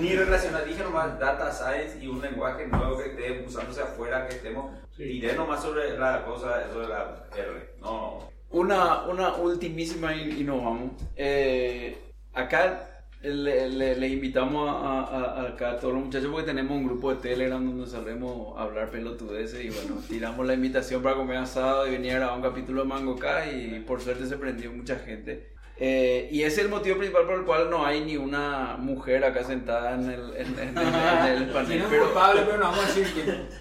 Ni 0.00 0.14
relacionar, 0.14 0.64
dije 0.64 0.82
nomás 0.84 1.18
data 1.18 1.50
science 1.52 1.98
y 2.00 2.06
un 2.06 2.20
lenguaje 2.20 2.66
nuevo 2.68 2.98
que 2.98 3.06
esté 3.10 3.44
usándose 3.44 3.82
afuera, 3.82 4.28
que 4.28 4.36
estemos. 4.36 4.70
Diré 4.96 5.34
nomás 5.34 5.62
sobre 5.62 5.98
la 5.98 6.24
cosa, 6.24 6.62
eso 6.62 6.80
de 6.80 6.88
la 6.88 7.24
R. 7.36 7.74
No, 7.80 8.30
Una, 8.50 9.02
una 9.04 9.34
ultimísima 9.34 10.14
y, 10.14 10.40
y 10.40 10.44
nos 10.44 10.62
vamos. 10.62 10.92
Eh, 11.16 12.12
acá 12.32 12.97
le, 13.22 13.68
le- 13.68 13.96
le 13.96 14.08
invitamos 14.08 14.68
a, 14.68 15.00
a- 15.00 15.40
a- 15.40 15.48
acá 15.48 15.72
a 15.72 15.76
todos 15.78 15.92
los 15.94 16.04
muchachos 16.04 16.28
porque 16.30 16.46
tenemos 16.46 16.76
un 16.76 16.84
grupo 16.84 17.12
de 17.14 17.20
Telegram 17.20 17.64
donde 17.64 17.86
solemos 17.90 18.56
hablar 18.58 18.90
pelotudeces 18.90 19.64
y 19.64 19.70
bueno, 19.70 20.00
tiramos 20.08 20.46
la 20.46 20.54
invitación 20.54 21.02
para 21.02 21.16
comer 21.16 21.38
asado 21.38 21.86
y 21.86 21.90
venir 21.90 22.12
a 22.12 22.16
grabar 22.16 22.36
un 22.36 22.42
capítulo 22.42 22.82
de 22.82 22.88
Mango 22.88 23.16
K 23.16 23.50
y 23.50 23.80
por 23.86 24.00
suerte 24.00 24.26
se 24.26 24.36
prendió 24.36 24.70
mucha 24.72 24.96
gente. 24.96 25.50
Eh, 25.80 26.28
y 26.32 26.42
ese 26.42 26.60
es 26.60 26.66
el 26.66 26.70
motivo 26.70 26.96
principal 26.96 27.24
por 27.24 27.34
el 27.38 27.44
cual 27.44 27.70
no 27.70 27.84
hay 27.86 28.00
ni 28.04 28.16
una 28.16 28.76
mujer 28.78 29.24
acá 29.24 29.44
sentada 29.44 29.94
en 29.94 30.10
el, 30.10 30.36
en, 30.36 30.58
en- 30.58 30.78
en- 30.78 30.78
en 30.78 31.42
el 31.42 31.48
panel. 31.52 31.66
¿Quién 31.68 31.84
pero- 31.90 32.04
culpable? 32.06 32.42
Pero 32.44 32.56
no 32.58 32.64
vamos 32.64 32.84
a 32.84 32.86
decir 32.88 33.06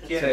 quién. 0.08 0.20
Sí. 0.22 0.28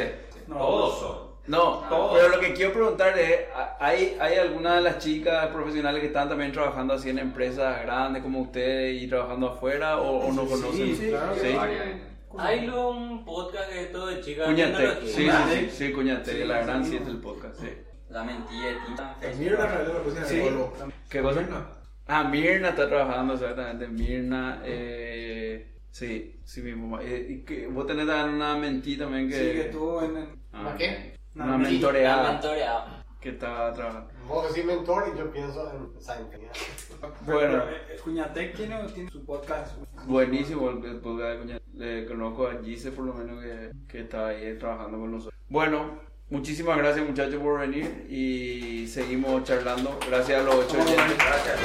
todos 0.49 0.99
son. 1.01 1.24
No, 1.47 1.84
pero 2.14 2.28
lo 2.28 2.40
que 2.40 2.55
quiero 2.55 2.72
preguntar 2.72 3.18
es, 3.18 3.40
¿hay, 3.78 4.16
¿hay 4.18 4.36
alguna 4.38 4.76
de 4.76 4.80
las 4.80 4.99
chicas 4.99 5.49
profesionales 5.49 6.01
que 6.01 6.07
están 6.07 6.28
también 6.28 6.53
trabajando 6.53 6.95
así 6.95 7.11
en 7.11 7.18
empresas 7.18 7.82
grandes 7.82 8.22
como 8.22 8.40
ustedes 8.40 9.03
y 9.03 9.07
trabajando 9.09 9.49
afuera 9.49 9.99
o, 9.99 10.26
o 10.28 10.32
no 10.32 10.47
conocen? 10.47 10.97
sí, 10.97 11.09
claro 11.11 11.34
que 11.34 11.40
Sí. 11.40 11.57
Hay 12.36 12.68
un 12.68 13.24
podcast 13.24 13.70
de 13.70 13.82
esto 13.82 14.07
de 14.07 14.20
chicas. 14.20 14.47
Cuñate, 14.47 15.01
sí, 15.03 15.09
sí, 15.09 15.30
sí, 15.51 15.70
sí, 15.70 15.92
Cuñate, 15.92 16.45
la 16.45 16.62
gran 16.62 16.84
siete 16.84 17.05
del 17.05 17.18
podcast, 17.18 17.61
sí. 17.61 17.68
La 18.09 18.24
mentira. 18.24 19.16
Realidad 19.20 19.84
de 19.86 19.92
la 19.92 20.01
cocina 20.01 20.24
Sí. 20.24 20.36
de 20.36 20.42
Polo. 20.42 20.72
¿Qué 21.09 21.22
cosa? 21.22 21.47
Ah, 22.07 22.24
Mirna 22.24 22.70
está 22.70 22.88
trabajando 22.88 23.34
exactamente, 23.34 23.86
Mirna, 23.86 24.61
eh, 24.64 25.74
sí, 25.90 26.40
sí 26.45 26.61
mismo. 26.62 26.99
Eh, 27.01 27.26
y 27.30 27.45
que 27.45 27.66
vos 27.68 27.86
tenés 27.86 28.05
una 28.05 28.57
mentí 28.57 28.97
también 28.97 29.28
que... 29.28 29.34
Sí, 29.34 29.53
que 29.53 29.61
estuvo 29.62 30.03
en 30.03 30.16
el... 30.16 30.28
Ah, 30.53 30.74
¿Qué? 30.76 31.14
Una 31.35 31.45
Una 31.45 31.59
mentoreada 31.59 32.22
La 32.22 32.32
mentoreada. 32.32 33.05
que 33.20 33.28
estaba 33.30 33.72
trabajando. 33.72 34.11
Vos 34.28 34.49
decís 34.49 34.64
mentor 34.66 35.12
y 35.14 35.18
yo 35.18 35.30
pienso 35.30 35.70
en. 35.72 35.91
Bueno. 37.26 37.62
Eh, 37.68 37.97
Cuñatec 38.03 38.55
tiene, 38.57 38.78
tiene 38.95 39.11
su 39.11 39.24
podcast. 39.24 39.76
Buenísimo 40.07 40.70
el 40.70 41.01
podcast 41.01 41.30
de 41.32 41.39
Cuña. 41.39 41.61
Le 41.74 42.07
conozco 42.07 42.47
a 42.47 42.62
Gise 42.62 42.93
por 42.93 43.07
lo 43.07 43.14
menos 43.14 43.43
que, 43.43 43.72
que 43.89 44.01
está 44.03 44.28
ahí 44.28 44.57
trabajando 44.59 44.99
con 44.99 45.11
nosotros. 45.12 45.41
Bueno, 45.49 45.99
muchísimas 46.30 46.76
gracias 46.78 47.07
muchachos 47.07 47.41
por 47.43 47.59
venir 47.61 48.07
y 48.09 48.87
seguimos 48.87 49.43
charlando. 49.45 49.99
Gracias 50.09 50.41
a 50.41 50.45
los 50.45 50.55
ocho 50.55 50.76
oyentes. 50.80 51.16
Gracias. 51.16 51.59